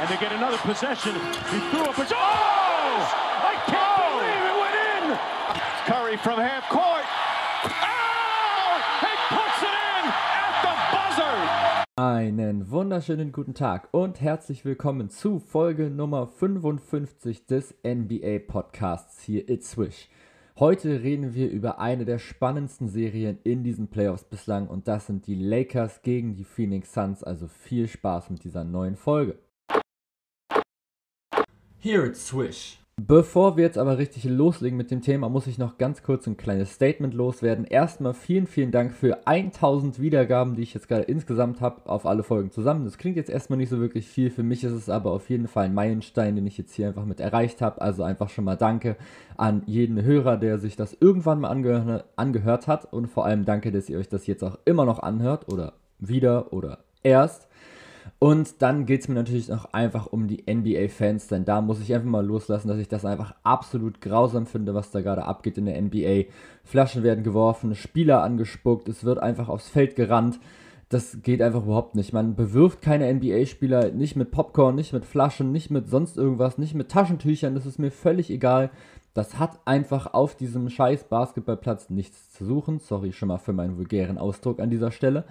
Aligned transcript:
and 0.00 0.08
they 0.08 0.16
get 0.16 0.32
another 0.32 0.56
possession. 0.58 1.14
He 1.52 1.58
threw 1.70 1.84
up 1.84 1.98
a... 1.98 2.06
Oh! 2.10 3.00
I 3.50 3.54
can't 3.66 4.00
believe 4.08 4.44
it 4.48 4.56
went 4.64 4.76
in! 4.96 5.04
Curry 5.84 6.16
from 6.16 6.40
half 6.40 6.66
court. 6.70 7.04
Oh! 7.64 8.80
He 9.04 9.12
puts 9.28 9.60
it 9.62 9.76
in 9.76 10.04
at 10.40 10.54
the 10.64 10.74
buzzer! 10.96 11.84
Einen 11.96 12.70
wunderschönen 12.70 13.30
guten 13.30 13.52
Tag 13.52 13.88
und 13.90 14.22
herzlich 14.22 14.64
willkommen 14.64 15.10
zu 15.10 15.38
Folge 15.38 15.90
Nummer 15.90 16.28
55 16.28 17.44
des 17.44 17.74
NBA 17.84 18.38
Podcasts 18.48 19.20
hier 19.22 19.50
It's 19.50 19.72
Swish. 19.72 20.08
Heute 20.58 21.02
reden 21.02 21.34
wir 21.34 21.50
über 21.50 21.78
eine 21.78 22.06
der 22.06 22.18
spannendsten 22.18 22.88
Serien 22.88 23.38
in 23.44 23.64
diesen 23.64 23.88
Playoffs 23.88 24.24
bislang 24.24 24.66
und 24.66 24.88
das 24.88 25.08
sind 25.08 25.26
die 25.26 25.34
Lakers 25.34 26.00
gegen 26.00 26.36
die 26.36 26.44
Phoenix 26.44 26.94
Suns. 26.94 27.22
Also 27.22 27.48
viel 27.48 27.86
Spaß 27.86 28.30
mit 28.30 28.44
dieser 28.44 28.64
neuen 28.64 28.96
Folge. 28.96 29.38
Here 31.82 32.04
it's 32.04 32.26
Swish. 32.26 32.78
Bevor 33.00 33.56
wir 33.56 33.64
jetzt 33.64 33.78
aber 33.78 33.96
richtig 33.96 34.24
loslegen 34.24 34.76
mit 34.76 34.90
dem 34.90 35.00
Thema, 35.00 35.30
muss 35.30 35.46
ich 35.46 35.56
noch 35.56 35.78
ganz 35.78 36.02
kurz 36.02 36.26
ein 36.26 36.36
kleines 36.36 36.74
Statement 36.74 37.14
loswerden. 37.14 37.64
Erstmal 37.64 38.12
vielen, 38.12 38.46
vielen 38.46 38.70
Dank 38.70 38.92
für 38.92 39.26
1000 39.26 39.98
Wiedergaben, 39.98 40.56
die 40.56 40.62
ich 40.62 40.74
jetzt 40.74 40.88
gerade 40.88 41.04
insgesamt 41.04 41.62
habe, 41.62 41.88
auf 41.88 42.04
alle 42.04 42.22
Folgen 42.22 42.50
zusammen. 42.50 42.84
Das 42.84 42.98
klingt 42.98 43.16
jetzt 43.16 43.30
erstmal 43.30 43.56
nicht 43.56 43.70
so 43.70 43.80
wirklich 43.80 44.06
viel, 44.06 44.28
für 44.28 44.42
mich 44.42 44.62
ist 44.62 44.74
es 44.74 44.90
aber 44.90 45.10
auf 45.10 45.30
jeden 45.30 45.48
Fall 45.48 45.64
ein 45.64 45.74
Meilenstein, 45.74 46.36
den 46.36 46.46
ich 46.46 46.58
jetzt 46.58 46.74
hier 46.74 46.88
einfach 46.88 47.06
mit 47.06 47.18
erreicht 47.18 47.62
habe. 47.62 47.80
Also 47.80 48.02
einfach 48.02 48.28
schon 48.28 48.44
mal 48.44 48.56
danke 48.56 48.96
an 49.38 49.62
jeden 49.64 50.02
Hörer, 50.02 50.36
der 50.36 50.58
sich 50.58 50.76
das 50.76 50.94
irgendwann 51.00 51.40
mal 51.40 51.48
angehör 51.48 52.04
angehört 52.16 52.66
hat 52.66 52.92
und 52.92 53.06
vor 53.06 53.24
allem 53.24 53.46
danke, 53.46 53.72
dass 53.72 53.88
ihr 53.88 53.98
euch 53.98 54.10
das 54.10 54.26
jetzt 54.26 54.44
auch 54.44 54.58
immer 54.66 54.84
noch 54.84 54.98
anhört 54.98 55.50
oder 55.50 55.72
wieder 55.98 56.52
oder 56.52 56.80
erst. 57.02 57.48
Und 58.18 58.60
dann 58.60 58.84
geht 58.84 59.00
es 59.00 59.08
mir 59.08 59.14
natürlich 59.14 59.48
noch 59.48 59.72
einfach 59.72 60.06
um 60.06 60.28
die 60.28 60.44
NBA-Fans, 60.46 61.28
denn 61.28 61.44
da 61.44 61.60
muss 61.60 61.80
ich 61.80 61.94
einfach 61.94 62.08
mal 62.08 62.24
loslassen, 62.24 62.68
dass 62.68 62.78
ich 62.78 62.88
das 62.88 63.04
einfach 63.04 63.34
absolut 63.42 64.00
grausam 64.00 64.46
finde, 64.46 64.74
was 64.74 64.90
da 64.90 65.00
gerade 65.00 65.24
abgeht 65.24 65.56
in 65.56 65.66
der 65.66 65.80
NBA. 65.80 66.30
Flaschen 66.62 67.02
werden 67.02 67.24
geworfen, 67.24 67.74
Spieler 67.74 68.22
angespuckt, 68.22 68.88
es 68.88 69.04
wird 69.04 69.18
einfach 69.18 69.48
aufs 69.48 69.68
Feld 69.68 69.96
gerannt. 69.96 70.38
Das 70.90 71.22
geht 71.22 71.40
einfach 71.40 71.62
überhaupt 71.62 71.94
nicht. 71.94 72.12
Man 72.12 72.34
bewirft 72.34 72.82
keine 72.82 73.12
NBA-Spieler 73.14 73.92
nicht 73.92 74.16
mit 74.16 74.32
Popcorn, 74.32 74.74
nicht 74.74 74.92
mit 74.92 75.04
Flaschen, 75.04 75.52
nicht 75.52 75.70
mit 75.70 75.88
sonst 75.88 76.18
irgendwas, 76.18 76.58
nicht 76.58 76.74
mit 76.74 76.90
Taschentüchern. 76.90 77.54
Das 77.54 77.64
ist 77.64 77.78
mir 77.78 77.92
völlig 77.92 78.28
egal. 78.28 78.70
Das 79.14 79.38
hat 79.38 79.60
einfach 79.64 80.12
auf 80.14 80.34
diesem 80.34 80.68
scheiß 80.68 81.04
Basketballplatz 81.04 81.90
nichts 81.90 82.32
zu 82.32 82.44
suchen. 82.44 82.80
Sorry 82.80 83.12
schon 83.12 83.28
mal 83.28 83.38
für 83.38 83.52
meinen 83.52 83.76
vulgären 83.76 84.18
Ausdruck 84.18 84.60
an 84.60 84.70
dieser 84.70 84.90
Stelle 84.90 85.24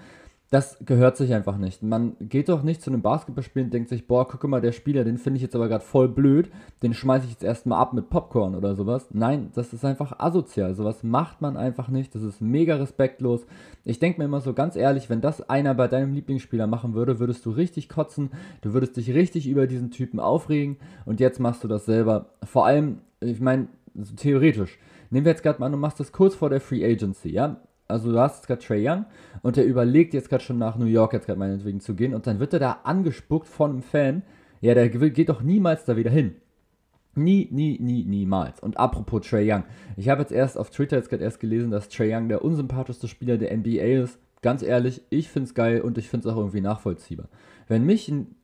das 0.51 0.77
gehört 0.83 1.15
sich 1.15 1.33
einfach 1.33 1.57
nicht. 1.57 1.83
Man 1.83 2.15
geht 2.19 2.49
doch 2.49 2.63
nicht 2.63 2.81
zu 2.81 2.89
einem 2.89 3.03
Basketballspiel 3.03 3.65
und 3.65 3.73
denkt 3.73 3.89
sich, 3.89 4.07
boah, 4.07 4.27
guck 4.27 4.43
mal, 4.45 4.61
der 4.61 4.71
Spieler, 4.71 5.03
den 5.03 5.19
finde 5.19 5.37
ich 5.37 5.43
jetzt 5.43 5.55
aber 5.55 5.67
gerade 5.67 5.83
voll 5.83 6.09
blöd, 6.09 6.49
den 6.81 6.95
schmeiße 6.95 7.25
ich 7.25 7.31
jetzt 7.31 7.43
erstmal 7.43 7.79
ab 7.79 7.93
mit 7.93 8.09
Popcorn 8.09 8.55
oder 8.55 8.75
sowas. 8.75 9.09
Nein, 9.13 9.51
das 9.53 9.73
ist 9.73 9.85
einfach 9.85 10.19
asozial. 10.19 10.73
Sowas 10.73 11.03
macht 11.03 11.41
man 11.41 11.55
einfach 11.55 11.89
nicht. 11.89 12.15
Das 12.15 12.23
ist 12.23 12.41
mega 12.41 12.77
respektlos. 12.77 13.45
Ich 13.85 13.99
denke 13.99 14.19
mir 14.19 14.25
immer 14.25 14.41
so 14.41 14.53
ganz 14.53 14.75
ehrlich, 14.75 15.07
wenn 15.09 15.21
das 15.21 15.47
einer 15.49 15.75
bei 15.75 15.87
deinem 15.87 16.13
Lieblingsspieler 16.13 16.65
machen 16.65 16.95
würde, 16.95 17.19
würdest 17.19 17.45
du 17.45 17.51
richtig 17.51 17.87
kotzen, 17.87 18.31
du 18.61 18.73
würdest 18.73 18.97
dich 18.97 19.13
richtig 19.13 19.47
über 19.47 19.67
diesen 19.67 19.91
Typen 19.91 20.19
aufregen 20.19 20.77
und 21.05 21.19
jetzt 21.19 21.39
machst 21.39 21.63
du 21.63 21.67
das 21.67 21.85
selber. 21.85 22.31
Vor 22.43 22.65
allem, 22.65 22.99
ich 23.19 23.39
meine, 23.39 23.67
so 23.93 24.15
theoretisch. 24.15 24.79
Nehmen 25.11 25.25
wir 25.25 25.31
jetzt 25.31 25.43
gerade 25.43 25.59
mal 25.59 25.67
an, 25.67 25.73
du 25.73 25.77
machst 25.77 25.99
das 25.99 26.11
kurz 26.11 26.35
vor 26.35 26.49
der 26.49 26.61
Free 26.61 26.83
Agency, 26.85 27.29
ja? 27.29 27.57
Also 27.89 28.11
du 28.11 28.19
hast 28.19 28.37
jetzt 28.37 28.47
gerade 28.47 28.61
Trey 28.61 28.87
Young 28.87 29.05
und 29.41 29.57
der 29.57 29.65
überlegt 29.65 30.13
jetzt 30.13 30.29
gerade 30.29 30.43
schon 30.43 30.57
nach 30.57 30.77
New 30.77 30.85
York 30.85 31.13
jetzt 31.13 31.25
gerade 31.25 31.39
meinetwegen 31.39 31.79
zu 31.79 31.95
gehen 31.95 32.13
und 32.13 32.27
dann 32.27 32.39
wird 32.39 32.53
er 32.53 32.59
da 32.59 32.79
angespuckt 32.83 33.47
von 33.47 33.71
einem 33.71 33.81
Fan. 33.81 34.23
Ja, 34.61 34.73
der 34.73 34.89
geht 34.89 35.29
doch 35.29 35.41
niemals 35.41 35.85
da 35.85 35.97
wieder 35.97 36.11
hin. 36.11 36.35
Nie, 37.15 37.47
nie, 37.51 37.79
nie, 37.79 38.05
niemals. 38.05 38.59
Und 38.59 38.77
apropos 38.77 39.27
Trey 39.27 39.51
Young. 39.51 39.63
Ich 39.97 40.09
habe 40.09 40.21
jetzt 40.21 40.31
erst 40.31 40.57
auf 40.57 40.69
Twitter 40.69 40.97
jetzt 40.97 41.09
gerade 41.09 41.23
erst 41.23 41.39
gelesen, 41.39 41.71
dass 41.71 41.89
Trey 41.89 42.13
Young 42.13 42.29
der 42.29 42.43
unsympathischste 42.43 43.07
Spieler 43.07 43.37
der 43.37 43.55
NBA 43.55 44.03
ist. 44.03 44.19
Ganz 44.41 44.61
ehrlich, 44.61 45.01
ich 45.09 45.27
finde 45.29 45.47
es 45.47 45.53
geil 45.53 45.81
und 45.81 45.97
ich 45.97 46.07
finde 46.07 46.27
es 46.27 46.33
auch 46.33 46.37
irgendwie 46.37 46.61
nachvollziehbar. 46.61 47.27
Wenn 47.67 47.85
mich 47.85 48.07
ein 48.07 48.35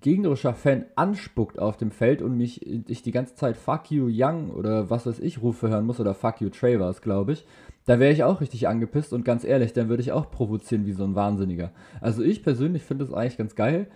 gegnerischer 0.00 0.54
Fan 0.54 0.84
anspuckt 0.96 1.58
auf 1.58 1.76
dem 1.76 1.90
Feld 1.90 2.22
und 2.22 2.36
mich 2.36 2.66
ich 2.88 3.02
die 3.02 3.12
ganze 3.12 3.36
Zeit 3.36 3.56
Fuck 3.56 3.90
you 3.90 4.08
Young 4.10 4.50
oder 4.50 4.90
was 4.90 5.06
weiß 5.06 5.18
ich 5.20 5.40
Rufe 5.40 5.68
hören 5.68 5.86
muss 5.86 6.00
oder 6.00 6.14
Fuck 6.14 6.40
you 6.40 6.50
Trey 6.50 6.78
war 6.78 6.90
es, 6.90 7.00
glaube 7.00 7.32
ich, 7.32 7.46
da 7.86 7.98
wäre 7.98 8.12
ich 8.12 8.24
auch 8.24 8.40
richtig 8.40 8.66
angepisst 8.68 9.12
und 9.12 9.24
ganz 9.24 9.44
ehrlich, 9.44 9.72
dann 9.72 9.88
würde 9.88 10.02
ich 10.02 10.12
auch 10.12 10.30
provozieren 10.30 10.86
wie 10.86 10.92
so 10.92 11.04
ein 11.04 11.14
Wahnsinniger. 11.14 11.70
Also 12.00 12.22
ich 12.22 12.42
persönlich 12.42 12.82
finde 12.82 13.04
es 13.04 13.12
eigentlich 13.12 13.36
ganz 13.36 13.54
geil. 13.54 13.88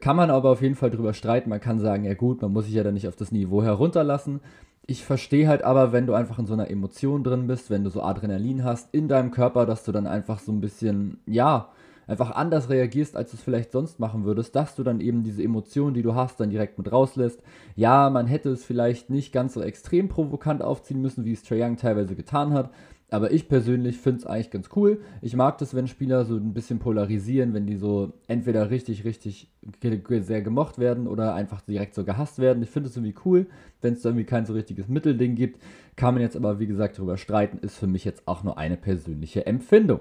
Kann 0.00 0.16
man 0.16 0.30
aber 0.30 0.50
auf 0.50 0.62
jeden 0.62 0.74
Fall 0.74 0.90
drüber 0.90 1.14
streiten. 1.14 1.48
Man 1.48 1.60
kann 1.60 1.78
sagen, 1.78 2.04
ja 2.04 2.14
gut, 2.14 2.42
man 2.42 2.52
muss 2.52 2.66
sich 2.66 2.74
ja 2.74 2.82
dann 2.82 2.94
nicht 2.94 3.08
auf 3.08 3.16
das 3.16 3.32
Niveau 3.32 3.62
herunterlassen. 3.62 4.40
Ich 4.86 5.04
verstehe 5.04 5.48
halt 5.48 5.62
aber, 5.62 5.92
wenn 5.92 6.06
du 6.06 6.14
einfach 6.14 6.38
in 6.38 6.46
so 6.46 6.52
einer 6.52 6.70
Emotion 6.70 7.22
drin 7.22 7.46
bist, 7.46 7.70
wenn 7.70 7.84
du 7.84 7.90
so 7.90 8.02
Adrenalin 8.02 8.64
hast 8.64 8.92
in 8.92 9.08
deinem 9.08 9.30
Körper, 9.30 9.64
dass 9.64 9.84
du 9.84 9.92
dann 9.92 10.06
einfach 10.06 10.40
so 10.40 10.52
ein 10.52 10.60
bisschen, 10.60 11.18
ja, 11.26 11.70
einfach 12.10 12.32
anders 12.32 12.68
reagierst, 12.68 13.16
als 13.16 13.30
du 13.30 13.36
es 13.36 13.42
vielleicht 13.42 13.70
sonst 13.70 14.00
machen 14.00 14.24
würdest, 14.24 14.56
dass 14.56 14.74
du 14.74 14.82
dann 14.82 15.00
eben 15.00 15.22
diese 15.22 15.44
Emotionen, 15.44 15.94
die 15.94 16.02
du 16.02 16.16
hast, 16.16 16.40
dann 16.40 16.50
direkt 16.50 16.76
mit 16.76 16.90
rauslässt. 16.90 17.40
Ja, 17.76 18.10
man 18.10 18.26
hätte 18.26 18.50
es 18.50 18.64
vielleicht 18.64 19.10
nicht 19.10 19.32
ganz 19.32 19.54
so 19.54 19.62
extrem 19.62 20.08
provokant 20.08 20.60
aufziehen 20.60 21.00
müssen, 21.00 21.24
wie 21.24 21.32
es 21.32 21.44
Trae 21.44 21.62
Young 21.62 21.76
teilweise 21.76 22.16
getan 22.16 22.52
hat, 22.52 22.70
aber 23.10 23.32
ich 23.32 23.48
persönlich 23.48 23.98
finde 23.98 24.20
es 24.20 24.26
eigentlich 24.26 24.50
ganz 24.50 24.68
cool. 24.76 25.00
Ich 25.20 25.34
mag 25.34 25.58
das, 25.58 25.74
wenn 25.74 25.88
Spieler 25.88 26.24
so 26.24 26.36
ein 26.36 26.54
bisschen 26.54 26.78
polarisieren, 26.78 27.54
wenn 27.54 27.66
die 27.66 27.76
so 27.76 28.12
entweder 28.28 28.70
richtig, 28.70 29.04
richtig 29.04 29.50
sehr 29.82 30.42
gemocht 30.42 30.78
werden 30.78 31.06
oder 31.06 31.34
einfach 31.34 31.60
direkt 31.60 31.94
so 31.94 32.04
gehasst 32.04 32.38
werden. 32.38 32.62
Ich 32.62 32.70
finde 32.70 32.88
es 32.88 32.96
irgendwie 32.96 33.14
cool, 33.24 33.46
wenn 33.80 33.94
es 33.94 34.04
irgendwie 34.04 34.24
kein 34.24 34.46
so 34.46 34.52
richtiges 34.52 34.88
Mittelding 34.88 35.34
gibt. 35.34 35.60
Kann 35.96 36.14
man 36.14 36.22
jetzt 36.22 36.36
aber, 36.36 36.58
wie 36.60 36.66
gesagt, 36.66 36.98
darüber 36.98 37.16
streiten, 37.16 37.58
ist 37.58 37.76
für 37.76 37.86
mich 37.86 38.04
jetzt 38.04 38.26
auch 38.26 38.44
nur 38.44 38.58
eine 38.58 38.76
persönliche 38.76 39.46
Empfindung. 39.46 40.00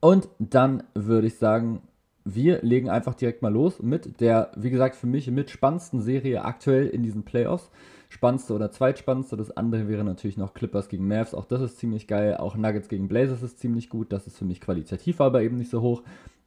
Und 0.00 0.28
dann 0.38 0.84
würde 0.94 1.26
ich 1.26 1.36
sagen, 1.36 1.82
wir 2.24 2.60
legen 2.62 2.90
einfach 2.90 3.14
direkt 3.14 3.42
mal 3.42 3.52
los 3.52 3.82
mit 3.82 4.20
der, 4.20 4.50
wie 4.56 4.70
gesagt, 4.70 4.96
für 4.96 5.06
mich 5.06 5.30
mit 5.30 5.50
spannendsten 5.50 6.00
Serie 6.00 6.44
aktuell 6.44 6.86
in 6.86 7.02
diesen 7.02 7.24
Playoffs 7.24 7.70
spannendste 8.08 8.54
oder 8.54 8.70
zweitspannendste. 8.70 9.36
Das 9.36 9.56
andere 9.56 9.88
wäre 9.88 10.04
natürlich 10.04 10.36
noch 10.36 10.54
Clippers 10.54 10.88
gegen 10.88 11.06
Mavs. 11.06 11.34
Auch 11.34 11.44
das 11.44 11.60
ist 11.60 11.78
ziemlich 11.78 12.06
geil. 12.06 12.36
Auch 12.36 12.56
Nuggets 12.56 12.88
gegen 12.88 13.08
Blazers 13.08 13.42
ist 13.42 13.58
ziemlich 13.58 13.88
gut. 13.88 14.12
Das 14.12 14.26
ist 14.26 14.38
für 14.38 14.44
mich 14.44 14.60
qualitativ 14.60 15.20
aber 15.20 15.42
eben 15.42 15.56
nicht 15.56 15.70
so 15.70 15.80
hoch. 15.82 16.02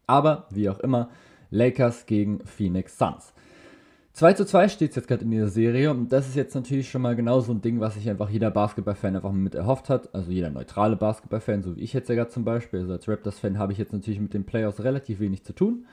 Aber 0.07 0.47
wie 0.49 0.69
auch 0.69 0.79
immer, 0.79 1.09
Lakers 1.51 2.05
gegen 2.05 2.39
Phoenix 2.45 2.97
Suns. 2.97 3.33
2 4.13 4.33
zu 4.33 4.45
2 4.45 4.67
steht 4.67 4.89
es 4.89 4.97
jetzt 4.97 5.07
gerade 5.07 5.23
in 5.23 5.31
dieser 5.31 5.47
Serie 5.47 5.89
und 5.89 6.11
das 6.11 6.27
ist 6.27 6.35
jetzt 6.35 6.53
natürlich 6.53 6.89
schon 6.89 7.01
mal 7.01 7.15
genau 7.15 7.39
so 7.39 7.53
ein 7.53 7.61
Ding, 7.61 7.79
was 7.79 7.93
sich 7.93 8.09
einfach 8.09 8.29
jeder 8.29 8.51
Basketball-Fan 8.51 9.15
einfach 9.15 9.31
mit 9.31 9.55
erhofft 9.55 9.89
hat. 9.89 10.13
Also 10.13 10.31
jeder 10.31 10.49
neutrale 10.49 10.97
Basketball-Fan, 10.97 11.63
so 11.63 11.77
wie 11.77 11.81
ich 11.81 11.93
jetzt 11.93 12.09
ja 12.09 12.15
gerade 12.15 12.29
zum 12.29 12.43
Beispiel. 12.43 12.81
Also 12.81 12.91
als 12.91 13.07
Raptors-Fan 13.07 13.57
habe 13.57 13.71
ich 13.71 13.77
jetzt 13.77 13.93
natürlich 13.93 14.19
mit 14.19 14.33
den 14.33 14.43
Playoffs 14.43 14.83
relativ 14.83 15.21
wenig 15.21 15.45
zu 15.45 15.53
tun. 15.53 15.85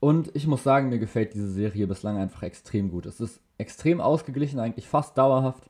Und 0.00 0.34
ich 0.34 0.46
muss 0.46 0.62
sagen, 0.62 0.88
mir 0.88 0.98
gefällt 0.98 1.34
diese 1.34 1.50
Serie 1.50 1.86
bislang 1.86 2.16
einfach 2.16 2.42
extrem 2.42 2.90
gut. 2.90 3.04
Es 3.04 3.20
ist 3.20 3.40
extrem 3.58 4.00
ausgeglichen, 4.00 4.58
eigentlich 4.58 4.88
fast 4.88 5.16
dauerhaft. 5.18 5.68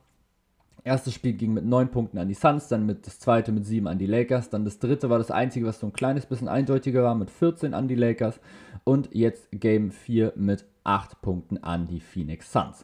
Erstes 0.83 1.13
Spiel 1.13 1.33
ging 1.33 1.53
mit 1.53 1.65
9 1.65 1.89
Punkten 1.89 2.17
an 2.17 2.27
die 2.27 2.33
Suns, 2.33 2.67
dann 2.67 2.85
mit 2.85 3.05
das 3.05 3.19
zweite 3.19 3.51
mit 3.51 3.65
7 3.65 3.87
an 3.87 3.99
die 3.99 4.07
Lakers, 4.07 4.49
dann 4.49 4.65
das 4.65 4.79
dritte 4.79 5.11
war 5.11 5.19
das 5.19 5.29
einzige, 5.29 5.67
was 5.67 5.79
so 5.79 5.85
ein 5.85 5.93
kleines 5.93 6.25
bisschen 6.25 6.47
eindeutiger 6.47 7.03
war, 7.03 7.13
mit 7.13 7.29
14 7.29 7.75
an 7.75 7.87
die 7.87 7.95
Lakers 7.95 8.39
und 8.83 9.09
jetzt 9.13 9.49
Game 9.51 9.91
4 9.91 10.33
mit 10.35 10.65
8 10.83 11.21
Punkten 11.21 11.59
an 11.59 11.87
die 11.87 11.99
Phoenix 11.99 12.51
Suns. 12.51 12.83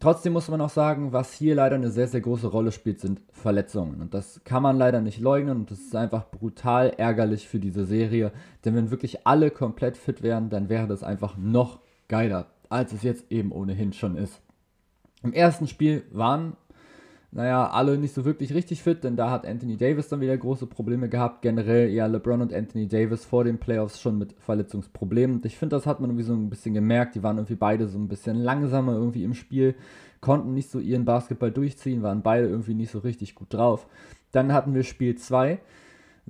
Trotzdem 0.00 0.32
muss 0.32 0.48
man 0.48 0.60
auch 0.60 0.70
sagen, 0.70 1.12
was 1.12 1.32
hier 1.32 1.56
leider 1.56 1.74
eine 1.74 1.90
sehr, 1.90 2.06
sehr 2.06 2.20
große 2.20 2.46
Rolle 2.46 2.70
spielt, 2.70 3.00
sind 3.00 3.20
Verletzungen. 3.32 4.00
Und 4.00 4.14
das 4.14 4.40
kann 4.44 4.62
man 4.62 4.78
leider 4.78 5.00
nicht 5.00 5.18
leugnen 5.18 5.56
und 5.56 5.70
das 5.72 5.80
ist 5.80 5.96
einfach 5.96 6.30
brutal 6.30 6.90
ärgerlich 6.96 7.48
für 7.48 7.58
diese 7.58 7.84
Serie. 7.84 8.30
Denn 8.64 8.76
wenn 8.76 8.92
wirklich 8.92 9.26
alle 9.26 9.50
komplett 9.50 9.96
fit 9.96 10.22
wären, 10.22 10.50
dann 10.50 10.68
wäre 10.68 10.86
das 10.86 11.02
einfach 11.02 11.36
noch 11.36 11.80
geiler, 12.06 12.46
als 12.68 12.92
es 12.92 13.02
jetzt 13.02 13.32
eben 13.32 13.50
ohnehin 13.50 13.92
schon 13.92 14.16
ist. 14.16 14.40
Im 15.24 15.32
ersten 15.32 15.66
Spiel 15.66 16.04
waren 16.12 16.56
naja, 17.30 17.68
alle 17.68 17.98
nicht 17.98 18.14
so 18.14 18.24
wirklich 18.24 18.54
richtig 18.54 18.82
fit, 18.82 19.04
denn 19.04 19.16
da 19.16 19.30
hat 19.30 19.46
Anthony 19.46 19.76
Davis 19.76 20.08
dann 20.08 20.20
wieder 20.20 20.36
große 20.36 20.66
Probleme 20.66 21.10
gehabt. 21.10 21.42
Generell 21.42 21.90
ja 21.90 22.06
LeBron 22.06 22.40
und 22.40 22.54
Anthony 22.54 22.88
Davis 22.88 23.26
vor 23.26 23.44
den 23.44 23.58
Playoffs 23.58 24.00
schon 24.00 24.16
mit 24.16 24.34
Verletzungsproblemen. 24.38 25.36
Und 25.36 25.46
ich 25.46 25.58
finde, 25.58 25.76
das 25.76 25.86
hat 25.86 26.00
man 26.00 26.08
irgendwie 26.10 26.24
so 26.24 26.32
ein 26.32 26.48
bisschen 26.48 26.72
gemerkt. 26.72 27.14
Die 27.14 27.22
waren 27.22 27.36
irgendwie 27.36 27.54
beide 27.54 27.86
so 27.86 27.98
ein 27.98 28.08
bisschen 28.08 28.36
langsamer 28.36 28.94
irgendwie 28.94 29.24
im 29.24 29.34
Spiel, 29.34 29.74
konnten 30.20 30.54
nicht 30.54 30.70
so 30.70 30.78
ihren 30.78 31.04
Basketball 31.04 31.50
durchziehen, 31.50 32.02
waren 32.02 32.22
beide 32.22 32.48
irgendwie 32.48 32.74
nicht 32.74 32.90
so 32.90 33.00
richtig 33.00 33.34
gut 33.34 33.52
drauf. 33.52 33.86
Dann 34.32 34.52
hatten 34.52 34.74
wir 34.74 34.82
Spiel 34.82 35.16
2 35.16 35.60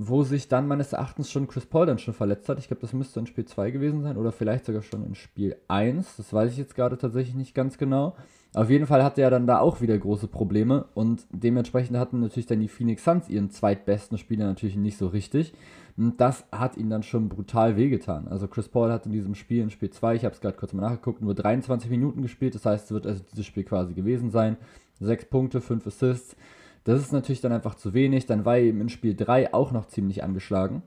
wo 0.00 0.23
sich 0.23 0.47
dann 0.47 0.69
meines 0.69 0.93
Erachtens 0.93 1.29
schon 1.29 1.49
Chris 1.49 1.67
Paul 1.67 1.87
dann 1.87 1.99
schon 1.99 2.15
verletzt 2.15 2.49
hat. 2.49 2.61
Ich 2.61 2.69
glaube, 2.69 2.83
das 2.83 2.93
müsste 2.93 3.19
in 3.19 3.27
Spiel 3.27 3.47
2 3.47 3.73
gewesen 3.73 4.05
sein 4.05 4.17
oder 4.17 4.31
vielleicht 4.31 4.65
sogar 4.65 4.83
schon 4.83 5.05
in 5.05 5.17
Spiel 5.17 5.56
1. 5.67 6.17
Das 6.17 6.33
weiß 6.33 6.53
ich 6.53 6.59
jetzt 6.59 6.77
gerade 6.77 6.97
tatsächlich 6.97 7.35
nicht 7.35 7.53
ganz 7.53 7.79
genau. 7.79 8.15
Auf 8.55 8.71
jeden 8.71 8.87
Fall 8.87 9.05
hatte 9.05 9.21
er 9.21 9.31
dann 9.31 9.47
da 9.47 9.59
auch 9.61 9.81
wieder 9.81 9.97
große 9.97 10.27
Probleme 10.27 10.87
und 10.95 11.27
dementsprechend 11.31 11.99
hatten 11.99 12.21
natürlich 12.21 12.47
dann 12.47 12.61
die 12.61 12.69
Phoenix 12.69 13.05
Suns 13.05 13.29
ihren 13.29 13.50
zweitbesten 13.50 14.17
Spieler 14.17 14.47
natürlich 14.47 14.77
nicht 14.77 14.97
so 14.97 15.09
richtig. 15.09 15.53
Und 15.99 16.21
das 16.21 16.47
hat 16.53 16.77
ihn 16.77 16.91
dann 16.91 17.03
schon 17.03 17.29
brutal 17.29 17.77
wehgetan. 17.77 18.29
Also 18.29 18.47
Chris 18.47 18.69
Paul 18.69 18.91
hat 18.91 19.05
in 19.05 19.12
diesem 19.12 19.35
Spiel, 19.35 19.62
in 19.62 19.71
Spiel 19.71 19.91
2, 19.91 20.15
ich 20.15 20.25
habe 20.25 20.35
es 20.35 20.41
gerade 20.41 20.56
kurz 20.56 20.73
mal 20.73 20.83
nachgeguckt, 20.83 21.21
nur 21.21 21.35
23 21.35 21.91
Minuten 21.91 22.23
gespielt. 22.23 22.55
Das 22.55 22.65
heißt, 22.65 22.87
es 22.87 22.93
wird 22.93 23.06
also 23.06 23.23
dieses 23.31 23.45
Spiel 23.45 23.65
quasi 23.65 23.95
gewesen 23.95 24.31
sein. 24.31 24.56
Sechs 25.00 25.25
Punkte, 25.25 25.61
fünf 25.61 25.87
Assists. 25.87 26.37
Das 26.85 27.00
ist 27.00 27.12
natürlich 27.12 27.41
dann 27.41 27.53
einfach 27.53 27.75
zu 27.75 27.95
wenig. 27.95 28.27
Dann 28.27 28.45
war 28.45 28.56
er 28.56 28.62
eben 28.62 28.81
in 28.81 28.89
Spiel 28.89 29.15
3 29.15 29.53
auch 29.53 29.73
noch 29.73 29.89
ziemlich 29.89 30.23
angeschlagen. 30.23 30.83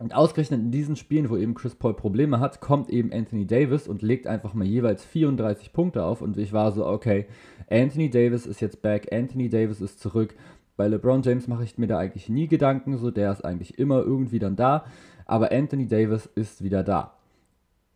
Und 0.00 0.14
ausgerechnet 0.14 0.60
in 0.60 0.72
diesen 0.72 0.96
Spielen, 0.96 1.30
wo 1.30 1.36
eben 1.36 1.54
Chris 1.54 1.76
Paul 1.76 1.94
Probleme 1.94 2.40
hat, 2.40 2.60
kommt 2.60 2.90
eben 2.90 3.12
Anthony 3.12 3.46
Davis 3.46 3.86
und 3.86 4.02
legt 4.02 4.26
einfach 4.26 4.52
mal 4.52 4.66
jeweils 4.66 5.04
34 5.04 5.72
Punkte 5.72 6.04
auf. 6.04 6.20
Und 6.20 6.36
ich 6.36 6.52
war 6.52 6.72
so, 6.72 6.84
okay, 6.86 7.26
Anthony 7.70 8.10
Davis 8.10 8.44
ist 8.44 8.60
jetzt 8.60 8.82
back, 8.82 9.12
Anthony 9.12 9.48
Davis 9.48 9.80
ist 9.80 10.00
zurück. 10.00 10.34
Bei 10.76 10.88
LeBron 10.88 11.22
James 11.22 11.46
mache 11.46 11.62
ich 11.62 11.78
mir 11.78 11.86
da 11.86 11.98
eigentlich 11.98 12.28
nie 12.28 12.48
Gedanken, 12.48 12.98
so 12.98 13.12
der 13.12 13.30
ist 13.30 13.44
eigentlich 13.44 13.78
immer 13.78 14.00
irgendwie 14.00 14.40
dann 14.40 14.56
da. 14.56 14.84
Aber 15.26 15.52
Anthony 15.52 15.86
Davis 15.86 16.26
ist 16.34 16.64
wieder 16.64 16.82
da. 16.82 17.14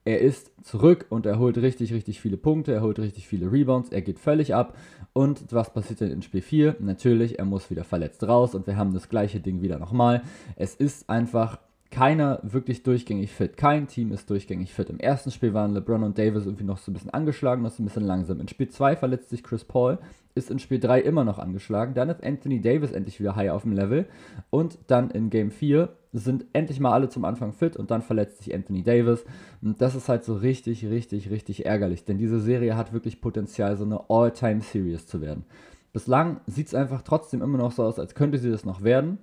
Er 0.04 0.20
ist 0.20 0.52
zurück 0.64 1.06
und 1.10 1.26
er 1.26 1.38
holt 1.38 1.58
richtig, 1.58 1.92
richtig 1.92 2.20
viele 2.20 2.38
Punkte, 2.38 2.72
er 2.72 2.80
holt 2.80 2.98
richtig 2.98 3.28
viele 3.28 3.52
Rebounds, 3.52 3.90
er 3.90 4.00
geht 4.00 4.18
völlig 4.18 4.54
ab. 4.54 4.74
Und 5.12 5.52
was 5.52 5.72
passiert 5.72 6.00
denn 6.00 6.12
in 6.12 6.22
Spiel 6.22 6.40
4? 6.40 6.76
Natürlich, 6.78 7.38
er 7.38 7.44
muss 7.44 7.70
wieder 7.70 7.84
verletzt 7.84 8.26
raus 8.26 8.54
und 8.54 8.66
wir 8.66 8.76
haben 8.76 8.94
das 8.94 9.08
gleiche 9.08 9.40
Ding 9.40 9.60
wieder 9.60 9.78
nochmal. 9.78 10.22
Es 10.56 10.74
ist 10.76 11.10
einfach 11.10 11.58
keiner 11.90 12.40
wirklich 12.42 12.82
durchgängig 12.82 13.32
fit. 13.32 13.56
Kein 13.56 13.86
Team 13.86 14.12
ist 14.12 14.28
durchgängig 14.28 14.74
fit. 14.74 14.90
Im 14.90 15.00
ersten 15.00 15.30
Spiel 15.30 15.54
waren 15.54 15.72
LeBron 15.72 16.02
und 16.02 16.18
Davis 16.18 16.44
irgendwie 16.44 16.64
noch 16.64 16.78
so 16.78 16.90
ein 16.90 16.94
bisschen 16.94 17.14
angeschlagen, 17.14 17.62
noch 17.62 17.70
so 17.70 17.82
ein 17.82 17.86
bisschen 17.86 18.04
langsam. 18.04 18.40
In 18.40 18.48
Spiel 18.48 18.68
2 18.68 18.96
verletzt 18.96 19.30
sich 19.30 19.42
Chris 19.42 19.64
Paul, 19.64 19.98
ist 20.34 20.50
in 20.50 20.58
Spiel 20.58 20.80
3 20.80 21.00
immer 21.00 21.24
noch 21.24 21.38
angeschlagen. 21.38 21.94
Dann 21.94 22.10
ist 22.10 22.22
Anthony 22.22 22.60
Davis 22.60 22.92
endlich 22.92 23.20
wieder 23.20 23.36
high 23.36 23.50
auf 23.50 23.62
dem 23.62 23.72
Level. 23.72 24.06
Und 24.50 24.78
dann 24.86 25.10
in 25.10 25.30
Game 25.30 25.50
4 25.50 25.88
sind 26.12 26.44
endlich 26.52 26.78
mal 26.78 26.92
alle 26.92 27.08
zum 27.08 27.24
Anfang 27.24 27.52
fit 27.52 27.76
und 27.76 27.90
dann 27.90 28.02
verletzt 28.02 28.42
sich 28.42 28.54
Anthony 28.54 28.82
Davis. 28.82 29.24
Und 29.62 29.80
das 29.80 29.94
ist 29.94 30.08
halt 30.08 30.24
so 30.24 30.34
richtig, 30.34 30.86
richtig, 30.86 31.30
richtig 31.30 31.64
ärgerlich. 31.64 32.04
Denn 32.04 32.18
diese 32.18 32.40
Serie 32.40 32.76
hat 32.76 32.92
wirklich 32.92 33.20
Potenzial, 33.20 33.76
so 33.76 33.84
eine 33.84 34.10
All-Time-Series 34.10 35.06
zu 35.06 35.20
werden. 35.20 35.44
Bislang 35.92 36.40
sieht 36.46 36.68
es 36.68 36.74
einfach 36.74 37.00
trotzdem 37.02 37.40
immer 37.40 37.58
noch 37.58 37.72
so 37.72 37.82
aus, 37.82 37.98
als 37.98 38.14
könnte 38.14 38.38
sie 38.38 38.50
das 38.50 38.64
noch 38.66 38.82
werden. 38.82 39.18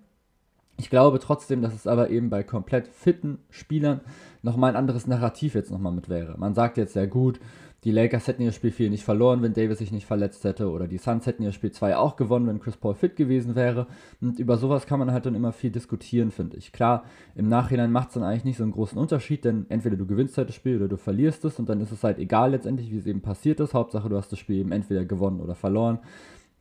Ich 0.78 0.90
glaube 0.90 1.20
trotzdem, 1.20 1.62
dass 1.62 1.74
es 1.74 1.88
aber 1.88 2.10
eben 2.10 2.30
bei 2.30 2.44
komplett 2.44 2.88
fitten 2.88 3.40
Spielern 3.50 4.02
nochmal 4.42 4.72
ein 4.72 4.76
anderes 4.76 5.08
Narrativ 5.08 5.56
jetzt 5.56 5.72
nochmal 5.72 5.94
mit 5.94 6.10
wäre. 6.10 6.38
Man 6.38 6.54
sagt 6.54 6.78
jetzt 6.78 6.94
sehr 6.94 7.08
gut, 7.08 7.40
die 7.86 7.92
Lakers 7.92 8.28
hätten 8.28 8.42
ihr 8.42 8.52
Spiel 8.52 8.72
4 8.72 8.90
nicht 8.90 9.04
verloren, 9.04 9.44
wenn 9.44 9.54
Davis 9.54 9.78
sich 9.78 9.92
nicht 9.92 10.08
verletzt 10.08 10.44
hätte, 10.44 10.72
oder 10.72 10.88
die 10.88 10.98
Suns 10.98 11.28
hätten 11.28 11.44
ihr 11.44 11.52
Spiel 11.52 11.72
2 11.72 11.96
auch 11.98 12.16
gewonnen, 12.16 12.48
wenn 12.48 12.60
Chris 12.60 12.78
Paul 12.78 12.96
fit 12.96 13.16
gewesen 13.16 13.54
wäre. 13.56 13.86
Und 14.20 14.40
über 14.40 14.58
sowas 14.58 14.88
kann 14.88 14.98
man 14.98 15.12
halt 15.12 15.28
dann 15.28 15.36
immer 15.36 15.52
viel 15.52 15.70
diskutieren, 15.70 16.32
finde 16.32 16.58
ich. 16.58 16.72
Klar, 16.72 17.04
im 17.36 17.48
Nachhinein 17.48 17.92
macht 17.92 18.08
es 18.08 18.14
dann 18.16 18.24
eigentlich 18.24 18.44
nicht 18.44 18.58
so 18.58 18.64
einen 18.64 18.72
großen 18.72 18.98
Unterschied, 18.98 19.46
denn 19.46 19.68
entweder 19.70 19.98
du 19.98 20.08
gewinnst 20.08 20.36
halt 20.36 20.50
das 20.50 20.56
Spiel 20.56 20.78
oder 20.78 20.88
du 20.88 20.98
verlierst 20.98 21.46
es 21.46 21.60
und 21.60 21.70
dann 21.70 21.80
ist 21.80 21.92
es 21.92 22.04
halt 22.04 22.18
egal 22.18 22.52
letztendlich, 22.52 22.92
wie 22.92 22.98
es 22.98 23.06
eben 23.06 23.22
passiert 23.22 23.60
ist. 23.60 23.76
Hauptsache, 23.76 24.10
du 24.10 24.18
hast 24.18 24.32
das 24.32 24.40
Spiel 24.40 24.58
eben 24.58 24.72
entweder 24.72 25.06
gewonnen 25.06 25.40
oder 25.40 25.54
verloren. 25.54 26.00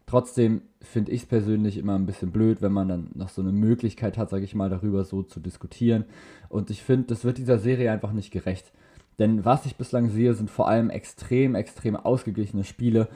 Trotzdem 0.06 0.62
finde 0.80 1.12
ich 1.12 1.22
es 1.22 1.26
persönlich 1.26 1.78
immer 1.78 1.94
ein 1.94 2.06
bisschen 2.06 2.30
blöd, 2.30 2.60
wenn 2.60 2.72
man 2.72 2.88
dann 2.88 3.10
noch 3.14 3.30
so 3.30 3.40
eine 3.40 3.52
Möglichkeit 3.52 4.18
hat, 4.18 4.28
sage 4.30 4.44
ich 4.44 4.54
mal, 4.54 4.68
darüber 4.68 5.04
so 5.04 5.22
zu 5.22 5.40
diskutieren. 5.40 6.04
Und 6.48 6.70
ich 6.70 6.82
finde, 6.82 7.06
das 7.08 7.24
wird 7.24 7.38
dieser 7.38 7.58
Serie 7.58 7.90
einfach 7.90 8.12
nicht 8.12 8.30
gerecht. 8.30 8.72
Denn 9.18 9.44
was 9.44 9.64
ich 9.64 9.76
bislang 9.76 10.10
sehe, 10.10 10.34
sind 10.34 10.50
vor 10.50 10.68
allem 10.68 10.90
extrem, 10.90 11.54
extrem 11.54 11.96
ausgeglichene 11.96 12.64
Spiele. 12.64 13.08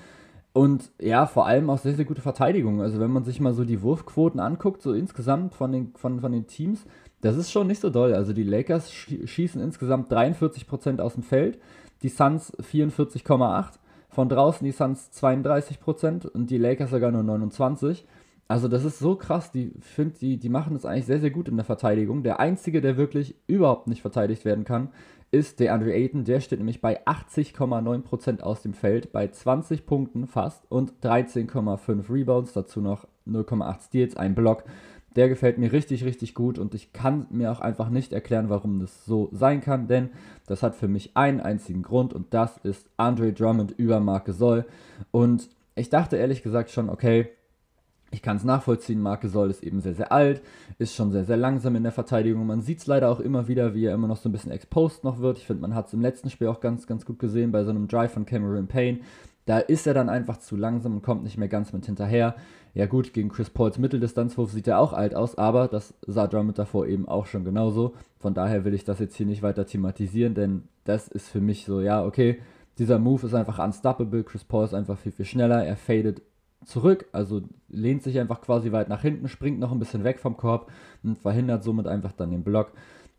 Und 0.53 0.91
ja, 1.01 1.27
vor 1.27 1.47
allem 1.47 1.69
auch 1.71 1.79
sehr, 1.79 1.95
sehr 1.95 2.05
gute 2.05 2.23
Verteidigung. 2.23 2.81
Also 2.81 3.01
wenn 3.01 3.11
man 3.11 3.25
sich 3.25 3.39
mal 3.41 3.53
so 3.53 3.65
die 3.65 3.83
Wurfquoten 3.83 4.41
anguckt, 4.41 4.83
so 4.83 4.93
insgesamt 4.95 5.55
von 5.55 5.73
den, 5.73 5.93
von, 5.95 6.21
von 6.21 6.33
den 6.33 6.47
Teams, 6.47 6.85
das 7.21 7.37
ist 7.37 7.51
schon 7.51 7.67
nicht 7.67 7.81
so 7.81 7.91
doll. 7.91 8.15
Also 8.15 8.33
die 8.33 8.45
Lakers 8.45 8.93
schießen 8.93 9.61
insgesamt 9.61 10.11
43% 10.11 11.01
aus 11.01 11.15
dem 11.15 11.23
Feld, 11.23 11.59
die 12.03 12.09
Suns 12.09 12.57
44,8%. 12.59 13.79
Von 14.09 14.29
draußen 14.29 14.65
die 14.65 14.73
Suns 14.73 15.11
32% 15.13 16.27
und 16.27 16.51
die 16.51 16.59
Lakers 16.59 16.91
sogar 16.91 17.11
nur 17.11 17.23
29%. 17.23 18.05
Also 18.51 18.67
das 18.67 18.83
ist 18.85 18.99
so 18.99 19.15
krass, 19.15 19.53
die, 19.53 19.73
find, 19.81 20.23
die, 20.23 20.39
die 20.39 20.49
machen 20.49 20.73
das 20.73 20.87
eigentlich 20.87 21.05
sehr, 21.05 21.21
sehr 21.21 21.31
gut 21.31 21.49
in 21.49 21.57
der 21.57 21.67
Verteidigung. 21.67 22.23
Der 22.23 22.41
Einzige, 22.41 22.81
der 22.81 22.97
wirklich 22.97 23.35
überhaupt 23.47 23.89
nicht 23.89 24.01
verteidigt 24.01 24.47
werden 24.47 24.65
kann, 24.65 24.89
ist 25.31 25.61
der 25.61 25.75
Andre 25.75 25.93
Ayton. 25.93 26.25
Der 26.25 26.41
steht 26.41 26.59
nämlich 26.59 26.81
bei 26.81 27.07
80,9% 27.07 28.41
aus 28.41 28.63
dem 28.63 28.73
Feld, 28.73 29.13
bei 29.13 29.29
20 29.29 29.85
Punkten 29.85 30.27
fast 30.27 30.65
und 30.71 30.95
13,5 31.03 32.11
Rebounds, 32.11 32.55
dazu 32.55 32.81
noch 32.81 33.07
0,8 33.27 33.85
Steals, 33.85 34.17
ein 34.17 34.35
Block. 34.35 34.65
Der 35.17 35.29
gefällt 35.29 35.59
mir 35.59 35.73
richtig, 35.73 36.05
richtig 36.05 36.35
gut 36.35 36.59
und 36.59 36.75
ich 36.75 36.93
kann 36.93 37.27
mir 37.31 37.51
auch 37.51 37.61
einfach 37.61 37.89
nicht 37.89 38.13
erklären, 38.13 38.51
warum 38.51 38.79
das 38.81 39.05
so 39.05 39.29
sein 39.33 39.61
kann, 39.61 39.89
denn 39.89 40.11
das 40.47 40.63
hat 40.63 40.77
für 40.77 40.89
mich 40.89 41.17
einen 41.17 41.41
einzigen 41.41 41.83
Grund 41.83 42.13
und 42.13 42.35
das 42.35 42.59
ist 42.59 42.89
Andre 42.97 43.33
Drummond 43.33 43.73
über 43.73 44.01
Marke 44.01 44.33
Soll. 44.33 44.65
Und 45.11 45.49
ich 45.75 45.89
dachte 45.89 46.17
ehrlich 46.17 46.43
gesagt 46.43 46.71
schon, 46.71 46.91
okay, 46.91 47.29
ich 48.11 48.23
kann 48.23 48.37
es 48.37 48.45
nachvollziehen, 48.45 49.01
Marke 49.01 49.29
Soll 49.29 49.51
ist 49.51 49.63
eben 49.63 49.81
sehr, 49.81 49.95
sehr 49.95 50.13
alt, 50.13 50.41
ist 50.79 50.95
schon 50.95 51.13
sehr, 51.13 51.25
sehr 51.25 51.37
langsam 51.37 51.77
in 51.77 51.83
der 51.83 51.93
Verteidigung. 51.93 52.47
Man 52.47 52.63
sieht 52.63 52.79
es 52.79 52.87
leider 52.87 53.11
auch 53.11 53.21
immer 53.21 53.49
wieder, 53.49 53.75
wie 53.75 53.85
er 53.85 53.95
immer 53.95 54.09
noch 54.09 54.17
so 54.17 54.29
ein 54.29 54.33
bisschen 54.33 54.53
exposed 54.53 55.05
noch 55.05 55.19
wird. 55.19 55.39
Ich 55.39 55.47
finde, 55.47 55.63
man 55.63 55.75
hat 55.75 55.89
es 55.89 55.93
im 55.93 56.01
letzten 56.01 56.31
Spiel 56.31 56.49
auch 56.49 56.61
ganz, 56.61 56.87
ganz 56.87 57.05
gut 57.05 57.19
gesehen 57.19 57.53
bei 57.53 57.65
so 57.65 57.71
einem 57.71 57.87
Drive 57.87 58.13
von 58.13 58.25
Cameron 58.25 58.67
Payne. 58.67 59.01
Da 59.49 59.61
ist 59.61 59.87
er 59.87 59.95
dann 59.95 60.11
einfach 60.11 60.37
zu 60.37 60.57
langsam 60.57 60.97
und 60.97 61.03
kommt 61.03 61.23
nicht 61.23 61.39
mehr 61.39 61.49
ganz 61.49 61.73
mit 61.73 61.87
hinterher. 61.87 62.35
Ja 62.75 62.85
gut, 62.85 63.15
gegen 63.15 63.31
Chris 63.31 63.49
Pauls 63.49 63.79
Mitteldistanzwurf 63.79 64.53
sieht 64.53 64.69
er 64.69 64.79
auch 64.79 64.93
alt 64.93 65.15
aus, 65.15 65.39
aber 65.39 65.69
das 65.69 65.95
sah 66.07 66.27
Drummond 66.27 66.59
davor 66.59 66.87
eben 66.87 67.09
auch 67.09 67.25
schon 67.25 67.45
genauso. 67.45 67.95
Von 68.19 68.35
daher 68.35 68.67
will 68.67 68.75
ich 68.75 68.85
das 68.85 68.99
jetzt 68.99 69.17
hier 69.17 69.25
nicht 69.25 69.41
weiter 69.41 69.65
thematisieren, 69.65 70.35
denn 70.35 70.65
das 70.85 71.09
ist 71.09 71.31
für 71.31 71.41
mich 71.41 71.65
so, 71.65 71.81
ja, 71.81 72.05
okay, 72.05 72.43
dieser 72.77 72.99
Move 72.99 73.27
ist 73.27 73.33
einfach 73.33 73.59
unstoppable. 73.59 74.23
Chris 74.23 74.45
Paul 74.45 74.67
ist 74.67 74.75
einfach 74.75 74.99
viel, 74.99 75.13
viel 75.13 75.25
schneller. 75.25 75.65
Er 75.65 75.77
fadet 75.77 76.21
zurück, 76.67 77.07
also 77.13 77.41
lehnt 77.71 78.03
sich 78.03 78.19
einfach 78.19 78.43
quasi 78.43 78.71
weit 78.73 78.91
nach 78.91 79.01
hinten, 79.01 79.29
springt 79.29 79.61
noch 79.61 79.73
ein 79.73 79.79
bisschen 79.79 80.05
weg 80.05 80.19
vom 80.19 80.37
Korb 80.37 80.71
und 81.03 81.19
verhindert 81.19 81.65
somit 81.65 81.87
einfach 81.87 82.13
dann 82.13 82.33
den 82.33 82.45
Block. 82.45 82.73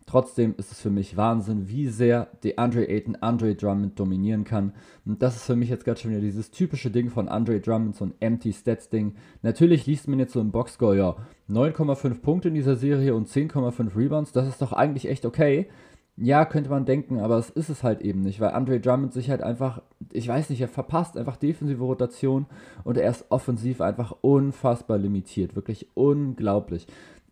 Trotzdem 0.10 0.56
ist 0.58 0.72
es 0.72 0.82
für 0.82 0.90
mich 0.90 1.18
Wahnsinn, 1.18 1.70
wie 1.70 1.88
sehr 1.88 2.30
die 2.42 2.58
Andre 2.58 2.90
Ayton 2.90 3.18
Andre 3.18 3.54
Drummond 3.54 4.00
dominieren 4.00 4.44
kann. 4.44 4.74
Und 5.06 5.22
das 5.22 5.36
ist 5.36 5.44
für 5.44 5.56
mich 5.56 5.70
jetzt 5.70 5.86
gerade 5.86 6.00
schon 6.00 6.10
wieder 6.10 6.20
dieses 6.20 6.50
typische 6.50 6.90
Ding 6.90 7.12
von 7.12 7.30
Andre 7.30 7.60
Drummond, 7.60 7.96
so 7.96 8.06
ein 8.06 8.16
Empty 8.20 8.52
Stats 8.52 8.90
Ding. 8.90 9.14
Natürlich 9.44 9.86
liest 9.86 10.08
man 10.08 10.18
jetzt 10.18 10.34
so 10.34 10.42
im 10.42 10.50
Boxscore, 10.50 10.98
ja, 10.98 11.16
9,5 11.48 12.22
Punkte 12.24 12.48
in 12.48 12.56
dieser 12.56 12.76
Serie 12.76 13.14
und 13.14 13.28
10,5 13.28 13.96
Rebounds, 13.96 14.32
das 14.32 14.48
ist 14.48 14.64
doch 14.64 14.74
eigentlich 14.74 15.08
echt 15.08 15.28
okay. 15.28 15.70
Ja, 16.18 16.44
könnte 16.44 16.72
man 16.72 16.86
denken, 16.86 17.20
aber 17.20 17.38
es 17.38 17.52
ist 17.52 17.70
es 17.70 17.84
halt 17.84 18.02
eben 18.02 18.22
nicht, 18.22 18.40
weil 18.40 18.50
Andre 18.50 18.80
Drummond 18.80 19.14
sich 19.14 19.30
halt 19.30 19.44
einfach, 19.44 19.84
ich 20.12 20.28
weiß 20.28 20.50
nicht, 20.50 20.62
er 20.62 20.70
verpasst 20.70 21.18
einfach 21.18 21.38
defensive 21.38 21.84
Rotation 21.84 22.48
und 22.84 22.98
er 22.98 23.12
ist 23.12 23.26
offensiv 23.30 23.80
einfach 23.80 24.16
unfassbar 24.22 24.98
limitiert, 24.98 25.56
wirklich 25.56 25.88
unglaublich. 25.94 26.88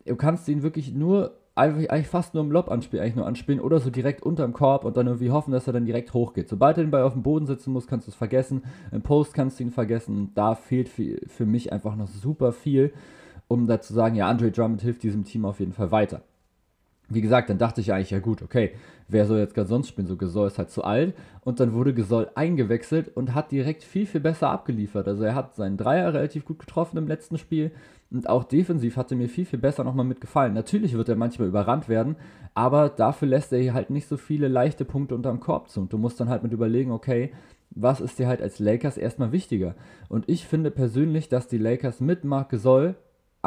Du 0.06 0.14
kannst 0.14 0.46
ihn 0.46 0.62
wirklich 0.62 0.94
nur 0.94 1.32
eigentlich 1.58 2.08
fast 2.08 2.34
nur 2.34 2.42
im 2.42 2.52
Lob 2.52 2.70
anspielen, 2.70 3.02
eigentlich 3.02 3.16
nur 3.16 3.26
anspielen 3.26 3.60
oder 3.60 3.80
so 3.80 3.90
direkt 3.90 4.22
unterm 4.22 4.52
Korb 4.52 4.84
und 4.84 4.96
dann 4.96 5.06
irgendwie 5.06 5.30
hoffen, 5.30 5.52
dass 5.52 5.66
er 5.66 5.72
dann 5.72 5.84
direkt 5.84 6.14
hochgeht. 6.14 6.48
Sobald 6.48 6.78
er 6.78 6.84
den 6.84 6.90
Ball 6.90 7.02
auf 7.02 7.12
dem 7.12 7.22
Boden 7.22 7.46
sitzen 7.46 7.72
muss, 7.72 7.86
kannst 7.86 8.06
du 8.06 8.10
es 8.10 8.16
vergessen. 8.16 8.62
Im 8.92 9.02
Post 9.02 9.34
kannst 9.34 9.58
du 9.58 9.64
ihn 9.64 9.70
vergessen. 9.70 10.30
Da 10.34 10.54
fehlt 10.54 10.88
für, 10.88 11.18
für 11.26 11.46
mich 11.46 11.72
einfach 11.72 11.96
noch 11.96 12.08
super 12.08 12.52
viel, 12.52 12.92
um 13.48 13.66
da 13.66 13.80
zu 13.80 13.92
sagen, 13.92 14.14
ja, 14.14 14.28
Andre 14.28 14.50
Drummond 14.50 14.82
hilft 14.82 15.02
diesem 15.02 15.24
Team 15.24 15.44
auf 15.44 15.60
jeden 15.60 15.72
Fall 15.72 15.90
weiter 15.90 16.22
wie 17.08 17.20
gesagt, 17.22 17.48
dann 17.48 17.58
dachte 17.58 17.80
ich 17.80 17.92
eigentlich, 17.92 18.10
ja 18.10 18.18
gut, 18.18 18.42
okay, 18.42 18.72
wer 19.08 19.26
soll 19.26 19.38
jetzt 19.38 19.54
ganz 19.54 19.70
sonst 19.70 19.88
spielen? 19.88 20.06
So 20.06 20.16
Gesoll 20.16 20.48
ist 20.48 20.58
halt 20.58 20.70
zu 20.70 20.84
alt. 20.84 21.14
Und 21.42 21.58
dann 21.58 21.72
wurde 21.72 21.94
Gesoll 21.94 22.30
eingewechselt 22.34 23.16
und 23.16 23.34
hat 23.34 23.50
direkt 23.50 23.82
viel, 23.82 24.06
viel 24.06 24.20
besser 24.20 24.50
abgeliefert. 24.50 25.08
Also 25.08 25.24
er 25.24 25.34
hat 25.34 25.56
seinen 25.56 25.78
Dreier 25.78 26.12
relativ 26.12 26.44
gut 26.44 26.58
getroffen 26.58 26.98
im 26.98 27.08
letzten 27.08 27.38
Spiel. 27.38 27.70
Und 28.10 28.28
auch 28.28 28.44
defensiv 28.44 28.96
hatte 28.96 29.16
mir 29.16 29.28
viel, 29.28 29.46
viel 29.46 29.58
besser 29.58 29.84
nochmal 29.84 30.04
mitgefallen. 30.04 30.54
Natürlich 30.54 30.94
wird 30.94 31.08
er 31.08 31.16
manchmal 31.16 31.48
überrannt 31.48 31.88
werden, 31.88 32.16
aber 32.54 32.88
dafür 32.88 33.28
lässt 33.28 33.52
er 33.52 33.58
hier 33.58 33.74
halt 33.74 33.90
nicht 33.90 34.08
so 34.08 34.16
viele 34.16 34.48
leichte 34.48 34.84
Punkte 34.84 35.14
unterm 35.14 35.40
Korb 35.40 35.70
zu. 35.70 35.80
Und 35.80 35.92
du 35.92 35.98
musst 35.98 36.20
dann 36.20 36.28
halt 36.28 36.42
mit 36.42 36.52
überlegen, 36.52 36.90
okay, 36.90 37.32
was 37.70 38.00
ist 38.00 38.18
dir 38.18 38.26
halt 38.26 38.40
als 38.40 38.58
Lakers 38.58 38.96
erstmal 38.96 39.32
wichtiger? 39.32 39.74
Und 40.08 40.28
ich 40.28 40.46
finde 40.46 40.70
persönlich, 40.70 41.28
dass 41.28 41.48
die 41.48 41.58
Lakers 41.58 42.00
mit 42.00 42.24
Marc 42.24 42.48
Gesoll 42.48 42.96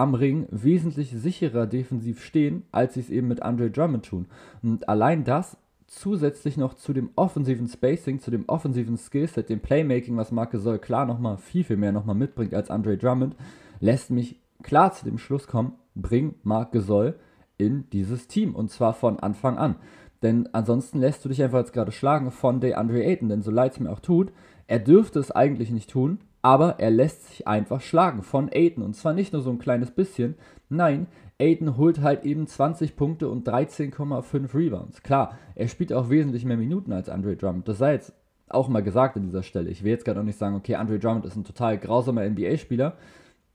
am 0.02 0.16
Ring 0.16 0.48
wesentlich 0.50 1.12
sicherer 1.12 1.68
defensiv 1.68 2.24
stehen, 2.24 2.64
als 2.72 2.96
sie 2.96 3.02
es 3.02 3.10
eben 3.12 3.28
mit 3.28 3.44
Andre 3.44 3.70
Drummond 3.70 4.06
tun. 4.06 4.26
Und 4.64 4.90
allein 4.90 5.24
das 5.24 5.58
zusätzlich 5.86 6.58
noch 6.58 6.74
zu 6.74 6.92
dem 6.94 7.12
offensiven 7.16 7.68
Spacing, 7.68 8.20
zu 8.20 8.32
dem 8.32 8.46
offensiven 8.48 8.98
Skillset, 8.98 9.50
dem 9.50 9.60
Playmaking, 9.60 10.18
was 10.18 10.32
Marc 10.32 10.52
Gasol 10.52 10.80
klar 10.80 11.06
nochmal 11.06 11.38
viel, 11.38 11.64
viel 11.64 11.78
mehr 11.78 11.92
nochmal 11.92 12.16
mitbringt 12.16 12.56
als 12.56 12.72
Andre 12.72 12.98
Drummond, 12.98 13.36
lässt 13.80 14.10
mich 14.10 14.40
klar 14.64 14.92
zu 14.92 15.06
dem 15.06 15.20
Schluss 15.20 15.46
kommen, 15.46 15.74
bring 15.94 16.34
Marc 16.44 16.72
Gasol 16.72 17.16
in 17.58 17.88
dieses 17.92 18.28
Team 18.28 18.56
und 18.56 18.72
zwar 18.72 18.94
von 18.94 19.20
Anfang 19.20 19.58
an. 19.58 19.76
Denn 20.24 20.50
ansonsten 20.52 21.00
lässt 21.00 21.24
du 21.24 21.30
dich 21.30 21.44
einfach 21.44 21.60
jetzt 21.60 21.74
gerade 21.74 21.92
schlagen 21.92 22.32
von 22.32 22.60
DeAndre 22.60 23.04
Ayton, 23.04 23.30
denn 23.30 23.42
so 23.42 23.52
leid 23.52 23.74
es 23.74 23.80
mir 23.80 23.92
auch 23.92 24.00
tut, 24.00 24.32
er 24.68 24.80
dürfte 24.80 25.20
es 25.20 25.32
eigentlich 25.32 25.70
nicht 25.70 25.92
tun, 25.92 26.20
aber 26.42 26.80
er 26.80 26.92
lässt 26.92 27.28
sich 27.28 27.48
einfach 27.48 27.82
schlagen 27.82 28.24
von 28.24 28.50
Ayton 28.52 28.84
und 28.84 28.96
zwar 28.96 29.14
nicht 29.14 29.34
nur 29.34 29.42
so 29.42 29.52
ein 29.52 29.60
kleines 29.60 29.92
bisschen, 29.92 30.36
nein, 30.70 31.08
Ayton 31.38 31.78
holt 31.78 32.02
halt 32.02 32.24
eben 32.24 32.46
20 32.46 32.96
Punkte 32.96 33.28
und 33.28 33.48
13,5 33.48 34.54
Rebounds. 34.54 35.02
Klar, 35.02 35.38
er 35.56 35.68
spielt 35.68 35.92
auch 35.92 36.10
wesentlich 36.10 36.46
mehr 36.46 36.58
Minuten 36.58 36.94
als 36.94 37.10
Andre 37.10 37.36
Drummond. 37.36 37.68
Das 37.68 37.80
sei 37.80 37.94
jetzt 37.94 38.14
auch 38.48 38.68
mal 38.68 38.84
gesagt 38.84 39.18
an 39.18 39.24
dieser 39.24 39.44
Stelle. 39.44 39.70
Ich 39.70 39.84
will 39.84 39.92
jetzt 39.92 40.06
gerade 40.06 40.20
auch 40.20 40.26
nicht 40.26 40.38
sagen, 40.38 40.56
okay, 40.56 40.76
Andre 40.76 41.00
Drummond 41.00 41.26
ist 41.26 41.36
ein 41.36 41.44
total 41.44 41.78
grausamer 41.78 42.30
NBA-Spieler, 42.30 42.96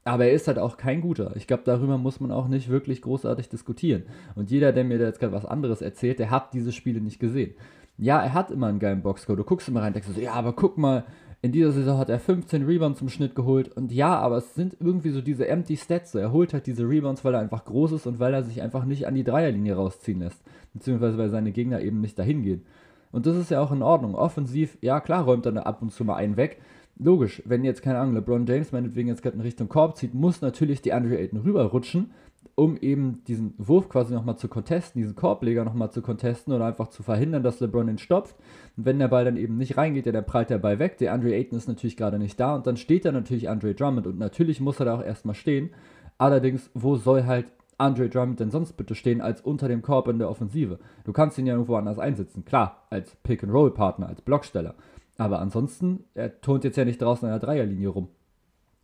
aber 0.03 0.25
er 0.25 0.33
ist 0.33 0.47
halt 0.47 0.59
auch 0.59 0.77
kein 0.77 1.01
guter. 1.01 1.35
Ich 1.35 1.47
glaube, 1.47 1.63
darüber 1.65 1.97
muss 1.97 2.19
man 2.19 2.31
auch 2.31 2.47
nicht 2.47 2.69
wirklich 2.69 3.01
großartig 3.01 3.49
diskutieren. 3.49 4.03
Und 4.35 4.51
jeder, 4.51 4.73
der 4.73 4.83
mir 4.83 4.99
da 4.99 5.05
jetzt 5.05 5.19
gerade 5.19 5.33
was 5.33 5.45
anderes 5.45 5.81
erzählt, 5.81 6.19
der 6.19 6.31
hat 6.31 6.53
diese 6.53 6.71
Spiele 6.71 7.01
nicht 7.01 7.19
gesehen. 7.19 7.53
Ja, 7.97 8.21
er 8.21 8.33
hat 8.33 8.51
immer 8.51 8.67
einen 8.67 8.79
geilen 8.79 9.01
Boxscore. 9.01 9.37
Du 9.37 9.43
guckst 9.43 9.67
immer 9.67 9.81
rein 9.81 9.87
und 9.87 9.95
denkst 9.95 10.09
so, 10.13 10.21
ja, 10.21 10.33
aber 10.33 10.53
guck 10.53 10.77
mal, 10.77 11.05
in 11.41 11.51
dieser 11.51 11.71
Saison 11.71 11.97
hat 11.97 12.09
er 12.09 12.19
15 12.19 12.65
Rebounds 12.65 12.99
zum 12.99 13.09
Schnitt 13.09 13.35
geholt. 13.35 13.69
Und 13.69 13.91
ja, 13.91 14.17
aber 14.17 14.37
es 14.37 14.55
sind 14.55 14.75
irgendwie 14.79 15.11
so 15.11 15.21
diese 15.21 15.47
empty 15.47 15.77
Stats. 15.77 16.15
Er 16.15 16.31
holt 16.31 16.53
halt 16.53 16.65
diese 16.65 16.89
Rebounds, 16.89 17.23
weil 17.23 17.35
er 17.35 17.41
einfach 17.41 17.65
groß 17.65 17.91
ist 17.91 18.07
und 18.07 18.19
weil 18.19 18.33
er 18.33 18.43
sich 18.43 18.61
einfach 18.61 18.85
nicht 18.85 19.05
an 19.07 19.13
die 19.13 19.23
Dreierlinie 19.23 19.75
rausziehen 19.75 20.19
lässt. 20.19 20.41
Beziehungsweise 20.73 21.17
weil 21.17 21.29
seine 21.29 21.51
Gegner 21.51 21.81
eben 21.81 22.01
nicht 22.01 22.17
dahin 22.17 22.41
gehen. 22.41 22.65
Und 23.11 23.25
das 23.25 23.37
ist 23.37 23.51
ja 23.51 23.61
auch 23.61 23.71
in 23.71 23.83
Ordnung. 23.83 24.15
Offensiv, 24.15 24.77
ja 24.81 24.99
klar, 24.99 25.23
räumt 25.23 25.45
er 25.45 25.65
ab 25.65 25.81
und 25.81 25.91
zu 25.91 26.03
mal 26.03 26.15
einen 26.15 26.37
weg. 26.37 26.59
Logisch, 26.99 27.43
wenn 27.45 27.63
jetzt, 27.63 27.83
keine 27.83 27.99
Ahnung, 27.99 28.15
LeBron 28.15 28.47
James 28.47 28.71
meinetwegen 28.71 29.07
jetzt 29.07 29.21
gerade 29.21 29.35
in 29.35 29.41
Richtung 29.41 29.69
Korb 29.69 29.97
zieht, 29.97 30.15
muss 30.15 30.41
natürlich 30.41 30.81
die 30.81 30.93
Andre 30.93 31.19
Ayton 31.19 31.41
rüberrutschen 31.41 32.09
um 32.57 32.75
eben 32.75 33.23
diesen 33.27 33.53
Wurf 33.59 33.87
quasi 33.87 34.15
nochmal 34.15 34.35
zu 34.35 34.47
contesten, 34.47 34.99
diesen 34.99 35.15
Korbleger 35.15 35.63
nochmal 35.63 35.91
zu 35.91 36.01
contesten 36.01 36.51
oder 36.51 36.65
einfach 36.65 36.87
zu 36.87 37.03
verhindern, 37.03 37.43
dass 37.43 37.59
LeBron 37.59 37.87
ihn 37.87 37.99
stopft. 37.99 38.35
Und 38.75 38.85
wenn 38.85 38.97
der 38.97 39.09
Ball 39.09 39.25
dann 39.25 39.37
eben 39.37 39.57
nicht 39.57 39.77
reingeht, 39.77 40.07
ja, 40.07 40.11
dann 40.11 40.25
prallt 40.25 40.49
der 40.49 40.57
Ball 40.57 40.79
weg. 40.79 40.97
Der 40.97 41.13
Andre 41.13 41.35
Ayton 41.35 41.55
ist 41.55 41.67
natürlich 41.67 41.97
gerade 41.97 42.17
nicht 42.17 42.39
da 42.39 42.55
und 42.55 42.65
dann 42.65 42.75
steht 42.75 43.05
da 43.05 43.11
natürlich 43.11 43.47
Andre 43.47 43.75
Drummond 43.75 44.07
und 44.07 44.17
natürlich 44.17 44.59
muss 44.59 44.79
er 44.79 44.87
da 44.87 44.95
auch 44.95 45.03
erstmal 45.03 45.35
stehen. 45.35 45.69
Allerdings, 46.17 46.71
wo 46.73 46.95
soll 46.95 47.25
halt 47.25 47.45
Andre 47.77 48.09
Drummond 48.09 48.39
denn 48.39 48.49
sonst 48.49 48.73
bitte 48.73 48.95
stehen 48.95 49.21
als 49.21 49.39
unter 49.41 49.67
dem 49.67 49.83
Korb 49.83 50.07
in 50.07 50.17
der 50.17 50.27
Offensive? 50.27 50.79
Du 51.03 51.13
kannst 51.13 51.37
ihn 51.37 51.45
ja 51.45 51.53
irgendwo 51.53 51.75
anders 51.75 51.99
einsetzen, 51.99 52.43
klar, 52.43 52.87
als 52.89 53.15
Pick-and-Roll-Partner, 53.17 54.07
als 54.07 54.21
Blocksteller. 54.21 54.73
Aber 55.19 55.41
ansonsten, 55.41 56.05
er 56.15 56.41
turnt 56.41 56.63
jetzt 56.63 56.77
ja 56.77 56.85
nicht 56.85 57.03
draußen 57.03 57.27
an 57.27 57.39
der 57.39 57.47
Dreierlinie 57.47 57.89
rum. 57.89 58.07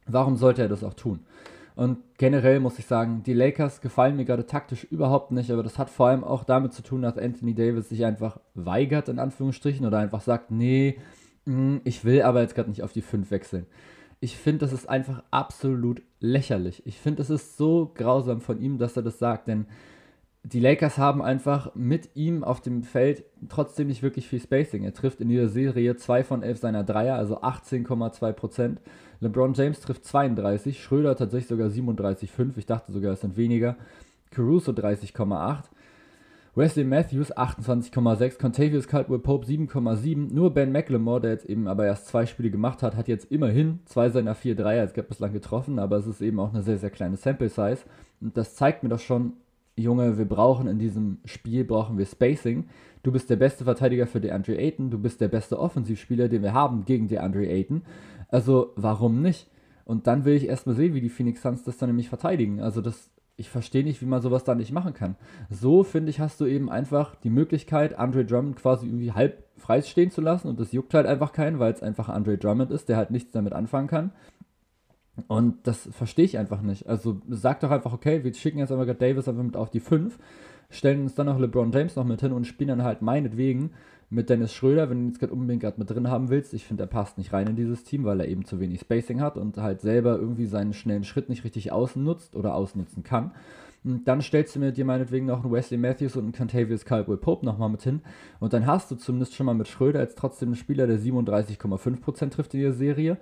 Warum 0.05 0.37
sollte 0.37 0.61
er 0.61 0.69
das 0.69 0.83
auch 0.83 0.93
tun? 0.93 1.21
Und 1.75 1.97
generell 2.17 2.59
muss 2.59 2.77
ich 2.77 2.85
sagen, 2.85 3.23
die 3.25 3.33
Lakers 3.33 3.81
gefallen 3.81 4.15
mir 4.15 4.25
gerade 4.25 4.45
taktisch 4.45 4.83
überhaupt 4.83 5.31
nicht, 5.31 5.49
aber 5.49 5.63
das 5.63 5.79
hat 5.79 5.89
vor 5.89 6.07
allem 6.07 6.23
auch 6.23 6.43
damit 6.43 6.73
zu 6.73 6.83
tun, 6.83 7.01
dass 7.01 7.17
Anthony 7.17 7.55
Davis 7.55 7.89
sich 7.89 8.05
einfach 8.05 8.39
weigert, 8.53 9.09
in 9.09 9.19
Anführungsstrichen, 9.19 9.85
oder 9.85 9.97
einfach 9.97 10.21
sagt, 10.21 10.51
nee, 10.51 10.99
mm, 11.45 11.77
ich 11.83 12.05
will 12.05 12.21
aber 12.21 12.41
jetzt 12.41 12.53
gerade 12.53 12.69
nicht 12.69 12.83
auf 12.83 12.93
die 12.93 13.01
5 13.01 13.31
wechseln. 13.31 13.65
Ich 14.19 14.37
finde, 14.37 14.59
das 14.59 14.71
ist 14.71 14.87
einfach 14.87 15.23
absolut 15.31 16.01
lächerlich. 16.19 16.83
Ich 16.85 16.99
finde, 16.99 17.21
es 17.23 17.29
ist 17.29 17.57
so 17.57 17.91
grausam 17.95 18.39
von 18.39 18.61
ihm, 18.61 18.77
dass 18.77 18.95
er 18.95 19.03
das 19.03 19.19
sagt, 19.19 19.47
denn 19.47 19.65
die 20.43 20.59
Lakers 20.59 20.97
haben 20.97 21.21
einfach 21.21 21.73
mit 21.73 22.09
ihm 22.15 22.43
auf 22.43 22.59
dem 22.59 22.83
Feld 22.83 23.23
trotzdem 23.47 23.87
nicht 23.87 24.03
wirklich 24.03 24.27
viel 24.27 24.41
Spacing. 24.41 24.83
Er 24.83 24.93
trifft 24.93 25.21
in 25.21 25.29
dieser 25.29 25.47
Serie 25.47 25.95
2 25.95 26.23
von 26.25 26.43
11 26.43 26.59
seiner 26.59 26.83
Dreier, 26.83 27.15
also 27.15 27.41
18,2%. 27.41 28.77
LeBron 29.21 29.53
James 29.53 29.79
trifft 29.79 30.03
32, 30.03 30.83
Schröder 30.83 31.15
tatsächlich 31.15 31.47
sogar 31.47 31.69
37,5. 31.69 32.57
Ich 32.57 32.65
dachte 32.65 32.91
sogar, 32.91 33.13
es 33.13 33.21
sind 33.21 33.37
weniger. 33.37 33.77
Caruso 34.31 34.73
30,8. 34.73 35.63
Wesley 36.55 36.83
Matthews 36.83 37.35
28,6, 37.35 38.37
Contavious 38.37 38.87
Caldwell 38.87 39.19
Pope 39.19 39.47
7,7. 39.47 40.33
Nur 40.33 40.53
Ben 40.53 40.73
McLemore, 40.73 41.21
der 41.21 41.31
jetzt 41.31 41.45
eben 41.45 41.67
aber 41.67 41.85
erst 41.85 42.07
zwei 42.07 42.25
Spiele 42.25 42.51
gemacht 42.51 42.83
hat, 42.83 42.97
hat 42.97 43.07
jetzt 43.07 43.31
immerhin 43.31 43.79
zwei 43.85 44.09
seiner 44.09 44.35
vier 44.35 44.55
Dreier 44.55 44.83
jetzt 44.83 45.07
bislang 45.07 45.31
getroffen, 45.31 45.79
aber 45.79 45.97
es 45.97 46.05
ist 46.05 46.21
eben 46.21 46.39
auch 46.39 46.53
eine 46.53 46.63
sehr, 46.63 46.77
sehr 46.77 46.91
kleine 46.91 47.15
Sample 47.15 47.49
Size. 47.49 47.79
Und 48.19 48.35
das 48.37 48.55
zeigt 48.55 48.83
mir 48.83 48.89
doch 48.89 48.99
schon, 48.99 49.33
Junge, 49.75 50.17
wir 50.17 50.25
brauchen 50.25 50.67
in 50.67 50.77
diesem 50.77 51.17
Spiel, 51.25 51.63
brauchen 51.63 51.97
wir 51.97 52.05
Spacing. 52.05 52.65
Du 53.01 53.11
bist 53.11 53.29
der 53.29 53.35
beste 53.35 53.63
Verteidiger 53.63 54.07
für 54.07 54.21
DeAndre 54.21 54.57
Ayton, 54.57 54.89
du 54.89 54.99
bist 54.99 55.19
der 55.19 55.27
beste 55.27 55.59
Offensivspieler, 55.59 56.29
den 56.29 56.43
wir 56.43 56.53
haben 56.53 56.85
gegen 56.85 57.07
DeAndre 57.07 57.47
Ayton. 57.47 57.81
Also 58.29 58.71
warum 58.75 59.21
nicht? 59.21 59.49
Und 59.85 60.07
dann 60.07 60.25
will 60.25 60.35
ich 60.35 60.47
erstmal 60.47 60.75
sehen, 60.75 60.93
wie 60.93 61.01
die 61.01 61.09
Phoenix 61.09 61.41
Suns 61.41 61.63
das 61.63 61.77
dann 61.77 61.89
nämlich 61.89 62.07
verteidigen. 62.07 62.61
Also 62.61 62.81
das, 62.81 63.09
ich 63.35 63.49
verstehe 63.49 63.83
nicht, 63.83 64.01
wie 64.01 64.05
man 64.05 64.21
sowas 64.21 64.43
da 64.43 64.55
nicht 64.55 64.71
machen 64.71 64.93
kann. 64.93 65.17
So, 65.49 65.83
finde 65.83 66.11
ich, 66.11 66.19
hast 66.19 66.39
du 66.39 66.45
eben 66.45 66.69
einfach 66.69 67.15
die 67.15 67.29
Möglichkeit, 67.29 67.97
Andre 67.97 68.25
Drummond 68.25 68.55
quasi 68.55 68.87
irgendwie 68.87 69.11
halb 69.11 69.43
frei 69.57 69.81
stehen 69.81 70.11
zu 70.11 70.21
lassen 70.21 70.47
und 70.47 70.59
das 70.59 70.71
juckt 70.71 70.93
halt 70.93 71.05
einfach 71.05 71.33
keinen, 71.33 71.59
weil 71.59 71.73
es 71.73 71.83
einfach 71.83 72.09
Andre 72.09 72.37
Drummond 72.37 72.71
ist, 72.71 72.89
der 72.89 72.97
halt 72.97 73.11
nichts 73.11 73.31
damit 73.31 73.53
anfangen 73.53 73.87
kann. 73.87 74.11
Und 75.27 75.67
das 75.67 75.89
verstehe 75.91 76.25
ich 76.25 76.37
einfach 76.37 76.61
nicht. 76.61 76.87
Also 76.87 77.21
sag 77.29 77.59
doch 77.59 77.71
einfach, 77.71 77.93
okay, 77.93 78.23
wir 78.23 78.33
schicken 78.33 78.57
jetzt 78.57 78.71
aber 78.71 78.91
Davis 78.93 79.27
einfach 79.27 79.43
mit 79.43 79.55
auf 79.55 79.69
die 79.69 79.79
5, 79.79 80.17
stellen 80.69 81.03
uns 81.03 81.13
dann 81.13 81.27
noch 81.27 81.39
LeBron 81.39 81.71
James 81.71 81.95
noch 81.95 82.05
mit 82.05 82.21
hin 82.21 82.31
und 82.31 82.47
spielen 82.47 82.69
dann 82.69 82.83
halt 82.83 83.01
meinetwegen 83.01 83.71
mit 84.09 84.29
Dennis 84.29 84.53
Schröder, 84.53 84.89
wenn 84.89 85.01
du 85.01 85.07
jetzt 85.07 85.19
gerade 85.19 85.33
unbedingt 85.33 85.61
gerade 85.61 85.79
mit 85.79 85.89
drin 85.89 86.07
haben 86.07 86.29
willst. 86.29 86.53
Ich 86.53 86.65
finde, 86.65 86.83
er 86.83 86.87
passt 86.87 87.17
nicht 87.17 87.33
rein 87.33 87.47
in 87.47 87.55
dieses 87.55 87.83
Team, 87.83 88.03
weil 88.05 88.19
er 88.19 88.27
eben 88.27 88.45
zu 88.45 88.59
wenig 88.59 88.79
Spacing 88.81 89.21
hat 89.21 89.37
und 89.37 89.57
halt 89.57 89.81
selber 89.81 90.17
irgendwie 90.17 90.45
seinen 90.45 90.73
schnellen 90.73 91.03
Schritt 91.03 91.29
nicht 91.29 91.43
richtig 91.43 91.71
ausnutzt 91.71 92.35
oder 92.35 92.55
ausnutzen 92.55 93.03
kann. 93.03 93.31
Und 93.83 94.07
dann 94.07 94.21
stellst 94.21 94.55
du 94.55 94.59
mir 94.59 94.71
dir 94.71 94.85
meinetwegen 94.85 95.25
noch 95.25 95.43
einen 95.43 95.51
Wesley 95.51 95.77
Matthews 95.77 96.15
und 96.15 96.23
einen 96.23 96.31
Cantavius 96.31 96.85
Caldwell 96.85 97.17
Pope 97.17 97.45
nochmal 97.45 97.69
mit 97.69 97.81
hin. 97.81 98.01
Und 98.39 98.53
dann 98.53 98.65
hast 98.65 98.89
du 98.89 98.95
zumindest 98.95 99.35
schon 99.35 99.45
mal 99.45 99.55
mit 99.55 99.67
Schröder 99.67 99.99
jetzt 99.99 100.17
trotzdem 100.17 100.49
einen 100.49 100.55
Spieler, 100.55 100.87
der 100.87 100.99
37,5% 100.99 102.29
trifft 102.29 102.53
in 102.53 102.61
der 102.61 102.73
Serie 102.73 103.17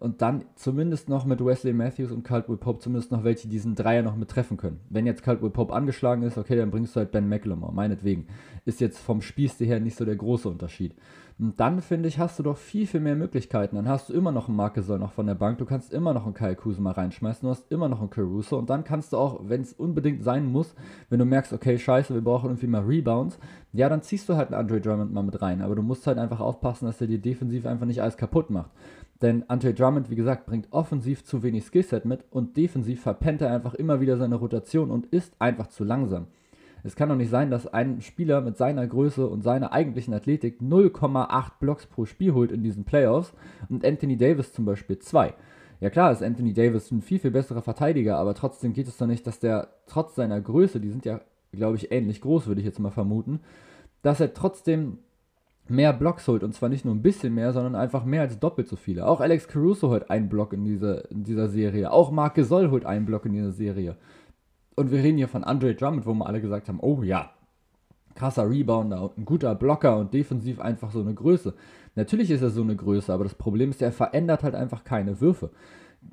und 0.00 0.22
dann 0.22 0.44
zumindest 0.54 1.08
noch 1.08 1.24
mit 1.26 1.44
Wesley 1.44 1.72
Matthews 1.72 2.10
und 2.10 2.24
Caldwell 2.24 2.56
Pope 2.56 2.80
zumindest 2.80 3.12
noch 3.12 3.22
welche, 3.22 3.42
die 3.42 3.52
diesen 3.52 3.74
Dreier 3.74 4.02
noch 4.02 4.16
mit 4.16 4.30
treffen 4.30 4.56
können. 4.56 4.80
Wenn 4.88 5.06
jetzt 5.06 5.22
Caldwell 5.22 5.50
Pope 5.50 5.74
angeschlagen 5.74 6.22
ist, 6.22 6.38
okay, 6.38 6.56
dann 6.56 6.70
bringst 6.70 6.96
du 6.96 7.00
halt 7.00 7.12
Ben 7.12 7.28
McLemore, 7.28 7.72
meinetwegen. 7.72 8.26
Ist 8.64 8.80
jetzt 8.80 8.98
vom 8.98 9.20
Spielstil 9.20 9.66
her 9.66 9.78
nicht 9.78 9.96
so 9.96 10.04
der 10.04 10.16
große 10.16 10.48
Unterschied. 10.48 10.94
Und 11.38 11.58
dann, 11.58 11.80
finde 11.80 12.06
ich, 12.06 12.18
hast 12.18 12.38
du 12.38 12.42
doch 12.42 12.58
viel, 12.58 12.86
viel 12.86 13.00
mehr 13.00 13.16
Möglichkeiten. 13.16 13.76
Dann 13.76 13.88
hast 13.88 14.10
du 14.10 14.12
immer 14.12 14.30
noch 14.30 14.48
einen 14.48 14.58
Markesol 14.58 14.98
noch 14.98 15.12
von 15.12 15.26
der 15.26 15.34
Bank, 15.34 15.56
du 15.56 15.64
kannst 15.64 15.90
immer 15.90 16.12
noch 16.12 16.26
einen 16.26 16.34
Kyle 16.34 16.54
Kuzma 16.54 16.90
reinschmeißen, 16.90 17.46
du 17.46 17.50
hast 17.50 17.72
immer 17.72 17.88
noch 17.88 18.00
einen 18.00 18.10
Caruso 18.10 18.58
und 18.58 18.68
dann 18.68 18.84
kannst 18.84 19.14
du 19.14 19.16
auch, 19.16 19.40
wenn 19.44 19.62
es 19.62 19.72
unbedingt 19.72 20.22
sein 20.22 20.44
muss, 20.44 20.74
wenn 21.08 21.18
du 21.18 21.24
merkst, 21.24 21.54
okay, 21.54 21.78
scheiße, 21.78 22.12
wir 22.12 22.20
brauchen 22.20 22.50
irgendwie 22.50 22.66
mal 22.66 22.82
Rebounds, 22.82 23.38
ja, 23.72 23.88
dann 23.88 24.02
ziehst 24.02 24.28
du 24.28 24.36
halt 24.36 24.48
einen 24.48 24.60
Andre 24.60 24.82
Drummond 24.82 25.14
mal 25.14 25.22
mit 25.22 25.40
rein. 25.40 25.62
Aber 25.62 25.74
du 25.74 25.82
musst 25.82 26.06
halt 26.06 26.18
einfach 26.18 26.40
aufpassen, 26.40 26.86
dass 26.86 27.00
er 27.00 27.06
dir 27.06 27.18
defensiv 27.18 27.64
einfach 27.64 27.86
nicht 27.86 28.02
alles 28.02 28.18
kaputt 28.18 28.50
macht. 28.50 28.70
Denn 29.22 29.44
Andre 29.48 29.74
Drummond, 29.74 30.10
wie 30.10 30.16
gesagt, 30.16 30.46
bringt 30.46 30.68
offensiv 30.70 31.24
zu 31.24 31.42
wenig 31.42 31.64
Skillset 31.64 32.04
mit 32.04 32.24
und 32.30 32.56
defensiv 32.56 33.02
verpennt 33.02 33.42
er 33.42 33.52
einfach 33.52 33.74
immer 33.74 34.00
wieder 34.00 34.16
seine 34.16 34.36
Rotation 34.36 34.90
und 34.90 35.06
ist 35.06 35.34
einfach 35.38 35.66
zu 35.66 35.84
langsam. 35.84 36.26
Es 36.82 36.96
kann 36.96 37.10
doch 37.10 37.16
nicht 37.16 37.30
sein, 37.30 37.50
dass 37.50 37.66
ein 37.66 38.00
Spieler 38.00 38.40
mit 38.40 38.56
seiner 38.56 38.86
Größe 38.86 39.26
und 39.26 39.42
seiner 39.42 39.72
eigentlichen 39.72 40.14
Athletik 40.14 40.60
0,8 40.62 41.52
Blocks 41.60 41.86
pro 41.86 42.06
Spiel 42.06 42.32
holt 42.32 42.52
in 42.52 42.62
diesen 42.62 42.84
Playoffs 42.84 43.34
und 43.68 43.84
Anthony 43.84 44.16
Davis 44.16 44.54
zum 44.54 44.64
Beispiel 44.64 44.98
2. 44.98 45.34
Ja 45.80 45.90
klar 45.90 46.12
ist 46.12 46.22
Anthony 46.22 46.54
Davis 46.54 46.90
ein 46.90 47.02
viel, 47.02 47.18
viel 47.18 47.30
besserer 47.30 47.62
Verteidiger, 47.62 48.16
aber 48.16 48.34
trotzdem 48.34 48.72
geht 48.72 48.88
es 48.88 48.96
doch 48.96 49.06
nicht, 49.06 49.26
dass 49.26 49.38
der 49.38 49.68
trotz 49.86 50.14
seiner 50.14 50.40
Größe, 50.40 50.80
die 50.80 50.90
sind 50.90 51.04
ja, 51.04 51.20
glaube 51.52 51.76
ich, 51.76 51.92
ähnlich 51.92 52.20
groß, 52.20 52.46
würde 52.46 52.60
ich 52.60 52.66
jetzt 52.66 52.80
mal 52.80 52.90
vermuten, 52.90 53.40
dass 54.02 54.20
er 54.20 54.32
trotzdem 54.32 54.98
mehr 55.68 55.92
Blocks 55.92 56.26
holt. 56.28 56.42
Und 56.42 56.54
zwar 56.54 56.68
nicht 56.68 56.84
nur 56.84 56.94
ein 56.94 57.02
bisschen 57.02 57.34
mehr, 57.34 57.52
sondern 57.52 57.74
einfach 57.74 58.04
mehr 58.04 58.22
als 58.22 58.38
doppelt 58.38 58.68
so 58.68 58.76
viele. 58.76 59.06
Auch 59.06 59.20
Alex 59.20 59.48
Caruso 59.48 59.88
holt 59.88 60.10
einen 60.10 60.28
Block 60.28 60.52
in 60.52 60.64
dieser, 60.64 61.10
in 61.10 61.24
dieser 61.24 61.48
Serie. 61.48 61.90
Auch 61.92 62.10
Marc 62.10 62.34
Gasol 62.34 62.70
holt 62.70 62.84
einen 62.84 63.06
Block 63.06 63.26
in 63.26 63.32
dieser 63.32 63.52
Serie. 63.52 63.96
Und 64.74 64.90
wir 64.90 65.02
reden 65.02 65.18
hier 65.18 65.28
von 65.28 65.44
Andre 65.44 65.74
Drummond, 65.74 66.06
wo 66.06 66.14
wir 66.14 66.26
alle 66.26 66.40
gesagt 66.40 66.68
haben, 66.68 66.80
oh 66.80 67.02
ja, 67.02 67.30
krasser 68.14 68.48
Rebounder 68.48 69.02
und 69.02 69.18
ein 69.18 69.24
guter 69.24 69.54
Blocker 69.54 69.98
und 69.98 70.12
defensiv 70.12 70.60
einfach 70.60 70.90
so 70.90 71.00
eine 71.00 71.14
Größe. 71.14 71.54
Natürlich 71.94 72.30
ist 72.30 72.42
er 72.42 72.50
so 72.50 72.62
eine 72.62 72.76
Größe, 72.76 73.12
aber 73.12 73.24
das 73.24 73.34
Problem 73.34 73.70
ist, 73.70 73.82
er 73.82 73.92
verändert 73.92 74.42
halt 74.42 74.54
einfach 74.54 74.84
keine 74.84 75.20
Würfe. 75.20 75.50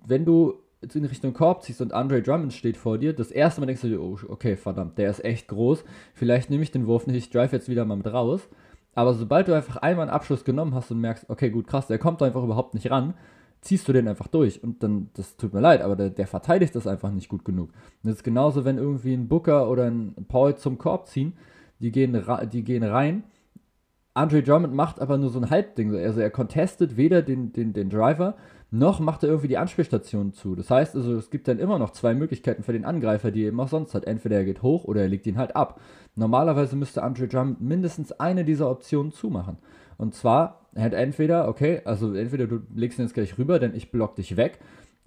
Wenn 0.05 0.25
du 0.25 0.55
in 0.93 1.05
Richtung 1.05 1.33
Korb 1.33 1.63
ziehst 1.63 1.81
und 1.81 1.93
Andre 1.93 2.21
Drummond 2.21 2.53
steht 2.53 2.77
vor 2.77 2.97
dir, 2.97 3.13
das 3.13 3.31
erste 3.31 3.61
Mal 3.61 3.67
denkst 3.67 3.81
du 3.81 3.89
dir, 3.89 4.01
oh, 4.01 4.17
okay, 4.27 4.55
verdammt, 4.55 4.97
der 4.97 5.09
ist 5.09 5.23
echt 5.25 5.47
groß. 5.47 5.83
Vielleicht 6.13 6.49
nehme 6.49 6.63
ich 6.63 6.71
den 6.71 6.87
Wurf 6.87 7.07
nicht, 7.07 7.17
ich 7.17 7.29
drive 7.29 7.51
jetzt 7.51 7.69
wieder 7.69 7.85
mal 7.85 7.97
mit 7.97 8.07
raus. 8.07 8.47
Aber 8.97 9.13
sobald 9.13 9.47
du 9.47 9.53
einfach 9.53 9.77
einmal 9.77 10.07
einen 10.07 10.15
Abschluss 10.15 10.43
genommen 10.43 10.73
hast 10.73 10.89
und 10.89 10.99
merkst, 10.99 11.29
okay, 11.29 11.51
gut, 11.51 11.67
krass, 11.67 11.85
der 11.85 11.99
kommt 11.99 12.23
einfach 12.23 12.43
überhaupt 12.43 12.73
nicht 12.73 12.89
ran, 12.89 13.13
ziehst 13.61 13.87
du 13.87 13.93
den 13.93 14.07
einfach 14.07 14.25
durch. 14.25 14.63
Und 14.63 14.81
dann, 14.81 15.11
das 15.13 15.37
tut 15.37 15.53
mir 15.53 15.59
leid, 15.59 15.83
aber 15.83 15.95
der, 15.95 16.09
der 16.09 16.25
verteidigt 16.25 16.73
das 16.73 16.87
einfach 16.87 17.11
nicht 17.11 17.29
gut 17.29 17.45
genug. 17.45 17.69
Und 17.69 18.09
das 18.09 18.15
ist 18.15 18.23
genauso, 18.23 18.65
wenn 18.65 18.79
irgendwie 18.79 19.13
ein 19.13 19.27
Booker 19.27 19.69
oder 19.69 19.85
ein 19.85 20.15
Paul 20.27 20.55
zum 20.55 20.79
Korb 20.79 21.05
ziehen, 21.05 21.33
die 21.77 21.91
gehen, 21.91 22.19
die 22.51 22.63
gehen 22.63 22.83
rein. 22.83 23.21
Andre 24.15 24.41
Drummond 24.41 24.73
macht 24.73 24.99
aber 24.99 25.19
nur 25.19 25.29
so 25.29 25.39
ein 25.39 25.51
Halbding. 25.51 25.95
Also 25.95 26.19
er 26.19 26.31
contestet 26.31 26.97
weder 26.97 27.21
den, 27.21 27.53
den, 27.53 27.73
den 27.73 27.91
Driver, 27.91 28.35
noch 28.69 28.99
macht 28.99 29.23
er 29.23 29.29
irgendwie 29.29 29.47
die 29.47 29.57
Anspielstation 29.57 30.33
zu. 30.33 30.55
Das 30.55 30.69
heißt 30.69 30.95
also, 30.95 31.15
es 31.15 31.29
gibt 31.29 31.47
dann 31.47 31.59
immer 31.59 31.79
noch 31.79 31.91
zwei 31.91 32.13
Möglichkeiten 32.13 32.63
für 32.63 32.73
den 32.73 32.83
Angreifer, 32.83 33.31
die 33.31 33.43
er 33.43 33.47
eben 33.47 33.59
auch 33.59 33.69
sonst 33.69 33.93
hat. 33.93 34.05
Entweder 34.05 34.37
er 34.37 34.45
geht 34.45 34.61
hoch 34.61 34.83
oder 34.83 35.01
er 35.01 35.07
legt 35.07 35.25
ihn 35.25 35.37
halt 35.37 35.55
ab. 35.55 35.79
Normalerweise 36.15 36.75
müsste 36.75 37.03
Andre 37.03 37.27
Drummond 37.27 37.61
mindestens 37.61 38.11
eine 38.11 38.43
dieser 38.43 38.69
Optionen 38.69 39.11
zumachen. 39.11 39.57
Und 39.97 40.15
zwar, 40.15 40.65
er 40.75 40.83
hat 40.83 40.93
entweder, 40.93 41.47
okay, 41.47 41.81
also 41.85 42.13
entweder 42.13 42.45
du 42.45 42.59
legst 42.75 42.99
ihn 42.99 43.05
jetzt 43.05 43.13
gleich 43.13 43.37
rüber, 43.37 43.59
denn 43.59 43.73
ich 43.73 43.91
block 43.91 44.15
dich 44.15 44.35
weg, 44.35 44.59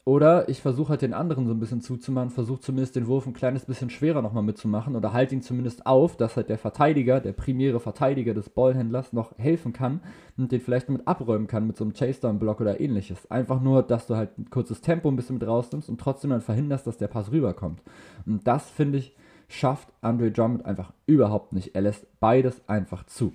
oder 0.05 0.49
ich 0.49 0.63
versuche 0.63 0.91
halt 0.91 1.03
den 1.03 1.15
anderen 1.15 1.47
so 1.47 1.53
ein 1.53 1.61
bisschen 1.61 1.81
zuzumachen, 1.81 2.31
versuche 2.31 2.61
zumindest 2.61 2.97
den 2.97 3.07
Wurf 3.07 3.27
ein 3.27 3.33
kleines 3.33 3.65
bisschen 3.65 3.91
schwerer 3.91 4.23
nochmal 4.23 4.43
mitzumachen 4.43 4.97
oder 4.97 5.13
halte 5.13 5.35
ihn 5.35 5.43
zumindest 5.43 5.87
auf, 5.87 6.17
dass 6.17 6.37
halt 6.37 6.49
der 6.49 6.59
Verteidiger, 6.59 7.21
der 7.21 7.33
primäre 7.33 7.81
Verteidiger 7.81 8.35
des 8.35 8.49
Ballhändlers 8.49 9.13
noch 9.13 9.37
helfen 9.39 9.73
kann 9.73 10.01
und 10.37 10.53
den 10.53 10.61
vielleicht 10.61 10.89
mit 10.89 11.07
abräumen 11.07 11.47
kann 11.47 11.67
mit 11.67 11.77
so 11.77 11.85
einem 11.85 11.93
Chase-Down-Block 11.93 12.61
oder 12.61 12.81
ähnliches. 12.81 13.31
Einfach 13.31 13.61
nur, 13.61 13.83
dass 13.83 14.07
du 14.07 14.17
halt 14.17 14.39
ein 14.39 14.51
kurzes 14.51 14.81
Tempo 14.81 15.09
ein 15.09 15.17
bisschen 15.17 15.39
mit 15.39 15.47
rausnimmst 15.47 15.89
und 15.89 16.01
trotzdem 16.01 16.31
dann 16.31 16.41
verhinderst, 16.41 16.87
dass 16.87 16.97
der 16.97 17.09
Pass 17.09 17.31
rüberkommt. 17.31 17.83
Und 18.27 18.47
das, 18.47 18.71
finde 18.71 18.99
ich, 18.99 19.15
schafft 19.49 19.89
Andre 20.01 20.31
Drummond 20.31 20.65
einfach 20.65 20.93
überhaupt 21.07 21.53
nicht. 21.53 21.75
Er 21.75 21.83
lässt 21.83 22.07
beides 22.21 22.63
einfach 22.69 23.05
zu. 23.05 23.33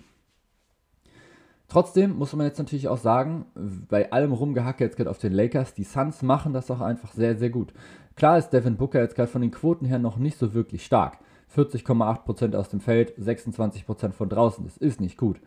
Trotzdem 1.75 2.17
muss 2.17 2.31
man 2.31 2.45
jetzt 2.45 2.57
natürlich 2.57 2.87
auch 2.87 2.97
sagen, 2.97 3.47
bei 3.89 4.09
allem 4.13 4.31
Rumgehacke 4.31 4.81
jetzt 4.81 4.95
gerade 4.95 5.09
auf 5.09 5.17
den 5.17 5.33
Lakers, 5.33 5.73
die 5.73 5.83
Suns 5.83 6.21
machen 6.21 6.53
das 6.53 6.71
auch 6.71 6.79
einfach 6.79 7.11
sehr, 7.11 7.35
sehr 7.35 7.49
gut. 7.49 7.73
Klar 8.15 8.37
ist 8.37 8.51
Devin 8.51 8.77
Booker 8.77 9.01
jetzt 9.01 9.17
gerade 9.17 9.27
von 9.27 9.41
den 9.41 9.51
Quoten 9.51 9.83
her 9.83 9.99
noch 9.99 10.15
nicht 10.15 10.37
so 10.37 10.53
wirklich 10.53 10.85
stark. 10.85 11.17
40,8% 11.53 12.55
aus 12.55 12.69
dem 12.69 12.79
Feld, 12.79 13.19
26% 13.19 14.13
von 14.13 14.29
draußen, 14.29 14.63
das 14.63 14.77
ist 14.77 15.01
nicht 15.01 15.17
gut. 15.17 15.41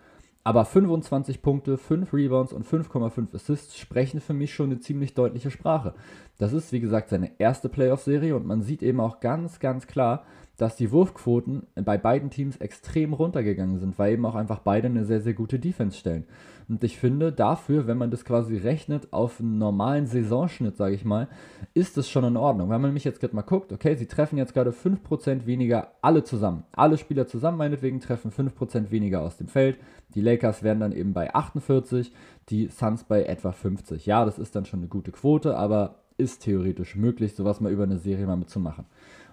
Aber 0.45 0.67
25 0.67 1.41
Punkte, 1.41 1.79
5 1.79 2.13
Rebounds 2.13 2.53
und 2.53 2.67
5,5 2.67 3.35
Assists 3.35 3.79
sprechen 3.79 4.21
für 4.21 4.35
mich 4.35 4.53
schon 4.53 4.67
eine 4.67 4.81
ziemlich 4.81 5.15
deutliche 5.15 5.51
Sprache. 5.51 5.95
Das 6.37 6.53
ist, 6.53 6.73
wie 6.73 6.81
gesagt, 6.81 7.09
seine 7.09 7.31
erste 7.39 7.71
Playoff-Serie 7.71 8.37
und 8.37 8.47
man 8.47 8.61
sieht 8.61 8.83
eben 8.83 9.01
auch 9.01 9.21
ganz, 9.21 9.61
ganz 9.61 9.87
klar, 9.87 10.25
dass 10.59 10.75
die 10.75 10.91
Wurfquoten 10.91 11.69
bei 11.77 11.97
beiden 11.97 12.31
Teams 12.31 12.57
extrem 12.57 13.13
runtergegangen 13.13 13.79
sind, 13.79 13.99
weil 13.99 14.13
eben 14.13 14.27
auch 14.27 14.35
einfach 14.35 14.59
beide 14.59 14.89
eine 14.89 15.05
sehr, 15.05 15.21
sehr 15.21 15.33
gute 15.33 15.59
Defense 15.59 15.97
stellen. 15.97 16.25
Und 16.69 16.85
ich 16.85 16.99
finde, 16.99 17.33
dafür, 17.33 17.87
wenn 17.87 17.97
man 17.97 18.11
das 18.11 18.25
quasi 18.25 18.57
rechnet 18.57 19.13
auf 19.13 19.41
einen 19.41 19.57
normalen 19.57 20.07
Saisonschnitt, 20.07 20.77
sage 20.77 20.97
ich 20.97 21.05
mal, 21.05 21.29
ist 21.75 21.97
das 21.97 22.11
schon 22.11 22.25
in 22.25 22.37
Ordnung. 22.37 22.69
Wenn 22.69 22.81
man 22.81 22.93
mich 22.93 23.05
jetzt 23.05 23.21
gerade 23.21 23.35
mal 23.35 23.43
guckt, 23.43 23.73
okay, 23.73 23.95
sie 23.95 24.07
treffen 24.07 24.37
jetzt 24.37 24.53
gerade 24.53 24.73
5% 24.73 25.47
weniger 25.47 25.93
alle 26.03 26.25
zusammen. 26.25 26.65
Alle 26.73 26.99
Spieler 26.99 27.27
zusammen 27.27 27.57
meinetwegen 27.57 28.01
treffen 28.01 28.33
5% 28.33 28.91
weniger 28.91 29.23
aus 29.23 29.39
dem 29.39 29.49
Feld. 29.49 29.79
Die 30.15 30.21
Lakers 30.21 30.63
wären 30.63 30.81
dann 30.81 30.93
eben 30.93 31.15
bei 31.15 31.33
48, 31.35 32.13
die 32.51 32.67
Suns 32.67 33.05
bei 33.05 33.23
etwa 33.23 33.53
50. 33.53 34.05
Ja, 34.05 34.25
das 34.25 34.39
ist 34.39 34.57
dann 34.57 34.67
schon 34.67 34.81
eine 34.81 34.89
gute 34.89 35.13
Quote, 35.13 35.57
aber 35.57 35.95
ist 36.19 36.43
theoretisch 36.43 36.97
möglich, 36.97 37.35
sowas 37.35 37.61
mal 37.61 37.73
über 37.73 37.85
eine 37.85 37.99
Serie 37.99 38.27
mal 38.27 38.37
mitzumachen. 38.37 38.85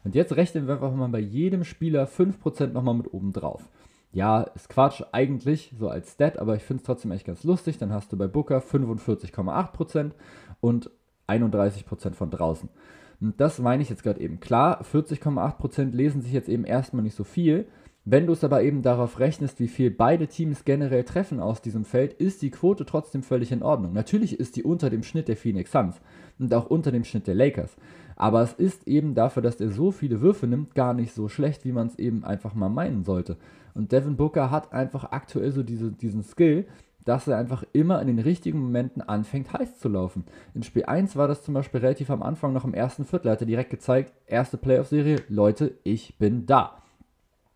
Und 0.05 0.15
jetzt 0.15 0.35
rechnen 0.35 0.67
wir 0.67 0.75
einfach 0.75 0.93
mal 0.93 1.09
bei 1.09 1.19
jedem 1.19 1.63
Spieler 1.63 2.07
5% 2.07 2.67
nochmal 2.67 2.93
mit 2.93 3.11
oben 3.11 3.33
drauf. 3.33 3.67
Ja, 4.13 4.43
ist 4.43 4.69
Quatsch 4.69 5.01
eigentlich, 5.11 5.73
so 5.77 5.89
als 5.89 6.13
Stat, 6.13 6.39
aber 6.39 6.55
ich 6.55 6.63
finde 6.63 6.81
es 6.81 6.85
trotzdem 6.85 7.11
echt 7.11 7.25
ganz 7.25 7.43
lustig. 7.43 7.79
Dann 7.79 7.91
hast 7.91 8.13
du 8.13 8.17
bei 8.17 8.27
Booker 8.27 8.59
45,8% 8.59 10.11
und 10.61 10.89
31% 11.27 12.13
von 12.13 12.29
draußen. 12.29 12.69
Und 13.19 13.41
das 13.41 13.59
meine 13.59 13.81
ich 13.81 13.89
jetzt 13.89 14.03
gerade 14.03 14.21
eben. 14.21 14.39
Klar, 14.39 14.83
40,8% 14.83 15.91
lesen 15.91 16.21
sich 16.21 16.31
jetzt 16.31 16.49
eben 16.49 16.65
erstmal 16.65 17.03
nicht 17.03 17.15
so 17.15 17.23
viel. 17.23 17.67
Wenn 18.07 18.27
du 18.27 18.33
es 18.33 18.43
aber 18.43 18.61
eben 18.61 18.83
darauf 18.83 19.19
rechnest, 19.19 19.59
wie 19.59 19.67
viel 19.67 19.89
beide 19.89 20.27
Teams 20.27 20.63
generell 20.63 21.03
treffen 21.03 21.39
aus 21.39 21.63
diesem 21.63 21.85
Feld, 21.85 22.13
ist 22.13 22.43
die 22.43 22.51
Quote 22.51 22.85
trotzdem 22.85 23.23
völlig 23.23 23.51
in 23.51 23.63
Ordnung. 23.63 23.93
Natürlich 23.93 24.39
ist 24.39 24.55
die 24.55 24.63
unter 24.63 24.91
dem 24.91 25.01
Schnitt 25.01 25.27
der 25.27 25.35
Phoenix 25.35 25.71
Suns 25.71 25.99
und 26.37 26.53
auch 26.53 26.67
unter 26.67 26.91
dem 26.91 27.03
Schnitt 27.03 27.25
der 27.25 27.33
Lakers. 27.33 27.75
Aber 28.15 28.41
es 28.41 28.53
ist 28.53 28.87
eben 28.87 29.13
dafür, 29.13 29.43
dass 29.43 29.59
er 29.59 29.69
so 29.69 29.91
viele 29.91 30.21
Würfe 30.21 30.47
nimmt, 30.47 30.75
gar 30.75 30.93
nicht 30.93 31.13
so 31.13 31.27
schlecht, 31.27 31.65
wie 31.65 31.71
man 31.71 31.87
es 31.87 31.99
eben 31.99 32.23
einfach 32.23 32.53
mal 32.53 32.69
meinen 32.69 33.03
sollte. 33.03 33.37
Und 33.73 33.91
Devin 33.91 34.15
Booker 34.15 34.51
hat 34.51 34.71
einfach 34.73 35.11
aktuell 35.11 35.51
so 35.51 35.63
diese, 35.63 35.91
diesen 35.91 36.23
Skill, 36.23 36.65
dass 37.03 37.27
er 37.27 37.37
einfach 37.37 37.63
immer 37.71 38.01
in 38.01 38.07
den 38.07 38.19
richtigen 38.19 38.59
Momenten 38.59 39.01
anfängt, 39.01 39.53
heiß 39.53 39.77
zu 39.77 39.89
laufen. 39.89 40.25
In 40.53 40.63
Spiel 40.63 40.85
1 40.85 41.15
war 41.15 41.27
das 41.27 41.43
zum 41.43 41.53
Beispiel 41.53 41.81
relativ 41.81 42.09
am 42.09 42.23
Anfang 42.23 42.51
noch 42.51 42.65
im 42.65 42.73
ersten 42.73 43.05
Viertel. 43.05 43.31
hat 43.31 43.41
er 43.41 43.47
direkt 43.47 43.69
gezeigt, 43.69 44.13
erste 44.25 44.57
Playoff-Serie, 44.57 45.21
Leute, 45.29 45.75
ich 45.83 46.17
bin 46.17 46.45
da. 46.45 46.81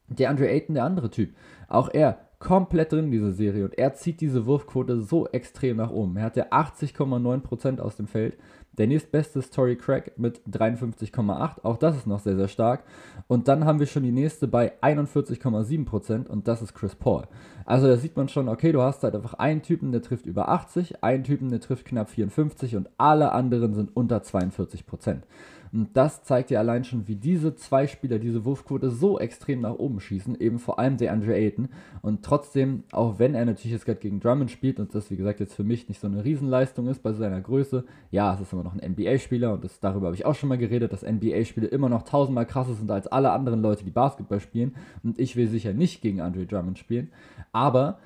Der 0.07 0.29
Andre 0.29 0.49
Ayton, 0.49 0.75
der 0.75 0.85
andere 0.85 1.09
Typ, 1.09 1.35
auch 1.67 1.89
er 1.89 2.19
komplett 2.39 2.93
drin, 2.93 3.11
diese 3.11 3.31
Serie. 3.31 3.65
Und 3.65 3.77
er 3.77 3.93
zieht 3.93 4.21
diese 4.21 4.45
Wurfquote 4.45 5.01
so 5.01 5.27
extrem 5.27 5.77
nach 5.77 5.91
oben. 5.91 6.17
Er 6.17 6.23
hat 6.23 6.37
ja 6.37 6.45
80,9% 6.45 7.79
aus 7.79 7.95
dem 7.95 8.07
Feld. 8.07 8.37
Der 8.77 8.87
nächstbeste 8.87 9.39
ist 9.39 9.53
Tory 9.53 9.75
Craig 9.75 10.13
mit 10.17 10.41
53,8. 10.49 11.63
Auch 11.63 11.77
das 11.77 11.97
ist 11.97 12.07
noch 12.07 12.19
sehr, 12.19 12.35
sehr 12.35 12.47
stark. 12.47 12.83
Und 13.27 13.47
dann 13.47 13.65
haben 13.65 13.79
wir 13.79 13.87
schon 13.87 14.03
die 14.03 14.11
nächste 14.11 14.47
bei 14.47 14.73
41,7% 14.81 16.27
und 16.27 16.47
das 16.47 16.61
ist 16.61 16.73
Chris 16.73 16.95
Paul. 16.95 17.23
Also 17.65 17.87
da 17.87 17.97
sieht 17.97 18.15
man 18.15 18.29
schon, 18.29 18.47
okay, 18.47 18.71
du 18.71 18.81
hast 18.81 19.03
halt 19.03 19.15
einfach 19.15 19.33
einen 19.33 19.61
Typen, 19.61 19.91
der 19.91 20.01
trifft 20.01 20.25
über 20.25 20.49
80, 20.49 21.03
einen 21.03 21.23
Typen, 21.23 21.49
der 21.49 21.59
trifft 21.59 21.85
knapp 21.85 22.09
54 22.09 22.75
und 22.75 22.89
alle 22.97 23.31
anderen 23.33 23.73
sind 23.73 23.95
unter 23.95 24.19
42%. 24.19 25.23
Und 25.71 25.89
das 25.95 26.23
zeigt 26.23 26.51
ja 26.51 26.59
allein 26.59 26.83
schon, 26.83 27.07
wie 27.07 27.15
diese 27.15 27.55
zwei 27.55 27.87
Spieler 27.87 28.19
diese 28.19 28.45
Wurfquote 28.45 28.89
so 28.89 29.19
extrem 29.19 29.61
nach 29.61 29.75
oben 29.75 29.99
schießen, 29.99 30.39
eben 30.39 30.59
vor 30.59 30.79
allem 30.79 30.97
der 30.97 31.11
Andre 31.11 31.35
Ayton. 31.35 31.69
Und 32.01 32.23
trotzdem, 32.23 32.83
auch 32.91 33.19
wenn 33.19 33.35
er 33.35 33.45
natürlich 33.45 33.73
jetzt 33.73 33.85
gerade 33.85 33.99
gegen 33.99 34.19
Drummond 34.19 34.51
spielt 34.51 34.79
und 34.79 34.93
das, 34.95 35.11
wie 35.11 35.17
gesagt, 35.17 35.39
jetzt 35.39 35.53
für 35.53 35.63
mich 35.63 35.87
nicht 35.89 36.01
so 36.01 36.07
eine 36.07 36.23
Riesenleistung 36.23 36.87
ist 36.87 37.03
bei 37.03 37.13
seiner 37.13 37.41
Größe, 37.41 37.85
ja, 38.11 38.33
es 38.33 38.41
ist 38.41 38.53
immer 38.53 38.63
noch 38.63 38.75
ein 38.75 38.91
NBA-Spieler 38.91 39.53
und 39.53 39.63
das, 39.63 39.79
darüber 39.79 40.07
habe 40.07 40.15
ich 40.15 40.25
auch 40.25 40.35
schon 40.35 40.49
mal 40.49 40.57
geredet, 40.57 40.91
dass 40.91 41.03
NBA-Spiele 41.03 41.67
immer 41.67 41.89
noch 41.89 42.03
tausendmal 42.03 42.45
krasser 42.45 42.73
sind 42.73 42.89
als 42.89 43.07
alle 43.07 43.31
anderen 43.31 43.61
Leute, 43.61 43.83
die 43.83 43.91
Basketball 43.91 44.39
spielen. 44.39 44.75
Und 45.03 45.19
ich 45.19 45.35
will 45.35 45.47
sicher 45.47 45.73
nicht 45.73 46.01
gegen 46.01 46.21
Andre 46.21 46.45
Drummond 46.45 46.79
spielen. 46.79 47.11
Aber 47.51 47.99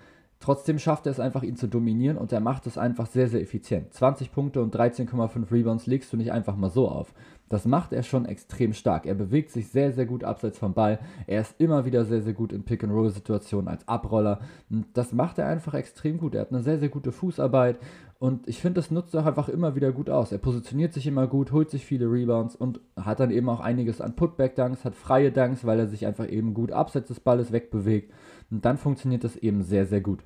Trotzdem 0.44 0.78
schafft 0.78 1.06
er 1.06 1.14
es 1.14 1.22
einfach, 1.22 1.42
ihn 1.44 1.56
zu 1.56 1.70
dominieren 1.70 2.18
und 2.18 2.34
er 2.34 2.42
macht 2.42 2.68
es 2.68 2.78
einfach 2.78 3.06
sehr, 3.06 3.30
sehr 3.30 3.40
effizient. 3.40 3.94
20 3.94 4.34
Punkte 4.34 4.62
und 4.62 4.76
13,5 4.76 5.50
Rebounds 5.50 5.88
legst 5.88 6.12
du 6.12 6.18
nicht 6.18 6.34
einfach 6.34 6.58
mal 6.58 6.70
so 6.70 6.90
auf. 6.90 7.14
Das 7.48 7.66
macht 7.66 7.94
er 7.94 8.04
schon 8.04 8.26
extrem 8.26 8.74
stark. 8.74 9.06
Er 9.06 9.14
bewegt 9.14 9.52
sich 9.52 9.70
sehr, 9.70 9.94
sehr 9.94 10.06
gut 10.06 10.26
abseits 10.26 10.60
vom 10.60 10.74
Ball. 10.74 11.00
Er 11.28 11.40
ist 11.40 11.56
immer 11.62 11.86
wieder 11.86 12.04
sehr, 12.04 12.22
sehr 12.22 12.34
gut 12.34 12.52
in 12.52 12.64
Pick-and-Roll-Situationen 12.64 13.70
als 13.70 13.88
Abroller. 13.88 14.42
Und 14.70 14.88
das 14.96 15.14
macht 15.14 15.38
er 15.38 15.48
einfach 15.48 15.76
extrem 15.76 16.18
gut. 16.18 16.36
Er 16.36 16.42
hat 16.42 16.52
eine 16.52 16.62
sehr, 16.62 16.78
sehr 16.78 16.90
gute 16.90 17.14
Fußarbeit 17.14 17.80
und 18.20 18.48
ich 18.50 18.60
finde, 18.60 18.82
das 18.82 18.92
nutzt 18.92 19.14
er 19.14 19.26
einfach 19.26 19.48
immer 19.48 19.76
wieder 19.76 19.94
gut 19.94 20.10
aus. 20.10 20.34
Er 20.34 20.40
positioniert 20.40 20.94
sich 20.94 21.08
immer 21.08 21.28
gut, 21.28 21.54
holt 21.54 21.70
sich 21.70 21.86
viele 21.86 22.12
Rebounds 22.12 22.56
und 22.56 22.82
hat 22.98 23.22
dann 23.22 23.32
eben 23.32 23.48
auch 23.48 23.62
einiges 23.62 24.02
an 24.02 24.16
Putback-Dunks, 24.16 24.84
hat 24.84 24.96
freie 24.96 25.32
Dunks, 25.32 25.66
weil 25.66 25.80
er 25.80 25.88
sich 25.88 26.06
einfach 26.06 26.30
eben 26.30 26.54
gut 26.54 26.74
abseits 26.74 27.08
des 27.08 27.22
Balles 27.22 27.54
wegbewegt. 27.54 28.14
Und 28.52 28.66
dann 28.66 28.78
funktioniert 28.78 29.24
das 29.24 29.38
eben 29.38 29.62
sehr, 29.62 29.86
sehr 29.86 30.02
gut. 30.02 30.20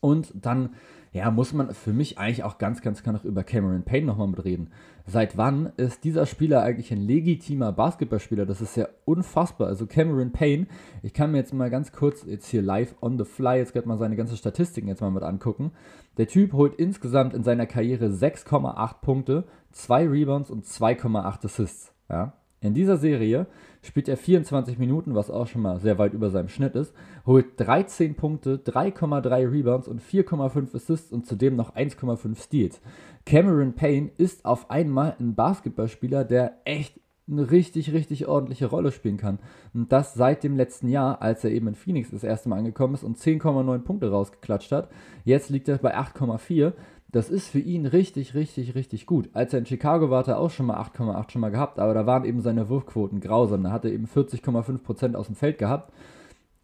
Und 0.00 0.32
dann 0.34 0.70
ja, 1.16 1.30
muss 1.30 1.54
man 1.54 1.72
für 1.72 1.94
mich 1.94 2.18
eigentlich 2.18 2.44
auch 2.44 2.58
ganz, 2.58 2.82
ganz 2.82 3.02
klar 3.02 3.14
noch 3.14 3.24
über 3.24 3.42
Cameron 3.42 3.84
Payne 3.84 4.06
nochmal 4.06 4.28
mitreden. 4.28 4.70
Seit 5.06 5.38
wann 5.38 5.72
ist 5.78 6.04
dieser 6.04 6.26
Spieler 6.26 6.62
eigentlich 6.62 6.92
ein 6.92 7.00
legitimer 7.00 7.72
Basketballspieler? 7.72 8.44
Das 8.44 8.60
ist 8.60 8.76
ja 8.76 8.86
unfassbar. 9.06 9.68
Also 9.68 9.86
Cameron 9.86 10.32
Payne, 10.32 10.66
ich 11.02 11.14
kann 11.14 11.32
mir 11.32 11.38
jetzt 11.38 11.54
mal 11.54 11.70
ganz 11.70 11.92
kurz 11.92 12.24
jetzt 12.26 12.48
hier 12.48 12.60
live 12.60 12.94
on 13.00 13.16
the 13.16 13.24
fly 13.24 13.56
jetzt 13.56 13.72
gerade 13.72 13.88
mal 13.88 13.96
seine 13.96 14.16
ganzen 14.16 14.36
Statistiken 14.36 14.88
jetzt 14.88 15.00
mal 15.00 15.10
mit 15.10 15.22
angucken. 15.22 15.72
Der 16.18 16.26
Typ 16.26 16.52
holt 16.52 16.74
insgesamt 16.74 17.32
in 17.32 17.44
seiner 17.44 17.66
Karriere 17.66 18.08
6,8 18.08 19.00
Punkte, 19.00 19.44
2 19.72 20.08
Rebounds 20.08 20.50
und 20.50 20.66
2,8 20.66 21.46
Assists. 21.46 21.94
Ja, 22.10 22.34
in 22.66 22.74
dieser 22.74 22.96
Serie 22.96 23.46
spielt 23.82 24.08
er 24.08 24.16
24 24.16 24.78
Minuten, 24.78 25.14
was 25.14 25.30
auch 25.30 25.46
schon 25.46 25.62
mal 25.62 25.78
sehr 25.80 25.98
weit 25.98 26.12
über 26.12 26.30
seinem 26.30 26.48
Schnitt 26.48 26.74
ist, 26.74 26.92
holt 27.24 27.58
13 27.58 28.14
Punkte, 28.14 28.58
3,3 28.58 29.50
Rebounds 29.50 29.88
und 29.88 30.02
4,5 30.02 30.74
Assists 30.74 31.12
und 31.12 31.26
zudem 31.26 31.56
noch 31.56 31.74
1,5 31.74 32.36
Steals. 32.42 32.80
Cameron 33.24 33.74
Payne 33.74 34.10
ist 34.18 34.44
auf 34.44 34.70
einmal 34.70 35.16
ein 35.18 35.34
Basketballspieler, 35.34 36.24
der 36.24 36.58
echt 36.64 37.00
eine 37.28 37.50
richtig, 37.50 37.92
richtig 37.92 38.28
ordentliche 38.28 38.66
Rolle 38.66 38.92
spielen 38.92 39.16
kann. 39.16 39.40
Und 39.74 39.90
das 39.90 40.14
seit 40.14 40.44
dem 40.44 40.56
letzten 40.56 40.88
Jahr, 40.88 41.20
als 41.22 41.42
er 41.42 41.50
eben 41.50 41.66
in 41.66 41.74
Phoenix 41.74 42.10
das 42.10 42.22
erste 42.22 42.48
Mal 42.48 42.58
angekommen 42.58 42.94
ist 42.94 43.02
und 43.02 43.18
10,9 43.18 43.78
Punkte 43.80 44.10
rausgeklatscht 44.10 44.70
hat. 44.70 44.88
Jetzt 45.24 45.50
liegt 45.50 45.68
er 45.68 45.78
bei 45.78 45.96
8,4 45.96 46.72
das 47.08 47.30
ist 47.30 47.48
für 47.48 47.60
ihn 47.60 47.86
richtig, 47.86 48.34
richtig, 48.34 48.74
richtig 48.74 49.06
gut. 49.06 49.30
Als 49.32 49.52
er 49.52 49.60
in 49.60 49.66
Chicago 49.66 50.10
war, 50.10 50.20
hat 50.20 50.28
er 50.28 50.38
auch 50.38 50.50
schon 50.50 50.66
mal 50.66 50.80
8,8 50.80 51.30
schon 51.30 51.40
mal 51.40 51.50
gehabt, 51.50 51.78
aber 51.78 51.94
da 51.94 52.06
waren 52.06 52.24
eben 52.24 52.40
seine 52.40 52.68
Wurfquoten 52.68 53.20
grausam. 53.20 53.62
Da 53.62 53.70
hat 53.70 53.84
er 53.84 53.92
eben 53.92 54.06
40,5% 54.06 55.14
aus 55.14 55.26
dem 55.26 55.36
Feld 55.36 55.58
gehabt. 55.58 55.92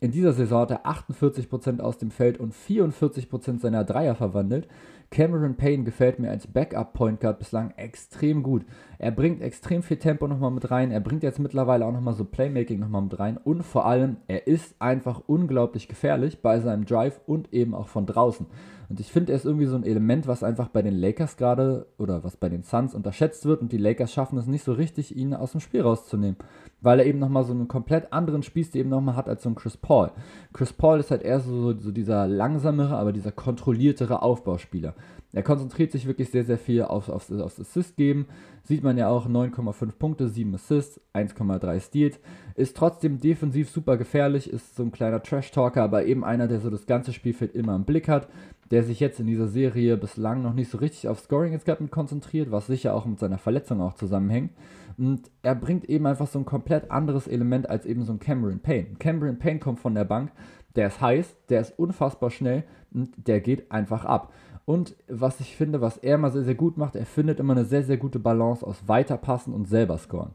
In 0.00 0.10
dieser 0.10 0.32
Saison 0.32 0.62
hat 0.62 0.72
er 0.72 0.84
48% 0.84 1.78
aus 1.78 1.96
dem 1.96 2.10
Feld 2.10 2.40
und 2.40 2.52
44% 2.52 3.60
seiner 3.60 3.84
Dreier 3.84 4.16
verwandelt. 4.16 4.66
Cameron 5.10 5.54
Payne 5.54 5.84
gefällt 5.84 6.18
mir 6.18 6.30
als 6.30 6.48
Backup-Point 6.48 7.20
Guard 7.20 7.38
bislang 7.38 7.70
extrem 7.76 8.42
gut. 8.42 8.64
Er 9.02 9.10
bringt 9.10 9.42
extrem 9.42 9.82
viel 9.82 9.96
Tempo 9.96 10.28
nochmal 10.28 10.52
mit 10.52 10.70
rein. 10.70 10.92
Er 10.92 11.00
bringt 11.00 11.24
jetzt 11.24 11.40
mittlerweile 11.40 11.84
auch 11.84 11.90
nochmal 11.90 12.14
so 12.14 12.24
Playmaking 12.24 12.78
nochmal 12.78 13.02
mit 13.02 13.18
rein. 13.18 13.36
Und 13.36 13.64
vor 13.64 13.84
allem, 13.84 14.18
er 14.28 14.46
ist 14.46 14.76
einfach 14.78 15.22
unglaublich 15.26 15.88
gefährlich 15.88 16.40
bei 16.40 16.60
seinem 16.60 16.84
Drive 16.84 17.20
und 17.26 17.52
eben 17.52 17.74
auch 17.74 17.88
von 17.88 18.06
draußen. 18.06 18.46
Und 18.88 19.00
ich 19.00 19.10
finde, 19.10 19.32
er 19.32 19.36
ist 19.36 19.44
irgendwie 19.44 19.66
so 19.66 19.74
ein 19.74 19.82
Element, 19.82 20.28
was 20.28 20.44
einfach 20.44 20.68
bei 20.68 20.82
den 20.82 20.94
Lakers 20.94 21.36
gerade 21.36 21.86
oder 21.98 22.22
was 22.22 22.36
bei 22.36 22.48
den 22.48 22.62
Suns 22.62 22.94
unterschätzt 22.94 23.44
wird. 23.44 23.60
Und 23.60 23.72
die 23.72 23.76
Lakers 23.76 24.12
schaffen 24.12 24.38
es 24.38 24.46
nicht 24.46 24.62
so 24.62 24.72
richtig, 24.72 25.16
ihn 25.16 25.34
aus 25.34 25.50
dem 25.50 25.60
Spiel 25.60 25.82
rauszunehmen 25.82 26.36
weil 26.82 26.98
er 26.98 27.06
eben 27.06 27.20
nochmal 27.20 27.44
so 27.44 27.52
einen 27.52 27.68
komplett 27.68 28.12
anderen 28.12 28.42
Spieß 28.42 28.74
eben 28.74 28.90
nochmal 28.90 29.16
hat 29.16 29.28
als 29.28 29.44
so 29.44 29.48
ein 29.48 29.54
Chris 29.54 29.76
Paul. 29.76 30.10
Chris 30.52 30.72
Paul 30.72 31.00
ist 31.00 31.10
halt 31.10 31.22
eher 31.22 31.40
so, 31.40 31.78
so 31.78 31.92
dieser 31.92 32.26
langsamere, 32.26 32.96
aber 32.96 33.12
dieser 33.12 33.32
kontrolliertere 33.32 34.20
Aufbauspieler. 34.20 34.94
Er 35.34 35.42
konzentriert 35.42 35.92
sich 35.92 36.06
wirklich 36.06 36.30
sehr, 36.30 36.44
sehr 36.44 36.58
viel 36.58 36.82
auf, 36.82 37.08
auf, 37.08 37.30
aufs 37.30 37.58
Assist 37.58 37.96
geben. 37.96 38.26
Sieht 38.64 38.82
man 38.82 38.98
ja 38.98 39.08
auch 39.08 39.26
9,5 39.26 39.92
Punkte, 39.98 40.28
7 40.28 40.54
Assists, 40.54 41.00
1,3 41.14 41.80
Steals. 41.80 42.20
Ist 42.54 42.76
trotzdem 42.76 43.18
defensiv 43.18 43.70
super 43.70 43.96
gefährlich, 43.96 44.50
ist 44.50 44.76
so 44.76 44.82
ein 44.82 44.92
kleiner 44.92 45.22
Trash-Talker, 45.22 45.82
aber 45.82 46.04
eben 46.04 46.22
einer, 46.22 46.48
der 46.48 46.60
so 46.60 46.68
das 46.68 46.86
ganze 46.86 47.14
Spielfeld 47.14 47.54
immer 47.54 47.74
im 47.74 47.84
Blick 47.84 48.08
hat. 48.08 48.28
Der 48.70 48.82
sich 48.82 49.00
jetzt 49.00 49.20
in 49.20 49.26
dieser 49.26 49.48
Serie 49.48 49.96
bislang 49.96 50.42
noch 50.42 50.54
nicht 50.54 50.70
so 50.70 50.78
richtig 50.78 51.08
auf 51.08 51.20
Scoring 51.20 51.58
gerade 51.58 51.86
konzentriert, 51.88 52.50
was 52.50 52.66
sicher 52.66 52.94
auch 52.94 53.06
mit 53.06 53.18
seiner 53.18 53.38
Verletzung 53.38 53.80
auch 53.80 53.94
zusammenhängt. 53.94 54.52
Und 54.98 55.30
er 55.42 55.54
bringt 55.54 55.88
eben 55.88 56.06
einfach 56.06 56.26
so 56.26 56.38
ein 56.38 56.44
komplett 56.44 56.90
anderes 56.90 57.26
Element 57.26 57.68
als 57.68 57.86
eben 57.86 58.04
so 58.04 58.12
ein 58.12 58.18
Cameron 58.18 58.60
Payne. 58.60 58.88
Cameron 58.98 59.38
Payne 59.38 59.58
kommt 59.58 59.80
von 59.80 59.94
der 59.94 60.04
Bank, 60.04 60.30
der 60.76 60.88
ist 60.88 61.00
heiß, 61.00 61.36
der 61.48 61.60
ist 61.60 61.78
unfassbar 61.78 62.30
schnell 62.30 62.64
und 62.92 63.10
der 63.26 63.40
geht 63.40 63.70
einfach 63.70 64.04
ab. 64.04 64.32
Und 64.64 64.96
was 65.08 65.40
ich 65.40 65.56
finde, 65.56 65.80
was 65.80 65.96
er 65.96 66.14
immer 66.16 66.30
sehr, 66.30 66.44
sehr 66.44 66.54
gut 66.54 66.76
macht, 66.76 66.96
er 66.96 67.06
findet 67.06 67.40
immer 67.40 67.54
eine 67.54 67.64
sehr, 67.64 67.82
sehr 67.82 67.96
gute 67.96 68.18
Balance 68.18 68.64
aus 68.66 68.86
Weiterpassen 68.86 69.52
und 69.52 69.68
selber 69.68 69.98
scoren. 69.98 70.34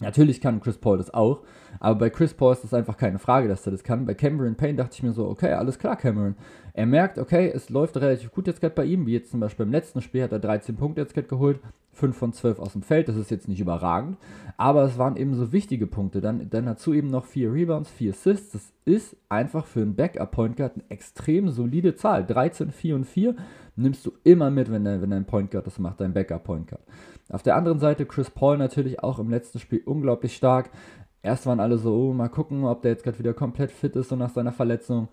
Natürlich 0.00 0.40
kann 0.40 0.60
Chris 0.60 0.78
Paul 0.78 0.98
das 0.98 1.14
auch, 1.14 1.42
aber 1.78 1.98
bei 1.98 2.10
Chris 2.10 2.34
Paul 2.34 2.52
ist 2.52 2.64
das 2.64 2.74
einfach 2.74 2.96
keine 2.96 3.18
Frage, 3.20 3.46
dass 3.46 3.64
er 3.64 3.72
das 3.72 3.84
kann. 3.84 4.06
Bei 4.06 4.14
Cameron 4.14 4.56
Payne 4.56 4.76
dachte 4.76 4.94
ich 4.94 5.02
mir 5.02 5.12
so, 5.12 5.28
okay, 5.28 5.52
alles 5.52 5.78
klar, 5.78 5.96
Cameron. 5.96 6.34
Er 6.76 6.86
merkt, 6.86 7.18
okay, 7.18 7.52
es 7.54 7.70
läuft 7.70 7.96
relativ 7.96 8.32
gut 8.32 8.48
jetzt 8.48 8.60
gerade 8.60 8.74
bei 8.74 8.84
ihm, 8.84 9.06
wie 9.06 9.12
jetzt 9.12 9.30
zum 9.30 9.38
Beispiel 9.38 9.64
im 9.64 9.70
letzten 9.70 10.02
Spiel 10.02 10.24
hat 10.24 10.32
er 10.32 10.40
13 10.40 10.74
Punkte 10.74 11.00
jetzt 11.00 11.14
gerade 11.14 11.28
geholt, 11.28 11.60
5 11.92 12.16
von 12.16 12.32
12 12.32 12.58
aus 12.58 12.72
dem 12.72 12.82
Feld, 12.82 13.06
das 13.06 13.14
ist 13.14 13.30
jetzt 13.30 13.46
nicht 13.46 13.60
überragend, 13.60 14.18
aber 14.56 14.82
es 14.82 14.98
waren 14.98 15.16
eben 15.16 15.36
so 15.36 15.52
wichtige 15.52 15.86
Punkte. 15.86 16.20
Dann, 16.20 16.50
dann 16.50 16.66
dazu 16.66 16.92
eben 16.92 17.10
noch 17.10 17.26
4 17.26 17.52
Rebounds, 17.52 17.90
4 17.90 18.10
Assists, 18.10 18.50
das 18.50 18.72
ist 18.84 19.16
einfach 19.28 19.66
für 19.66 19.82
einen 19.82 19.94
Backup-Point 19.94 20.56
Guard 20.56 20.72
eine 20.74 20.84
extrem 20.88 21.48
solide 21.48 21.94
Zahl. 21.94 22.26
13, 22.26 22.72
4 22.72 22.96
und 22.96 23.04
4 23.04 23.36
nimmst 23.76 24.04
du 24.04 24.12
immer 24.24 24.50
mit, 24.50 24.68
wenn 24.72 24.84
dein, 24.84 25.00
wenn 25.00 25.10
dein 25.10 25.26
Point 25.26 25.52
Guard 25.52 25.68
das 25.68 25.78
macht, 25.78 26.00
dein 26.00 26.12
Backup-Point 26.12 26.66
Guard. 26.66 26.82
Auf 27.30 27.44
der 27.44 27.54
anderen 27.54 27.78
Seite 27.78 28.04
Chris 28.04 28.30
Paul 28.30 28.58
natürlich 28.58 29.00
auch 29.00 29.20
im 29.20 29.30
letzten 29.30 29.60
Spiel 29.60 29.82
unglaublich 29.84 30.34
stark. 30.34 30.70
Erst 31.22 31.46
waren 31.46 31.60
alle 31.60 31.78
so, 31.78 31.94
oh, 31.94 32.12
mal 32.12 32.28
gucken, 32.28 32.64
ob 32.64 32.82
der 32.82 32.90
jetzt 32.90 33.04
gerade 33.04 33.20
wieder 33.20 33.32
komplett 33.32 33.70
fit 33.70 33.94
ist 33.94 34.08
so 34.08 34.16
nach 34.16 34.30
seiner 34.30 34.52
Verletzung 34.52 35.08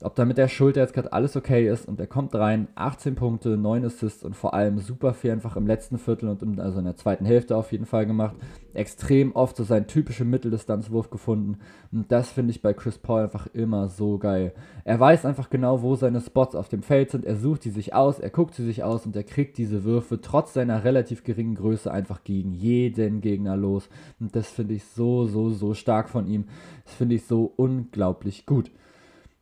ob 0.00 0.14
da 0.14 0.24
mit 0.24 0.38
der 0.38 0.46
Schulter 0.46 0.80
jetzt 0.80 0.94
gerade 0.94 1.12
alles 1.12 1.34
okay 1.34 1.68
ist 1.68 1.88
und 1.88 1.98
er 1.98 2.06
kommt 2.06 2.32
rein, 2.32 2.68
18 2.76 3.16
Punkte, 3.16 3.56
9 3.56 3.84
Assists 3.84 4.22
und 4.22 4.36
vor 4.36 4.54
allem 4.54 4.78
super 4.78 5.12
viel 5.12 5.32
einfach 5.32 5.56
im 5.56 5.66
letzten 5.66 5.98
Viertel 5.98 6.28
und 6.28 6.40
im, 6.40 6.60
also 6.60 6.78
in 6.78 6.84
der 6.84 6.94
zweiten 6.94 7.24
Hälfte 7.24 7.56
auf 7.56 7.72
jeden 7.72 7.84
Fall 7.84 8.06
gemacht. 8.06 8.36
Extrem 8.74 9.32
oft 9.34 9.56
so 9.56 9.64
seinen 9.64 9.88
typischen 9.88 10.30
Mitteldistanzwurf 10.30 11.10
gefunden 11.10 11.58
und 11.90 12.12
das 12.12 12.30
finde 12.30 12.52
ich 12.52 12.62
bei 12.62 12.74
Chris 12.74 12.96
Paul 12.96 13.22
einfach 13.22 13.48
immer 13.54 13.88
so 13.88 14.18
geil. 14.18 14.52
Er 14.84 15.00
weiß 15.00 15.24
einfach 15.26 15.50
genau, 15.50 15.82
wo 15.82 15.96
seine 15.96 16.20
Spots 16.20 16.54
auf 16.54 16.68
dem 16.68 16.82
Feld 16.82 17.10
sind, 17.10 17.24
er 17.24 17.34
sucht 17.34 17.64
die 17.64 17.70
sich 17.70 17.92
aus, 17.92 18.20
er 18.20 18.30
guckt 18.30 18.54
sie 18.54 18.64
sich 18.64 18.84
aus 18.84 19.04
und 19.04 19.16
er 19.16 19.24
kriegt 19.24 19.58
diese 19.58 19.82
Würfe 19.82 20.20
trotz 20.20 20.54
seiner 20.54 20.84
relativ 20.84 21.24
geringen 21.24 21.56
Größe 21.56 21.90
einfach 21.90 22.22
gegen 22.22 22.52
jeden 22.52 23.20
Gegner 23.20 23.56
los 23.56 23.88
und 24.20 24.36
das 24.36 24.48
finde 24.48 24.74
ich 24.74 24.84
so, 24.84 25.24
so, 25.26 25.50
so 25.50 25.74
stark 25.74 26.08
von 26.08 26.28
ihm. 26.28 26.44
Das 26.84 26.94
finde 26.94 27.16
ich 27.16 27.26
so 27.26 27.52
unglaublich 27.56 28.46
gut 28.46 28.70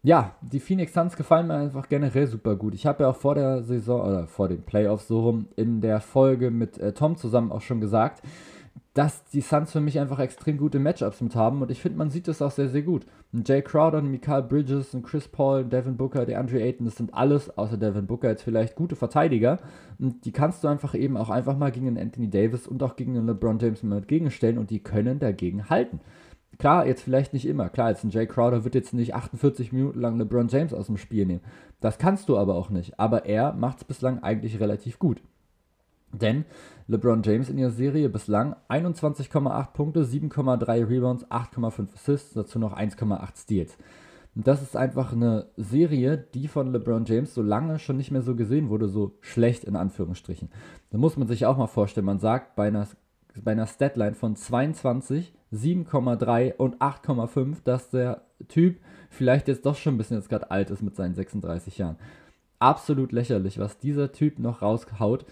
ja, 0.07 0.37
die 0.41 0.61
Phoenix 0.61 0.93
Suns 0.93 1.17
gefallen 1.17 1.49
mir 1.49 1.55
einfach 1.55 1.89
generell 1.89 2.29
super 2.29 2.55
gut. 2.55 2.75
Ich 2.75 2.87
habe 2.87 3.03
ja 3.03 3.11
auch 3.11 3.17
vor 3.17 3.35
der 3.35 3.65
Saison 3.65 4.07
oder 4.07 4.29
vor 4.29 4.47
den 4.47 4.63
Playoffs 4.63 5.09
so 5.09 5.19
rum 5.19 5.49
in 5.57 5.81
der 5.81 5.99
Folge 5.99 6.53
mit 6.53 6.79
äh, 6.79 6.93
Tom 6.93 7.17
zusammen 7.17 7.51
auch 7.51 7.61
schon 7.61 7.81
gesagt, 7.81 8.23
dass 8.95 9.25
die 9.25 9.41
Suns 9.41 9.73
für 9.73 9.81
mich 9.81 9.99
einfach 9.99 10.21
extrem 10.21 10.59
gute 10.59 10.79
Matchups 10.79 11.21
mit 11.23 11.35
haben 11.35 11.61
und 11.61 11.73
ich 11.73 11.83
finde, 11.83 11.99
man 11.99 12.11
sieht 12.11 12.29
das 12.29 12.41
auch 12.41 12.53
sehr, 12.53 12.69
sehr 12.69 12.83
gut. 12.83 13.05
Und 13.33 13.49
Jay 13.49 13.63
Crowder, 13.63 14.01
Mikael 14.01 14.45
Bridges, 14.45 14.95
und 14.95 15.03
Chris 15.03 15.27
Paul, 15.27 15.65
Devin 15.65 15.97
Booker, 15.97 16.25
der 16.25 16.39
Andre 16.39 16.63
Ayton, 16.63 16.87
das 16.87 16.95
sind 16.95 17.13
alles, 17.13 17.59
außer 17.59 17.77
Devin 17.77 18.07
Booker 18.07 18.29
jetzt 18.29 18.45
vielleicht 18.45 18.77
gute 18.77 18.95
Verteidiger 18.95 19.59
und 19.99 20.25
die 20.25 20.31
kannst 20.31 20.63
du 20.63 20.69
einfach 20.69 20.95
eben 20.95 21.17
auch 21.17 21.31
einfach 21.31 21.57
mal 21.57 21.73
gegen 21.73 21.89
einen 21.89 21.99
Anthony 21.99 22.31
Davis 22.31 22.69
und 22.69 22.81
auch 22.85 22.95
gegen 22.95 23.17
einen 23.17 23.27
LeBron 23.27 23.59
James 23.59 23.83
mal 23.83 23.97
entgegenstellen 23.97 24.57
und 24.57 24.71
die 24.71 24.79
können 24.79 25.19
dagegen 25.19 25.69
halten. 25.69 25.99
Klar, 26.59 26.87
jetzt 26.87 27.03
vielleicht 27.03 27.33
nicht 27.33 27.47
immer. 27.47 27.69
Klar, 27.69 27.91
jetzt 27.91 28.05
ein 28.05 28.11
Jay 28.11 28.27
Crowder 28.27 28.65
wird 28.65 28.75
jetzt 28.75 28.95
nicht 28.95 29.15
48 29.15 29.73
Minuten 29.73 30.01
lang 30.01 30.17
LeBron 30.17 30.49
James 30.49 30.73
aus 30.73 30.87
dem 30.87 30.97
Spiel 30.97 31.27
nehmen. 31.27 31.43
Das 31.81 31.99
kannst 31.99 32.29
du 32.29 32.39
aber 32.39 32.55
auch 32.55 32.71
nicht. 32.71 32.99
Aber 32.99 33.27
er 33.27 33.53
macht 33.53 33.79
es 33.79 33.85
bislang 33.85 34.23
eigentlich 34.23 34.59
relativ 34.61 34.99
gut. 34.99 35.21
Denn 36.13 36.45
LeBron 36.89 37.23
James 37.23 37.51
in 37.51 37.57
der 37.57 37.71
Serie 37.71 38.09
bislang 38.09 38.57
21,8 38.69 39.73
Punkte, 39.73 40.05
7,3 40.05 40.89
Rebounds, 40.89 41.27
8,5 41.27 41.95
Assists, 41.95 42.33
dazu 42.35 42.59
noch 42.59 42.77
1,8 42.77 43.37
Steals. 43.37 43.77
Und 44.35 44.47
das 44.47 44.63
ist 44.63 44.77
einfach 44.77 45.13
eine 45.13 45.47
Serie, 45.57 46.19
die 46.19 46.47
von 46.47 46.71
LeBron 46.71 47.07
James 47.07 47.35
so 47.35 47.43
lange 47.43 47.79
schon 47.79 47.97
nicht 47.97 48.11
mehr 48.11 48.23
so 48.23 48.37
gesehen 48.37 48.69
wurde, 48.69 48.89
so 48.89 49.17
schlecht 49.21 49.65
in 49.65 49.77
Anführungsstrichen. 49.77 50.51
Da 50.91 50.99
muss 50.99 51.17
man 51.17 51.27
sich 51.27 51.47
auch 51.47 51.57
mal 51.57 51.67
vorstellen, 51.67 52.07
man 52.07 52.19
sagt 52.19 52.55
bei 52.55 52.69
einer, 52.69 52.87
bei 53.43 53.53
einer 53.53 53.67
Statline 53.67 54.15
von 54.15 54.37
22 54.37 55.35
7,3 55.53 56.55
und 56.57 56.79
8,5, 56.79 57.57
dass 57.65 57.91
der 57.91 58.23
Typ 58.49 58.79
vielleicht 59.11 59.49
jetzt 59.49 59.65
doch 59.65 59.77
schon 59.77 59.95
ein 59.95 59.99
bisschen 59.99 60.17
jetzt 60.17 60.29
gerade 60.29 60.51
alt 60.51 60.71
ist 60.71 60.83
mit 60.83 60.97
seinen 60.97 61.15
36 61.15 61.79
Jahren. 61.79 61.97
Absolut 62.59 63.13
lächerlich, 63.13 63.59
was 63.59 63.79
dieser 63.79 64.13
Typ 64.13 64.39
noch 64.39 64.63
raushaut. 64.63 65.27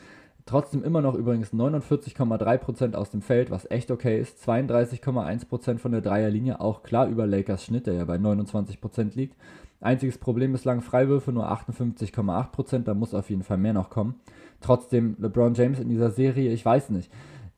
Trotzdem 0.46 0.85
immer 0.85 1.00
noch 1.00 1.14
übrigens 1.14 1.55
49,3% 1.55 2.94
aus 2.94 3.11
dem 3.11 3.22
Feld, 3.22 3.50
was 3.50 3.70
echt 3.70 3.90
okay 3.90 4.20
ist. 4.20 4.46
32,1% 4.46 5.79
von 5.79 5.92
der 5.92 6.03
Dreierlinie, 6.03 6.61
auch 6.61 6.83
klar 6.83 7.09
über 7.09 7.27
Lakers 7.27 7.64
Schnitt, 7.64 7.87
der 7.87 7.94
ja 7.94 8.05
bei 8.05 8.16
29% 8.16 9.16
liegt. 9.16 9.37
Einziges 9.81 10.18
Problem 10.18 10.53
bislang 10.53 10.83
Freiwürfe 10.83 11.33
nur 11.33 11.50
58,8%, 11.50 12.85
da 12.85 12.94
muss 12.94 13.14
auf 13.14 13.31
jeden 13.31 13.42
Fall 13.42 13.59
mehr 13.59 13.72
noch 13.72 13.90
kommen. 13.90 14.16
Trotzdem 14.61 15.16
LeBron 15.18 15.55
James 15.55 15.79
in 15.79 15.88
dieser 15.88 16.11
Serie, 16.11 16.53
ich 16.53 16.64
weiß 16.64 16.90
nicht 16.90 17.11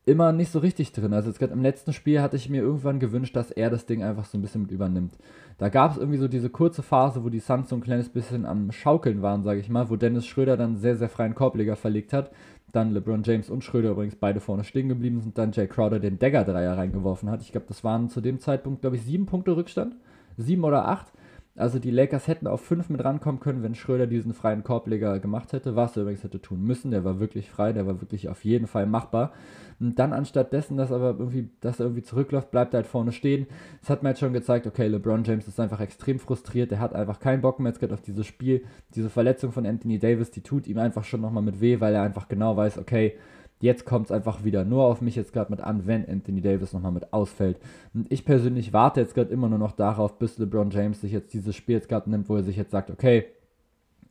immer 0.07 0.33
nicht 0.33 0.53
so 0.53 0.61
richtig 0.61 0.93
drin. 0.93 1.13
Also 1.13 1.29
jetzt 1.29 1.41
gerade 1.41 1.53
im 1.53 1.63
letzten 1.63 1.93
Spiel 1.93 2.23
hatte 2.23 2.37
ich 2.37 2.49
mir 2.49 2.63
irgendwann 2.63 3.01
gewünscht, 3.01 3.35
dass 3.35 3.51
er 3.51 3.71
das 3.71 3.87
Ding 3.87 4.05
einfach 4.05 4.25
so 4.25 4.39
ein 4.39 4.43
bisschen 4.43 4.63
mit 4.63 4.71
übernimmt. 4.71 5.19
Da 5.59 5.69
gab 5.69 5.91
es 5.91 5.99
irgendwie 5.99 6.19
so 6.19 6.29
diese 6.29 6.49
kurze 6.49 6.85
Phase, 6.85 7.25
wo 7.25 7.29
die 7.29 7.41
Suns 7.41 7.69
so 7.69 7.77
ein 7.77 7.83
kleines 7.83 8.09
bisschen 8.09 8.47
am 8.47 8.71
Schaukeln 8.71 9.21
waren, 9.21 9.43
sage 9.43 9.59
ich 9.59 9.69
mal, 9.69 9.91
wo 9.91 9.97
Dennis 9.97 10.25
Schröder 10.25 10.57
dann 10.57 10.77
sehr, 10.77 10.97
sehr 10.97 11.09
freien 11.09 11.35
Korbleger 11.35 11.75
verlegt 11.75 12.13
hat. 12.13 12.31
Dann 12.71 12.93
LeBron 12.93 13.25
James 13.25 13.51
und 13.51 13.65
Schröder 13.65 13.91
übrigens 13.91 14.15
beide 14.15 14.39
vorne 14.39 14.63
stehen 14.63 14.89
geblieben 14.89 15.21
sind. 15.21 15.39
Dann 15.39 15.51
Jay 15.51 15.67
Crowder 15.67 15.99
den 15.99 16.21
Dagger-Dreier 16.21 16.77
reingeworfen 16.77 17.29
hat. 17.29 17.43
Ich 17.43 17.51
glaube, 17.51 17.67
das 17.69 17.83
waren 17.83 18.09
zu 18.09 18.21
dem 18.21 18.39
Zeitpunkt, 18.39 18.83
glaube 18.83 18.97
ich, 18.97 19.03
sieben 19.03 19.27
Punkte 19.27 19.57
Rückstand. 19.57 19.97
Sieben 20.37 20.63
oder 20.63 20.87
acht. 20.87 21.13
Also 21.57 21.79
die 21.79 21.91
Lakers 21.91 22.29
hätten 22.29 22.47
auf 22.47 22.61
5 22.61 22.91
mit 22.91 23.03
rankommen 23.03 23.41
können, 23.41 23.63
wenn 23.63 23.75
Schröder 23.75 24.07
diesen 24.07 24.35
freien 24.35 24.63
Korbleger 24.63 25.19
gemacht 25.21 25.55
hätte, 25.55 25.75
was 25.75 25.97
er 25.97 26.03
übrigens 26.03 26.23
hätte 26.23 26.41
tun 26.41 26.63
müssen. 26.63 26.91
Der 26.91 27.05
war 27.05 27.19
wirklich 27.19 27.51
frei, 27.51 27.73
der 27.73 27.87
war 27.87 28.01
wirklich 28.03 28.29
auf 28.29 28.45
jeden 28.45 28.67
Fall 28.67 28.87
machbar. 28.87 29.33
Und 29.81 29.99
dann 29.99 30.13
anstatt 30.13 30.53
dessen, 30.53 30.77
dass, 30.77 30.93
aber 30.93 31.17
irgendwie, 31.19 31.51
dass 31.61 31.81
er 31.81 31.87
irgendwie 31.87 32.03
zurückläuft, 32.03 32.51
bleibt 32.51 32.75
er 32.75 32.79
halt 32.79 32.87
vorne 32.87 33.13
stehen. 33.13 33.47
Das 33.81 33.89
hat 33.89 34.03
mir 34.03 34.11
jetzt 34.11 34.21
schon 34.21 34.35
gezeigt, 34.35 34.67
okay, 34.67 34.87
LeBron 34.87 35.25
James 35.25 35.49
ist 35.49 35.59
einfach 35.59 35.81
extrem 35.81 36.19
frustriert. 36.19 36.71
Der 36.71 36.81
hat 36.81 36.95
einfach 36.95 37.21
keinen 37.21 37.41
Bock 37.41 37.59
mehr 37.59 37.73
jetzt 37.73 37.93
auf 37.93 38.03
dieses 38.03 38.27
Spiel. 38.27 38.65
Diese 38.95 39.09
Verletzung 39.09 39.53
von 39.53 39.67
Anthony 39.67 39.99
Davis, 39.99 40.31
die 40.31 40.43
tut 40.43 40.67
ihm 40.67 40.79
einfach 40.79 41.05
schon 41.05 41.23
nochmal 41.23 41.43
mit 41.43 41.61
weh, 41.61 41.81
weil 41.81 41.95
er 41.95 42.03
einfach 42.03 42.29
genau 42.29 42.57
weiß, 42.57 42.79
okay, 42.79 43.15
Jetzt 43.59 43.87
kommt 43.87 44.07
es 44.07 44.13
einfach 44.13 44.45
wieder 44.45 44.65
nur 44.65 44.85
auf 44.85 45.01
mich 45.01 45.17
jetzt 45.17 45.33
gerade 45.33 45.51
mit 45.51 45.61
an, 45.61 45.87
wenn 45.87 46.07
Anthony 46.09 46.43
Davis 46.43 46.73
nochmal 46.73 46.93
mit 46.93 47.13
ausfällt. 47.13 47.59
Und 47.95 48.11
ich 48.13 48.25
persönlich 48.25 48.73
warte 48.73 49.01
jetzt 49.01 49.15
gerade 49.15 49.33
immer 49.33 49.49
nur 49.49 49.59
noch 49.59 49.73
darauf, 49.73 50.19
bis 50.19 50.37
LeBron 50.39 50.71
James 50.71 51.01
sich 51.01 51.13
jetzt 51.13 51.33
dieses 51.33 51.57
Spiel 51.57 51.77
jetzt 51.77 51.89
gerade 51.89 52.11
nimmt, 52.11 52.29
wo 52.29 52.37
er 52.37 52.43
sich 52.43 52.57
jetzt 52.57 52.71
sagt, 52.71 52.91
okay, 52.91 53.25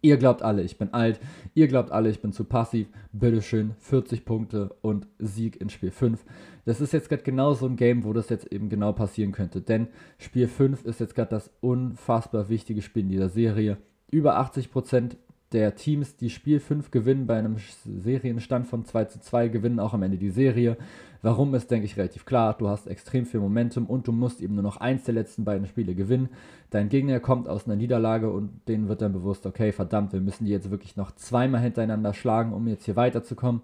ihr 0.06 0.18
glaubt 0.18 0.42
alle, 0.42 0.62
ich 0.62 0.78
bin 0.78 0.94
alt, 0.94 1.20
ihr 1.54 1.68
glaubt 1.68 1.92
alle, 1.92 2.10
ich 2.10 2.22
bin 2.22 2.32
zu 2.32 2.44
passiv, 2.44 2.88
bitteschön, 3.12 3.72
40 3.80 4.26
Punkte 4.26 4.76
und 4.82 5.08
Sieg 5.20 5.60
in 5.60 5.70
Spiel 5.70 5.92
5. 5.92 6.24
Das 6.66 6.82
ist 6.82 6.94
jetzt 6.94 7.10
gerade 7.10 7.24
genau 7.24 7.54
so 7.54 7.66
ein 7.66 7.76
Game, 7.76 8.04
wo 8.04 8.14
das 8.14 8.30
jetzt 8.30 8.52
eben 8.52 8.70
genau 8.70 8.94
passieren 8.94 9.32
könnte, 9.32 9.62
denn 9.62 9.88
Spiel 10.18 10.48
5 10.48 10.86
ist 10.86 11.00
jetzt 11.00 11.16
gerade 11.16 11.30
das 11.30 11.52
unfassbar 11.62 12.50
wichtige 12.50 12.82
Spiel 12.82 13.04
in 13.04 13.10
dieser 13.10 13.30
Serie. 13.30 13.78
Über 14.12 14.40
80% 14.40 15.18
der 15.52 15.76
Teams, 15.76 16.16
die 16.16 16.30
Spiel 16.30 16.60
5 16.60 16.92
gewinnen, 16.92 17.28
bei 17.28 17.38
einem 17.38 17.58
Serienstand 17.86 18.68
von 18.68 18.84
2 18.84 19.06
zu 19.06 19.20
2 19.20 19.48
gewinnen 19.50 19.80
auch 19.80 19.94
am 19.94 20.04
Ende 20.04 20.18
die 20.18 20.30
Serie. 20.32 20.78
Warum 21.22 21.56
ist, 21.56 21.72
denke 21.72 21.86
ich, 21.86 21.98
relativ 21.98 22.26
klar. 22.26 22.56
Du 22.58 22.68
hast 22.68 22.88
extrem 22.88 23.26
viel 23.26 23.40
Momentum 23.40 23.86
und 23.88 24.08
du 24.08 24.12
musst 24.12 24.42
eben 24.42 24.56
nur 24.56 24.64
noch 24.64 24.78
eins 24.78 25.06
der 25.06 25.14
letzten 25.14 25.44
beiden 25.44 25.66
Spiele 25.68 25.96
gewinnen. 25.96 26.30
Dein 26.70 26.90
Gegner 26.90 27.20
kommt 27.20 27.48
aus 27.48 27.66
einer 27.66 27.76
Niederlage 27.76 28.30
und 28.30 28.68
denen 28.68 28.90
wird 28.90 29.02
dann 29.02 29.14
bewusst, 29.14 29.46
okay, 29.46 29.72
verdammt, 29.72 30.14
wir 30.14 30.22
müssen 30.22 30.46
die 30.46 30.52
jetzt 30.52 30.70
wirklich 30.72 30.98
noch 30.98 31.12
zweimal 31.16 31.62
hintereinander 31.62 32.14
schlagen, 32.14 32.54
um 32.54 32.68
jetzt 32.68 32.86
hier 32.86 32.96
weiterzukommen. 32.96 33.62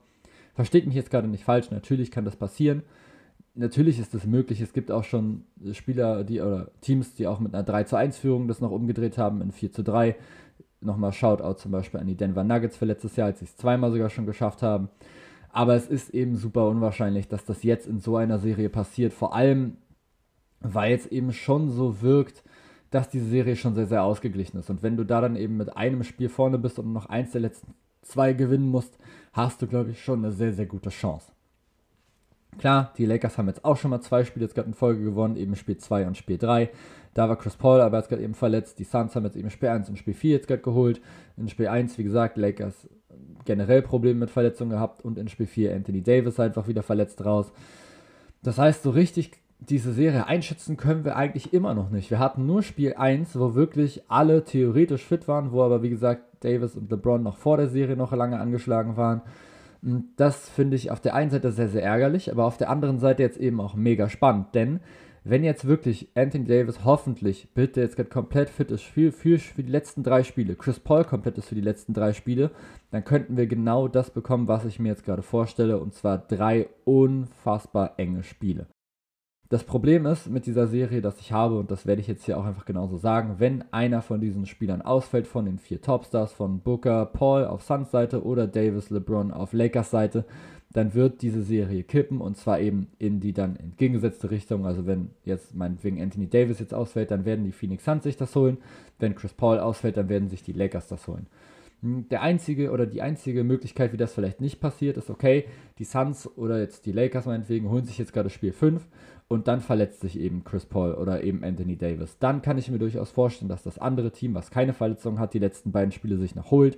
Versteht 0.53 0.85
mich 0.85 0.95
jetzt 0.95 1.11
gerade 1.11 1.27
nicht 1.27 1.43
falsch, 1.43 1.71
natürlich 1.71 2.09
kann 2.09 2.25
das 2.25 2.35
passieren. 2.35 2.83
Natürlich 3.53 3.99
ist 3.99 4.15
es 4.15 4.25
möglich. 4.25 4.61
Es 4.61 4.71
gibt 4.71 4.91
auch 4.91 5.03
schon 5.03 5.43
Spieler, 5.73 6.23
die 6.23 6.39
oder 6.39 6.71
Teams, 6.79 7.15
die 7.15 7.27
auch 7.27 7.39
mit 7.39 7.53
einer 7.53 7.63
3 7.63 7.83
zu 7.83 7.95
1 7.97 8.17
Führung 8.17 8.47
das 8.47 8.61
noch 8.61 8.71
umgedreht 8.71 9.17
haben 9.17 9.41
in 9.41 9.51
4 9.51 9.71
zu 9.73 9.83
3 9.83 10.15
nochmal 10.81 11.13
Shoutout 11.13 11.59
zum 11.59 11.71
Beispiel 11.71 11.99
an 11.99 12.07
die 12.07 12.15
Denver 12.15 12.43
Nuggets 12.43 12.77
für 12.77 12.85
letztes 12.85 13.15
Jahr, 13.15 13.27
als 13.27 13.39
sie 13.39 13.45
es 13.45 13.57
zweimal 13.57 13.91
sogar 13.91 14.09
schon 14.09 14.25
geschafft 14.25 14.61
haben. 14.61 14.89
Aber 15.49 15.75
es 15.75 15.87
ist 15.87 16.11
eben 16.11 16.35
super 16.35 16.67
unwahrscheinlich, 16.67 17.27
dass 17.27 17.45
das 17.45 17.63
jetzt 17.63 17.87
in 17.87 17.99
so 17.99 18.15
einer 18.17 18.39
Serie 18.39 18.69
passiert. 18.69 19.13
Vor 19.13 19.35
allem, 19.35 19.77
weil 20.61 20.93
es 20.93 21.07
eben 21.07 21.33
schon 21.33 21.69
so 21.69 22.01
wirkt, 22.01 22.43
dass 22.89 23.09
diese 23.09 23.25
Serie 23.25 23.55
schon 23.55 23.75
sehr, 23.75 23.87
sehr 23.87 24.03
ausgeglichen 24.03 24.57
ist. 24.57 24.69
Und 24.69 24.83
wenn 24.83 24.97
du 24.97 25.05
da 25.05 25.21
dann 25.21 25.35
eben 25.35 25.57
mit 25.57 25.75
einem 25.75 26.03
Spiel 26.03 26.29
vorne 26.29 26.57
bist 26.57 26.79
und 26.79 26.93
noch 26.93 27.07
eins 27.07 27.31
der 27.31 27.41
letzten 27.41 27.73
zwei 28.01 28.33
gewinnen 28.33 28.69
musst, 28.69 28.97
hast 29.33 29.61
du, 29.61 29.67
glaube 29.67 29.91
ich, 29.91 30.03
schon 30.03 30.19
eine 30.19 30.33
sehr, 30.33 30.53
sehr 30.53 30.65
gute 30.65 30.89
Chance. 30.89 31.31
Klar, 32.57 32.93
die 32.97 33.05
Lakers 33.05 33.37
haben 33.37 33.47
jetzt 33.47 33.63
auch 33.63 33.77
schon 33.77 33.91
mal 33.91 34.01
zwei 34.01 34.23
Spiele 34.23 34.45
jetzt 34.45 34.55
gerade 34.55 34.67
in 34.67 34.73
Folge 34.73 35.03
gewonnen, 35.03 35.37
eben 35.37 35.55
Spiel 35.55 35.77
2 35.77 36.07
und 36.07 36.17
Spiel 36.17 36.37
3. 36.37 36.69
Da 37.13 37.27
war 37.27 37.37
Chris 37.37 37.55
Paul 37.55 37.81
aber 37.81 37.97
jetzt 37.97 38.09
gerade 38.09 38.23
eben 38.23 38.33
verletzt. 38.33 38.79
Die 38.79 38.83
Suns 38.83 39.15
haben 39.15 39.25
jetzt 39.25 39.35
eben 39.35 39.49
Spiel 39.49 39.69
1 39.69 39.89
und 39.89 39.97
Spiel 39.97 40.13
4 40.13 40.31
jetzt 40.31 40.47
gerade 40.47 40.61
geholt. 40.61 41.01
In 41.37 41.49
Spiel 41.49 41.67
1, 41.67 41.97
wie 41.97 42.03
gesagt, 42.03 42.37
Lakers 42.37 42.87
generell 43.45 43.81
Probleme 43.81 44.19
mit 44.19 44.29
Verletzungen 44.29 44.71
gehabt 44.71 45.03
und 45.03 45.17
in 45.17 45.27
Spiel 45.27 45.47
4 45.47 45.75
Anthony 45.75 46.01
Davis 46.01 46.39
einfach 46.39 46.67
wieder 46.67 46.83
verletzt 46.83 47.25
raus. 47.25 47.51
Das 48.43 48.57
heißt, 48.57 48.83
so 48.83 48.91
richtig 48.91 49.31
diese 49.59 49.93
Serie 49.93 50.25
einschätzen 50.25 50.75
können 50.75 51.05
wir 51.05 51.15
eigentlich 51.15 51.53
immer 51.53 51.75
noch 51.75 51.91
nicht. 51.91 52.09
Wir 52.09 52.17
hatten 52.17 52.47
nur 52.47 52.63
Spiel 52.63 52.95
1, 52.95 53.37
wo 53.37 53.53
wirklich 53.53 54.01
alle 54.07 54.43
theoretisch 54.43 55.05
fit 55.05 55.27
waren, 55.27 55.51
wo 55.51 55.61
aber 55.61 55.83
wie 55.83 55.91
gesagt 55.91 56.23
Davis 56.43 56.75
und 56.75 56.89
LeBron 56.89 57.21
noch 57.21 57.37
vor 57.37 57.57
der 57.57 57.67
Serie 57.67 57.95
noch 57.95 58.11
lange 58.11 58.39
angeschlagen 58.39 58.97
waren. 58.97 59.21
Und 59.83 60.09
das 60.17 60.49
finde 60.49 60.75
ich 60.75 60.91
auf 60.91 60.99
der 60.99 61.15
einen 61.15 61.31
Seite 61.31 61.51
sehr, 61.51 61.69
sehr 61.69 61.83
ärgerlich, 61.83 62.31
aber 62.31 62.45
auf 62.45 62.57
der 62.57 62.69
anderen 62.69 62.99
Seite 62.99 63.23
jetzt 63.23 63.37
eben 63.37 63.59
auch 63.59 63.73
mega 63.73 64.09
spannend, 64.09 64.53
denn 64.53 64.79
wenn 65.23 65.43
jetzt 65.43 65.65
wirklich 65.65 66.09
Anthony 66.15 66.45
Davis 66.45 66.83
hoffentlich 66.83 67.49
bitte 67.53 67.81
jetzt 67.81 67.97
komplett 68.09 68.49
fit 68.49 68.71
ist 68.71 68.83
für, 68.83 69.11
für, 69.11 69.37
für 69.37 69.61
die 69.61 69.71
letzten 69.71 70.01
drei 70.01 70.23
Spiele, 70.23 70.55
Chris 70.55 70.79
Paul 70.79 71.03
komplett 71.03 71.37
ist 71.37 71.47
für 71.47 71.55
die 71.55 71.61
letzten 71.61 71.93
drei 71.93 72.13
Spiele, 72.13 72.49
dann 72.89 73.03
könnten 73.03 73.37
wir 73.37 73.45
genau 73.45 73.87
das 73.87 74.09
bekommen, 74.09 74.47
was 74.47 74.65
ich 74.65 74.79
mir 74.79 74.89
jetzt 74.89 75.05
gerade 75.05 75.21
vorstelle, 75.21 75.79
und 75.79 75.93
zwar 75.93 76.17
drei 76.17 76.69
unfassbar 76.85 77.93
enge 77.97 78.23
Spiele. 78.23 78.67
Das 79.51 79.65
Problem 79.65 80.05
ist 80.05 80.29
mit 80.29 80.45
dieser 80.45 80.65
Serie, 80.65 81.01
dass 81.01 81.19
ich 81.19 81.33
habe, 81.33 81.59
und 81.59 81.71
das 81.71 81.85
werde 81.85 81.99
ich 81.99 82.07
jetzt 82.07 82.23
hier 82.23 82.37
auch 82.37 82.45
einfach 82.45 82.63
genauso 82.63 82.95
sagen, 82.95 83.35
wenn 83.39 83.65
einer 83.73 84.01
von 84.01 84.21
diesen 84.21 84.45
Spielern 84.45 84.81
ausfällt, 84.81 85.27
von 85.27 85.43
den 85.43 85.59
vier 85.59 85.81
Topstars, 85.81 86.31
von 86.31 86.61
Booker, 86.61 87.05
Paul 87.05 87.43
auf 87.43 87.61
Suns 87.61 87.91
Seite 87.91 88.23
oder 88.23 88.47
Davis, 88.47 88.89
LeBron 88.91 89.31
auf 89.31 89.51
Lakers 89.51 89.91
Seite, 89.91 90.23
dann 90.71 90.93
wird 90.93 91.21
diese 91.21 91.41
Serie 91.41 91.83
kippen 91.83 92.21
und 92.21 92.37
zwar 92.37 92.61
eben 92.61 92.87
in 92.97 93.19
die 93.19 93.33
dann 93.33 93.57
entgegengesetzte 93.57 94.31
Richtung. 94.31 94.65
Also 94.65 94.87
wenn 94.87 95.09
jetzt 95.25 95.53
meinetwegen 95.53 96.01
Anthony 96.01 96.29
Davis 96.29 96.59
jetzt 96.59 96.73
ausfällt, 96.73 97.11
dann 97.11 97.25
werden 97.25 97.43
die 97.43 97.51
Phoenix 97.51 97.83
Suns 97.83 98.05
sich 98.05 98.15
das 98.15 98.33
holen. 98.37 98.57
Wenn 98.99 99.15
Chris 99.15 99.33
Paul 99.33 99.59
ausfällt, 99.59 99.97
dann 99.97 100.07
werden 100.07 100.29
sich 100.29 100.43
die 100.43 100.53
Lakers 100.53 100.87
das 100.87 101.09
holen. 101.09 101.27
Hm, 101.81 102.07
der 102.09 102.21
einzige 102.21 102.71
oder 102.71 102.85
die 102.85 103.01
einzige 103.01 103.43
Möglichkeit, 103.43 103.91
wie 103.91 103.97
das 103.97 104.13
vielleicht 104.13 104.39
nicht 104.39 104.61
passiert, 104.61 104.95
ist 104.95 105.09
okay, 105.09 105.45
die 105.77 105.83
Suns 105.83 106.29
oder 106.37 106.59
jetzt 106.59 106.85
die 106.85 106.93
Lakers 106.93 107.25
meinetwegen 107.25 107.69
holen 107.69 107.83
sich 107.83 107.97
jetzt 107.97 108.13
gerade 108.13 108.29
Spiel 108.29 108.53
5 108.53 108.87
und 109.31 109.47
dann 109.47 109.61
verletzt 109.61 110.01
sich 110.01 110.19
eben 110.19 110.43
Chris 110.43 110.65
Paul 110.65 110.93
oder 110.93 111.23
eben 111.23 111.41
Anthony 111.41 111.77
Davis. 111.77 112.17
Dann 112.19 112.41
kann 112.41 112.57
ich 112.57 112.69
mir 112.69 112.79
durchaus 112.79 113.11
vorstellen, 113.11 113.47
dass 113.47 113.63
das 113.63 113.79
andere 113.79 114.11
Team, 114.11 114.35
was 114.35 114.51
keine 114.51 114.73
Verletzung 114.73 115.19
hat, 115.19 115.33
die 115.33 115.39
letzten 115.39 115.71
beiden 115.71 115.93
Spiele 115.93 116.17
sich 116.17 116.35
noch 116.35 116.51
holt. 116.51 116.77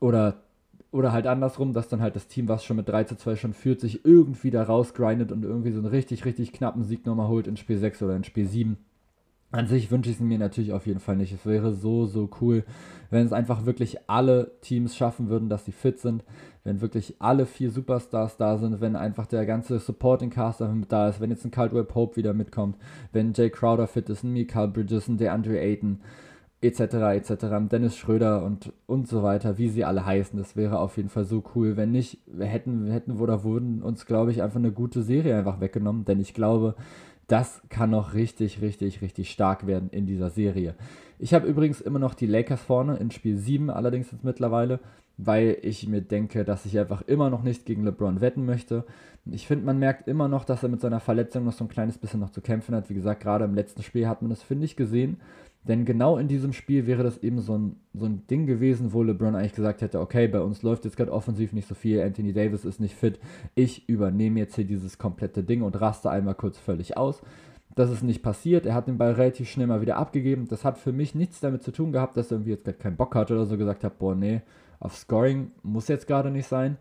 Oder 0.00 0.36
oder 0.90 1.12
halt 1.12 1.26
andersrum, 1.26 1.74
dass 1.74 1.88
dann 1.88 2.00
halt 2.00 2.16
das 2.16 2.26
Team, 2.26 2.48
was 2.48 2.64
schon 2.64 2.78
mit 2.78 2.88
3 2.88 3.04
zu 3.04 3.16
2 3.18 3.36
schon 3.36 3.52
führt, 3.52 3.80
sich 3.82 4.06
irgendwie 4.06 4.50
da 4.50 4.62
rausgrindet 4.62 5.30
und 5.30 5.44
irgendwie 5.44 5.70
so 5.70 5.80
einen 5.80 5.88
richtig, 5.88 6.24
richtig 6.24 6.54
knappen 6.54 6.84
Sieg 6.84 7.04
nochmal 7.04 7.28
holt 7.28 7.46
in 7.46 7.58
Spiel 7.58 7.76
6 7.76 8.02
oder 8.02 8.16
in 8.16 8.24
Spiel 8.24 8.46
7. 8.46 8.78
An 9.50 9.66
sich 9.66 9.90
wünsche 9.90 10.10
ich 10.10 10.16
es 10.16 10.22
mir 10.22 10.38
natürlich 10.38 10.72
auf 10.72 10.86
jeden 10.86 11.00
Fall 11.00 11.16
nicht. 11.16 11.32
Es 11.32 11.46
wäre 11.46 11.72
so, 11.72 12.04
so 12.04 12.28
cool, 12.40 12.64
wenn 13.10 13.24
es 13.24 13.32
einfach 13.32 13.64
wirklich 13.64 13.98
alle 14.06 14.52
Teams 14.60 14.94
schaffen 14.94 15.30
würden, 15.30 15.48
dass 15.48 15.64
sie 15.64 15.72
fit 15.72 15.98
sind. 15.98 16.22
Wenn 16.64 16.82
wirklich 16.82 17.16
alle 17.18 17.46
vier 17.46 17.70
Superstars 17.70 18.36
da 18.36 18.58
sind, 18.58 18.82
wenn 18.82 18.94
einfach 18.94 19.24
der 19.24 19.46
ganze 19.46 19.78
Supporting 19.78 20.28
Cast 20.28 20.60
mit 20.60 20.92
da 20.92 21.08
ist, 21.08 21.18
wenn 21.18 21.30
jetzt 21.30 21.46
ein 21.46 21.50
Caldwell 21.50 21.84
Pope 21.84 22.16
wieder 22.16 22.34
mitkommt, 22.34 22.76
wenn 23.12 23.32
Jay 23.32 23.48
Crowder 23.48 23.86
fit 23.86 24.10
ist, 24.10 24.22
ein 24.22 24.34
Mikael 24.34 24.68
Bridges, 24.68 25.08
ein 25.08 25.16
DeAndre 25.16 25.58
Ayton, 25.58 26.00
etc. 26.60 26.80
etc. 26.80 27.46
Dennis 27.70 27.96
Schröder 27.96 28.44
und 28.44 28.72
und 28.86 29.08
so 29.08 29.22
weiter, 29.22 29.56
wie 29.56 29.68
sie 29.68 29.84
alle 29.84 30.04
heißen. 30.04 30.38
Das 30.38 30.56
wäre 30.56 30.78
auf 30.78 30.98
jeden 30.98 31.08
Fall 31.08 31.24
so 31.24 31.42
cool. 31.54 31.78
Wenn 31.78 31.92
nicht, 31.92 32.18
wir 32.26 32.46
hätten, 32.46 32.84
wir 32.84 32.92
hätten 32.92 33.12
oder 33.12 33.44
wurden 33.44 33.82
uns, 33.82 34.04
glaube 34.04 34.30
ich, 34.32 34.42
einfach 34.42 34.58
eine 34.58 34.72
gute 34.72 35.02
Serie 35.02 35.38
einfach 35.38 35.60
weggenommen, 35.60 36.04
denn 36.04 36.20
ich 36.20 36.34
glaube, 36.34 36.74
das 37.28 37.62
kann 37.68 37.90
noch 37.90 38.14
richtig, 38.14 38.60
richtig, 38.62 39.02
richtig 39.02 39.30
stark 39.30 39.66
werden 39.66 39.90
in 39.90 40.06
dieser 40.06 40.30
Serie. 40.30 40.74
Ich 41.18 41.34
habe 41.34 41.46
übrigens 41.46 41.80
immer 41.80 41.98
noch 41.98 42.14
die 42.14 42.26
Lakers 42.26 42.62
vorne 42.62 42.96
in 42.96 43.10
Spiel 43.10 43.36
7, 43.36 43.70
allerdings 43.70 44.10
jetzt 44.10 44.24
mittlerweile, 44.24 44.80
weil 45.18 45.58
ich 45.62 45.86
mir 45.86 46.00
denke, 46.00 46.44
dass 46.44 46.64
ich 46.64 46.78
einfach 46.78 47.02
immer 47.02 47.28
noch 47.28 47.42
nicht 47.42 47.66
gegen 47.66 47.84
LeBron 47.84 48.20
wetten 48.20 48.46
möchte. 48.46 48.84
Ich 49.30 49.46
finde, 49.46 49.66
man 49.66 49.78
merkt 49.78 50.08
immer 50.08 50.28
noch, 50.28 50.44
dass 50.44 50.62
er 50.62 50.68
mit 50.70 50.80
seiner 50.80 51.00
Verletzung 51.00 51.44
noch 51.44 51.52
so 51.52 51.64
ein 51.64 51.68
kleines 51.68 51.98
bisschen 51.98 52.20
noch 52.20 52.30
zu 52.30 52.40
kämpfen 52.40 52.74
hat. 52.74 52.88
Wie 52.88 52.94
gesagt, 52.94 53.22
gerade 53.22 53.44
im 53.44 53.54
letzten 53.54 53.82
Spiel 53.82 54.08
hat 54.08 54.22
man 54.22 54.30
das, 54.30 54.42
finde 54.42 54.64
ich, 54.64 54.76
gesehen. 54.76 55.20
Denn 55.68 55.84
genau 55.84 56.16
in 56.16 56.28
diesem 56.28 56.54
Spiel 56.54 56.86
wäre 56.86 57.02
das 57.02 57.18
eben 57.18 57.40
so 57.40 57.56
ein, 57.56 57.76
so 57.92 58.06
ein 58.06 58.26
Ding 58.26 58.46
gewesen, 58.46 58.94
wo 58.94 59.02
LeBron 59.02 59.34
eigentlich 59.34 59.52
gesagt 59.52 59.82
hätte, 59.82 60.00
okay, 60.00 60.26
bei 60.26 60.40
uns 60.40 60.62
läuft 60.62 60.86
jetzt 60.86 60.96
gerade 60.96 61.12
offensiv 61.12 61.52
nicht 61.52 61.68
so 61.68 61.74
viel, 61.74 62.00
Anthony 62.00 62.32
Davis 62.32 62.64
ist 62.64 62.80
nicht 62.80 62.94
fit, 62.94 63.20
ich 63.54 63.86
übernehme 63.86 64.40
jetzt 64.40 64.56
hier 64.56 64.64
dieses 64.64 64.96
komplette 64.96 65.44
Ding 65.44 65.60
und 65.60 65.78
raste 65.78 66.10
einmal 66.10 66.34
kurz 66.34 66.58
völlig 66.58 66.96
aus. 66.96 67.20
Das 67.76 67.90
ist 67.90 68.02
nicht 68.02 68.22
passiert, 68.22 68.64
er 68.64 68.74
hat 68.74 68.88
den 68.88 68.96
Ball 68.96 69.12
relativ 69.12 69.48
schnell 69.48 69.66
mal 69.66 69.82
wieder 69.82 69.98
abgegeben. 69.98 70.48
Das 70.48 70.64
hat 70.64 70.78
für 70.78 70.92
mich 70.92 71.14
nichts 71.14 71.38
damit 71.38 71.62
zu 71.62 71.70
tun 71.70 71.92
gehabt, 71.92 72.16
dass 72.16 72.30
er 72.30 72.38
irgendwie 72.38 72.50
jetzt 72.50 72.64
gerade 72.64 72.78
keinen 72.78 72.96
Bock 72.96 73.14
hatte 73.14 73.34
oder 73.34 73.44
so 73.44 73.58
gesagt 73.58 73.84
hat, 73.84 73.98
boah, 73.98 74.14
nee, 74.14 74.40
auf 74.80 74.96
Scoring 74.96 75.52
muss 75.62 75.86
jetzt 75.88 76.06
gerade 76.06 76.30
nicht 76.30 76.48
sein 76.48 76.78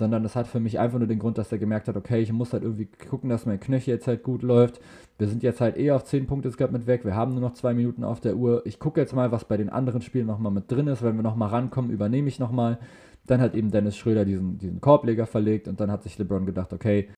sondern 0.00 0.24
das 0.24 0.34
hat 0.34 0.48
für 0.48 0.58
mich 0.58 0.80
einfach 0.80 0.98
nur 0.98 1.06
den 1.06 1.20
Grund, 1.20 1.38
dass 1.38 1.52
er 1.52 1.58
gemerkt 1.58 1.86
hat, 1.86 1.96
okay, 1.96 2.20
ich 2.20 2.32
muss 2.32 2.52
halt 2.52 2.64
irgendwie 2.64 2.86
gucken, 3.08 3.30
dass 3.30 3.46
mein 3.46 3.60
Knöchel 3.60 3.94
jetzt 3.94 4.08
halt 4.08 4.24
gut 4.24 4.42
läuft. 4.42 4.80
Wir 5.18 5.28
sind 5.28 5.44
jetzt 5.44 5.60
halt 5.60 5.76
eh 5.76 5.92
auf 5.92 6.04
10 6.04 6.26
Punkte 6.26 6.50
gerade 6.50 6.72
mit 6.72 6.88
weg, 6.88 7.04
wir 7.04 7.14
haben 7.14 7.32
nur 7.32 7.42
noch 7.42 7.54
2 7.54 7.74
Minuten 7.74 8.02
auf 8.02 8.20
der 8.20 8.34
Uhr. 8.36 8.62
Ich 8.64 8.80
gucke 8.80 9.00
jetzt 9.00 9.14
mal, 9.14 9.30
was 9.30 9.44
bei 9.44 9.56
den 9.56 9.68
anderen 9.68 10.02
Spielen 10.02 10.26
nochmal 10.26 10.50
mit 10.50 10.72
drin 10.72 10.88
ist. 10.88 11.02
Wenn 11.02 11.16
wir 11.16 11.22
nochmal 11.22 11.50
rankommen, 11.50 11.92
übernehme 11.92 12.26
ich 12.28 12.40
nochmal. 12.40 12.78
Dann 13.26 13.40
hat 13.40 13.54
eben 13.54 13.70
Dennis 13.70 13.96
Schröder 13.96 14.24
diesen, 14.24 14.58
diesen 14.58 14.80
Korbleger 14.80 15.26
verlegt 15.26 15.68
und 15.68 15.78
dann 15.78 15.92
hat 15.92 16.02
sich 16.02 16.18
LeBron 16.18 16.46
gedacht, 16.46 16.72
okay, 16.72 17.10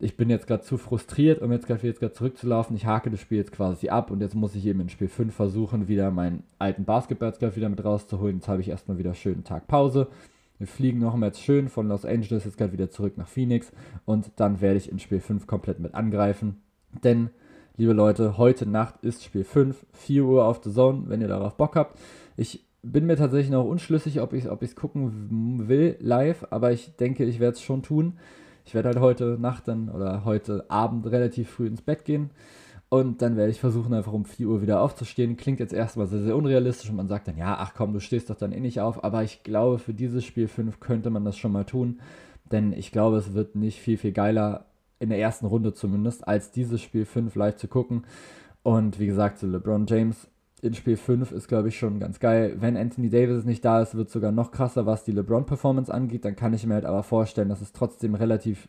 ich 0.00 0.16
bin 0.16 0.28
jetzt 0.28 0.48
gerade 0.48 0.64
zu 0.64 0.76
frustriert, 0.76 1.40
um 1.40 1.52
jetzt 1.52 1.68
gerade 1.68 1.86
jetzt 1.86 2.02
zurückzulaufen. 2.16 2.74
Ich 2.74 2.84
hake 2.84 3.10
das 3.10 3.20
Spiel 3.20 3.38
jetzt 3.38 3.52
quasi 3.52 3.88
ab 3.88 4.10
und 4.10 4.20
jetzt 4.20 4.34
muss 4.34 4.56
ich 4.56 4.66
eben 4.66 4.80
in 4.80 4.88
Spiel 4.88 5.08
5 5.08 5.32
versuchen, 5.32 5.86
wieder 5.86 6.10
meinen 6.10 6.42
alten 6.58 6.84
Basketball 6.84 7.32
wieder 7.54 7.68
mit 7.68 7.84
rauszuholen. 7.84 8.36
Jetzt 8.36 8.48
habe 8.48 8.60
ich 8.60 8.68
erstmal 8.68 8.98
wieder 8.98 9.14
schönen 9.14 9.44
Tag 9.44 9.68
Pause. 9.68 10.08
Wir 10.64 10.68
fliegen 10.68 10.98
nochmal 10.98 11.28
jetzt 11.28 11.42
schön 11.42 11.68
von 11.68 11.88
Los 11.88 12.06
Angeles 12.06 12.46
jetzt 12.46 12.56
gerade 12.56 12.72
wieder 12.72 12.88
zurück 12.88 13.18
nach 13.18 13.28
Phoenix 13.28 13.70
und 14.06 14.30
dann 14.36 14.62
werde 14.62 14.78
ich 14.78 14.90
in 14.90 14.98
Spiel 14.98 15.20
5 15.20 15.46
komplett 15.46 15.78
mit 15.78 15.92
angreifen. 15.92 16.62
Denn, 17.02 17.28
liebe 17.76 17.92
Leute, 17.92 18.38
heute 18.38 18.64
Nacht 18.64 18.94
ist 19.02 19.22
Spiel 19.22 19.44
5, 19.44 19.84
4 19.92 20.24
Uhr 20.24 20.46
auf 20.46 20.62
The 20.64 20.72
Zone, 20.72 21.02
wenn 21.08 21.20
ihr 21.20 21.28
darauf 21.28 21.58
Bock 21.58 21.76
habt. 21.76 21.98
Ich 22.38 22.64
bin 22.82 23.04
mir 23.04 23.16
tatsächlich 23.16 23.50
noch 23.50 23.66
unschlüssig, 23.66 24.22
ob 24.22 24.32
ich 24.32 24.46
es 24.46 24.74
gucken 24.74 25.68
will 25.68 25.98
live, 26.00 26.46
aber 26.48 26.72
ich 26.72 26.96
denke, 26.96 27.26
ich 27.26 27.40
werde 27.40 27.56
es 27.56 27.60
schon 27.60 27.82
tun. 27.82 28.14
Ich 28.64 28.72
werde 28.72 28.88
halt 28.88 29.00
heute 29.00 29.36
Nacht 29.38 29.68
dann 29.68 29.90
oder 29.90 30.24
heute 30.24 30.64
Abend 30.70 31.04
relativ 31.04 31.50
früh 31.50 31.66
ins 31.66 31.82
Bett 31.82 32.06
gehen. 32.06 32.30
Und 32.94 33.22
dann 33.22 33.36
werde 33.36 33.50
ich 33.50 33.58
versuchen, 33.58 33.92
einfach 33.92 34.12
um 34.12 34.24
4 34.24 34.46
Uhr 34.46 34.62
wieder 34.62 34.80
aufzustehen. 34.80 35.36
Klingt 35.36 35.58
jetzt 35.58 35.72
erstmal 35.72 36.06
sehr, 36.06 36.22
sehr 36.22 36.36
unrealistisch 36.36 36.90
und 36.90 36.94
man 36.94 37.08
sagt 37.08 37.26
dann, 37.26 37.36
ja, 37.36 37.56
ach 37.58 37.74
komm, 37.74 37.92
du 37.92 37.98
stehst 37.98 38.30
doch 38.30 38.36
dann 38.36 38.52
eh 38.52 38.60
nicht 38.60 38.80
auf. 38.80 39.02
Aber 39.02 39.24
ich 39.24 39.42
glaube, 39.42 39.80
für 39.80 39.92
dieses 39.92 40.24
Spiel 40.24 40.46
5 40.46 40.78
könnte 40.78 41.10
man 41.10 41.24
das 41.24 41.36
schon 41.36 41.50
mal 41.50 41.64
tun. 41.64 41.98
Denn 42.52 42.72
ich 42.72 42.92
glaube, 42.92 43.16
es 43.16 43.34
wird 43.34 43.56
nicht 43.56 43.80
viel, 43.80 43.98
viel 43.98 44.12
geiler, 44.12 44.66
in 45.00 45.08
der 45.08 45.18
ersten 45.18 45.46
Runde 45.46 45.74
zumindest, 45.74 46.28
als 46.28 46.52
dieses 46.52 46.82
Spiel 46.82 47.04
5 47.04 47.34
live 47.34 47.56
zu 47.56 47.66
gucken. 47.66 48.04
Und 48.62 49.00
wie 49.00 49.06
gesagt, 49.06 49.40
so 49.40 49.48
LeBron 49.48 49.86
James 49.88 50.28
in 50.62 50.74
Spiel 50.74 50.96
5 50.96 51.32
ist, 51.32 51.48
glaube 51.48 51.70
ich, 51.70 51.76
schon 51.76 51.98
ganz 51.98 52.20
geil. 52.20 52.58
Wenn 52.60 52.76
Anthony 52.76 53.10
Davis 53.10 53.44
nicht 53.44 53.64
da 53.64 53.82
ist, 53.82 53.96
wird 53.96 54.06
es 54.06 54.12
sogar 54.12 54.30
noch 54.30 54.52
krasser, 54.52 54.86
was 54.86 55.02
die 55.02 55.10
LeBron-Performance 55.10 55.92
angeht. 55.92 56.24
Dann 56.24 56.36
kann 56.36 56.54
ich 56.54 56.64
mir 56.64 56.74
halt 56.74 56.84
aber 56.84 57.02
vorstellen, 57.02 57.48
dass 57.48 57.60
es 57.60 57.72
trotzdem 57.72 58.14
relativ 58.14 58.68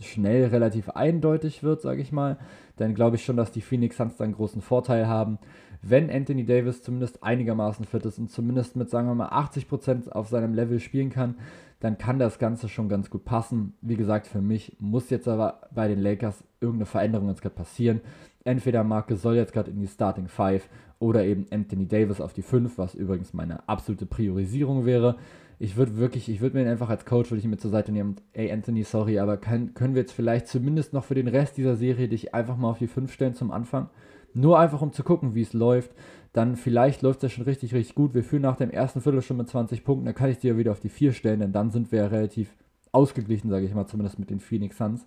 schnell 0.00 0.46
relativ 0.46 0.90
eindeutig 0.90 1.62
wird, 1.62 1.80
sage 1.80 2.02
ich 2.02 2.12
mal, 2.12 2.38
dann 2.76 2.94
glaube 2.94 3.16
ich 3.16 3.24
schon, 3.24 3.36
dass 3.36 3.52
die 3.52 3.60
Phoenix 3.60 3.96
Suns 3.96 4.16
da 4.16 4.24
einen 4.24 4.34
großen 4.34 4.62
Vorteil 4.62 5.06
haben. 5.06 5.38
Wenn 5.82 6.10
Anthony 6.10 6.44
Davis 6.44 6.82
zumindest 6.82 7.22
einigermaßen 7.22 7.84
fit 7.84 8.04
ist 8.04 8.18
und 8.18 8.30
zumindest 8.30 8.76
mit, 8.76 8.90
sagen 8.90 9.08
wir 9.08 9.14
mal, 9.14 9.30
80% 9.30 10.10
auf 10.10 10.28
seinem 10.28 10.54
Level 10.54 10.78
spielen 10.78 11.10
kann, 11.10 11.36
dann 11.80 11.96
kann 11.96 12.18
das 12.18 12.38
Ganze 12.38 12.68
schon 12.68 12.88
ganz 12.90 13.08
gut 13.08 13.24
passen. 13.24 13.74
Wie 13.80 13.96
gesagt, 13.96 14.26
für 14.26 14.42
mich 14.42 14.76
muss 14.78 15.08
jetzt 15.08 15.26
aber 15.26 15.62
bei 15.74 15.88
den 15.88 15.98
Lakers 15.98 16.44
irgendeine 16.60 16.86
Veränderung 16.86 17.28
jetzt 17.28 17.40
gerade 17.40 17.54
passieren. 17.54 18.00
Entweder 18.44 18.84
Marke 18.84 19.16
soll 19.16 19.36
jetzt 19.36 19.52
gerade 19.52 19.70
in 19.70 19.80
die 19.80 19.86
Starting 19.86 20.28
5 20.28 20.68
oder 20.98 21.24
eben 21.24 21.46
Anthony 21.50 21.88
Davis 21.88 22.20
auf 22.20 22.34
die 22.34 22.42
5, 22.42 22.76
was 22.76 22.94
übrigens 22.94 23.32
meine 23.32 23.66
absolute 23.68 24.04
Priorisierung 24.06 24.84
wäre. 24.84 25.16
Ich 25.62 25.76
würde 25.76 25.98
wirklich, 25.98 26.30
ich 26.30 26.40
würde 26.40 26.56
mir 26.56 26.70
einfach 26.70 26.88
als 26.88 27.04
Coach, 27.04 27.30
würde 27.30 27.40
ich 27.40 27.46
mir 27.46 27.58
zur 27.58 27.70
Seite 27.70 27.92
nehmen, 27.92 28.16
ey 28.32 28.50
Anthony, 28.50 28.82
sorry, 28.82 29.18
aber 29.18 29.36
kann, 29.36 29.74
können 29.74 29.94
wir 29.94 30.00
jetzt 30.00 30.12
vielleicht 30.12 30.48
zumindest 30.48 30.94
noch 30.94 31.04
für 31.04 31.14
den 31.14 31.28
Rest 31.28 31.58
dieser 31.58 31.76
Serie 31.76 32.08
dich 32.08 32.32
einfach 32.32 32.56
mal 32.56 32.70
auf 32.70 32.78
die 32.78 32.86
5 32.86 33.12
stellen 33.12 33.34
zum 33.34 33.50
Anfang? 33.50 33.90
Nur 34.32 34.58
einfach 34.58 34.80
um 34.80 34.94
zu 34.94 35.02
gucken, 35.02 35.34
wie 35.34 35.42
es 35.42 35.52
läuft. 35.52 35.90
Dann 36.32 36.56
vielleicht 36.56 37.02
läuft 37.02 37.18
es 37.18 37.24
ja 37.24 37.36
schon 37.36 37.44
richtig, 37.44 37.74
richtig 37.74 37.94
gut. 37.94 38.14
Wir 38.14 38.24
führen 38.24 38.40
nach 38.40 38.56
dem 38.56 38.70
ersten 38.70 39.02
Viertel 39.02 39.20
schon 39.20 39.36
mit 39.36 39.50
20 39.50 39.84
Punkten. 39.84 40.06
Dann 40.06 40.14
kann 40.14 40.30
ich 40.30 40.38
dir 40.38 40.52
ja 40.52 40.56
wieder 40.56 40.72
auf 40.72 40.80
die 40.80 40.88
4 40.88 41.12
stellen, 41.12 41.40
denn 41.40 41.52
dann 41.52 41.70
sind 41.70 41.92
wir 41.92 41.98
ja 41.98 42.06
relativ 42.06 42.56
ausgeglichen, 42.90 43.50
sage 43.50 43.66
ich 43.66 43.74
mal, 43.74 43.86
zumindest 43.86 44.18
mit 44.18 44.30
den 44.30 44.40
Phoenix 44.40 44.78
Suns. 44.78 45.04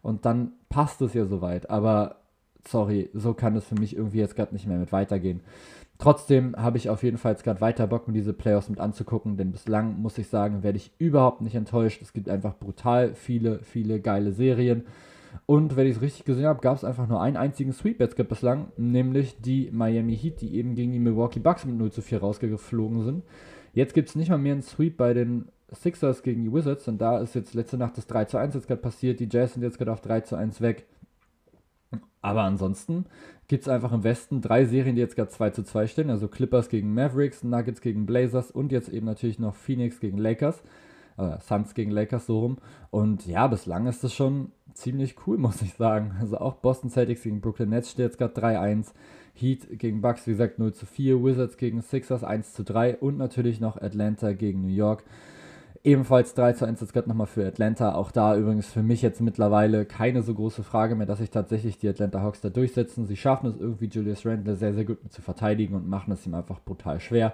Und 0.00 0.24
dann 0.24 0.52
passt 0.70 1.02
es 1.02 1.12
ja 1.12 1.26
soweit. 1.26 1.68
Aber 1.68 2.22
sorry, 2.66 3.10
so 3.12 3.34
kann 3.34 3.54
es 3.54 3.66
für 3.66 3.74
mich 3.74 3.96
irgendwie 3.96 4.18
jetzt 4.18 4.34
gerade 4.34 4.54
nicht 4.54 4.66
mehr 4.66 4.78
mit 4.78 4.92
weitergehen. 4.92 5.40
Trotzdem 6.00 6.56
habe 6.56 6.78
ich 6.78 6.88
auf 6.88 7.02
jeden 7.02 7.18
Fall 7.18 7.32
jetzt 7.32 7.44
gerade 7.44 7.60
weiter 7.60 7.86
Bock, 7.86 8.08
mir 8.08 8.14
diese 8.14 8.32
Playoffs 8.32 8.70
mit 8.70 8.80
anzugucken, 8.80 9.36
denn 9.36 9.52
bislang 9.52 10.00
muss 10.00 10.16
ich 10.16 10.28
sagen, 10.28 10.62
werde 10.62 10.78
ich 10.78 10.92
überhaupt 10.96 11.42
nicht 11.42 11.54
enttäuscht. 11.54 12.00
Es 12.00 12.14
gibt 12.14 12.30
einfach 12.30 12.58
brutal 12.58 13.14
viele, 13.14 13.58
viele 13.58 14.00
geile 14.00 14.32
Serien. 14.32 14.86
Und 15.44 15.76
wenn 15.76 15.86
ich 15.86 15.96
es 15.96 16.02
richtig 16.02 16.24
gesehen 16.24 16.46
habe, 16.46 16.62
gab 16.62 16.78
es 16.78 16.84
einfach 16.84 17.06
nur 17.06 17.20
einen 17.20 17.36
einzigen 17.36 17.74
Sweep 17.74 18.00
jetzt 18.00 18.16
bislang, 18.16 18.68
nämlich 18.78 19.42
die 19.42 19.68
Miami 19.72 20.16
Heat, 20.16 20.40
die 20.40 20.56
eben 20.56 20.74
gegen 20.74 20.92
die 20.92 20.98
Milwaukee 20.98 21.38
Bucks 21.38 21.66
mit 21.66 21.76
0 21.76 21.92
zu 21.92 22.00
4 22.00 22.20
rausgeflogen 22.20 23.04
sind. 23.04 23.22
Jetzt 23.74 23.92
gibt 23.92 24.08
es 24.08 24.14
nicht 24.14 24.30
mal 24.30 24.38
mehr 24.38 24.54
einen 24.54 24.62
Sweep 24.62 24.96
bei 24.96 25.12
den 25.12 25.48
Sixers 25.70 26.22
gegen 26.22 26.42
die 26.44 26.52
Wizards 26.52 26.88
und 26.88 26.98
da 26.98 27.18
ist 27.18 27.34
jetzt 27.34 27.52
letzte 27.52 27.76
Nacht 27.76 27.98
das 27.98 28.06
3 28.06 28.24
zu 28.24 28.38
1 28.38 28.54
jetzt 28.54 28.68
gerade 28.68 28.80
passiert. 28.80 29.20
Die 29.20 29.28
Jazz 29.30 29.52
sind 29.52 29.62
jetzt 29.62 29.76
gerade 29.76 29.92
auf 29.92 30.00
3 30.00 30.22
zu 30.22 30.34
1 30.34 30.62
weg. 30.62 30.86
Aber 32.22 32.42
ansonsten 32.42 33.06
gibt 33.48 33.62
es 33.62 33.68
einfach 33.68 33.92
im 33.92 34.04
Westen 34.04 34.40
drei 34.40 34.64
Serien, 34.64 34.94
die 34.94 35.00
jetzt 35.00 35.16
gerade 35.16 35.30
2 35.30 35.50
zu 35.50 35.64
2 35.64 35.86
stehen. 35.86 36.10
Also 36.10 36.28
Clippers 36.28 36.68
gegen 36.68 36.94
Mavericks, 36.94 37.42
Nuggets 37.42 37.80
gegen 37.80 38.06
Blazers 38.06 38.50
und 38.50 38.72
jetzt 38.72 38.88
eben 38.88 39.06
natürlich 39.06 39.38
noch 39.38 39.54
Phoenix 39.54 40.00
gegen 40.00 40.18
Lakers. 40.18 40.62
Äh, 41.16 41.38
Suns 41.40 41.74
gegen 41.74 41.90
Lakers 41.90 42.26
so 42.26 42.40
rum. 42.40 42.58
Und 42.90 43.26
ja, 43.26 43.46
bislang 43.46 43.86
ist 43.86 44.04
das 44.04 44.14
schon 44.14 44.52
ziemlich 44.74 45.16
cool, 45.26 45.38
muss 45.38 45.62
ich 45.62 45.74
sagen. 45.74 46.16
Also 46.20 46.38
auch 46.38 46.54
Boston 46.56 46.90
Celtics 46.90 47.22
gegen 47.22 47.40
Brooklyn 47.40 47.70
Nets 47.70 47.90
steht 47.90 48.06
jetzt 48.06 48.18
gerade 48.18 48.40
3-1. 48.40 48.92
Heat 49.34 49.78
gegen 49.78 50.02
Bucks, 50.02 50.26
wie 50.26 50.32
gesagt, 50.32 50.58
0 50.58 50.74
zu 50.74 50.86
4. 50.86 51.22
Wizards 51.24 51.56
gegen 51.56 51.80
Sixers 51.80 52.24
1 52.24 52.52
zu 52.52 52.64
3. 52.64 52.98
Und 52.98 53.16
natürlich 53.16 53.60
noch 53.60 53.80
Atlanta 53.80 54.32
gegen 54.32 54.62
New 54.62 54.68
York. 54.68 55.04
Ebenfalls 55.82 56.34
3 56.34 56.52
zu 56.52 56.66
1 56.66 56.82
jetzt 56.82 56.92
gerade 56.92 57.08
nochmal 57.08 57.26
für 57.26 57.46
Atlanta. 57.46 57.94
Auch 57.94 58.10
da 58.10 58.36
übrigens 58.36 58.66
für 58.66 58.82
mich 58.82 59.00
jetzt 59.00 59.22
mittlerweile 59.22 59.86
keine 59.86 60.22
so 60.22 60.34
große 60.34 60.62
Frage 60.62 60.94
mehr, 60.94 61.06
dass 61.06 61.20
sich 61.20 61.30
tatsächlich 61.30 61.78
die 61.78 61.88
Atlanta 61.88 62.20
Hawks 62.20 62.42
da 62.42 62.50
durchsetzen. 62.50 63.06
Sie 63.06 63.16
schaffen 63.16 63.46
es 63.46 63.56
irgendwie, 63.58 63.86
Julius 63.86 64.26
Randle 64.26 64.56
sehr, 64.56 64.74
sehr 64.74 64.84
gut 64.84 65.02
mit 65.02 65.10
zu 65.10 65.22
verteidigen 65.22 65.74
und 65.74 65.88
machen 65.88 66.12
es 66.12 66.26
ihm 66.26 66.34
einfach 66.34 66.60
brutal 66.60 67.00
schwer. 67.00 67.32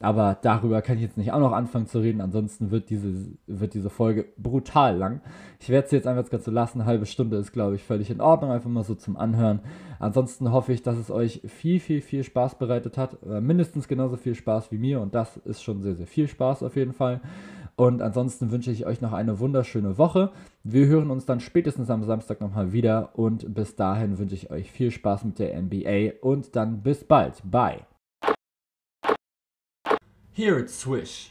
Aber 0.00 0.38
darüber 0.42 0.80
kann 0.80 0.94
ich 0.94 1.02
jetzt 1.02 1.16
nicht 1.16 1.32
auch 1.32 1.40
noch 1.40 1.50
anfangen 1.50 1.88
zu 1.88 1.98
reden. 1.98 2.20
Ansonsten 2.20 2.70
wird 2.70 2.88
diese, 2.88 3.32
wird 3.48 3.74
diese 3.74 3.90
Folge 3.90 4.26
brutal 4.36 4.96
lang. 4.96 5.20
Ich 5.58 5.68
werde 5.68 5.88
sie 5.88 5.96
jetzt 5.96 6.06
einfach 6.06 6.30
ganz 6.30 6.44
so 6.44 6.52
lassen. 6.52 6.80
Eine 6.80 6.88
halbe 6.88 7.06
Stunde 7.06 7.36
ist, 7.36 7.50
glaube 7.50 7.74
ich, 7.74 7.82
völlig 7.82 8.08
in 8.10 8.20
Ordnung. 8.20 8.52
Einfach 8.52 8.70
mal 8.70 8.84
so 8.84 8.94
zum 8.94 9.16
Anhören. 9.16 9.58
Ansonsten 9.98 10.52
hoffe 10.52 10.72
ich, 10.72 10.84
dass 10.84 10.98
es 10.98 11.10
euch 11.10 11.42
viel, 11.48 11.80
viel, 11.80 12.00
viel 12.00 12.22
Spaß 12.22 12.58
bereitet 12.58 12.96
hat. 12.96 13.26
Mindestens 13.26 13.88
genauso 13.88 14.16
viel 14.16 14.36
Spaß 14.36 14.70
wie 14.70 14.78
mir. 14.78 15.00
Und 15.00 15.16
das 15.16 15.36
ist 15.38 15.64
schon 15.64 15.82
sehr, 15.82 15.96
sehr 15.96 16.06
viel 16.06 16.28
Spaß 16.28 16.62
auf 16.62 16.76
jeden 16.76 16.92
Fall. 16.92 17.20
Und 17.78 18.02
ansonsten 18.02 18.50
wünsche 18.50 18.72
ich 18.72 18.86
euch 18.86 19.00
noch 19.00 19.12
eine 19.12 19.38
wunderschöne 19.38 19.98
Woche. 19.98 20.32
Wir 20.64 20.88
hören 20.88 21.12
uns 21.12 21.26
dann 21.26 21.38
spätestens 21.38 21.90
am 21.90 22.02
Samstag 22.02 22.40
nochmal 22.40 22.72
wieder. 22.72 23.16
Und 23.16 23.54
bis 23.54 23.76
dahin 23.76 24.18
wünsche 24.18 24.34
ich 24.34 24.50
euch 24.50 24.72
viel 24.72 24.90
Spaß 24.90 25.22
mit 25.22 25.38
der 25.38 25.56
NBA. 25.62 26.14
Und 26.20 26.56
dann 26.56 26.82
bis 26.82 27.04
bald. 27.04 27.40
Bye. 27.44 27.86
Here 30.32 30.58
at 30.58 30.70
Swish, 30.70 31.26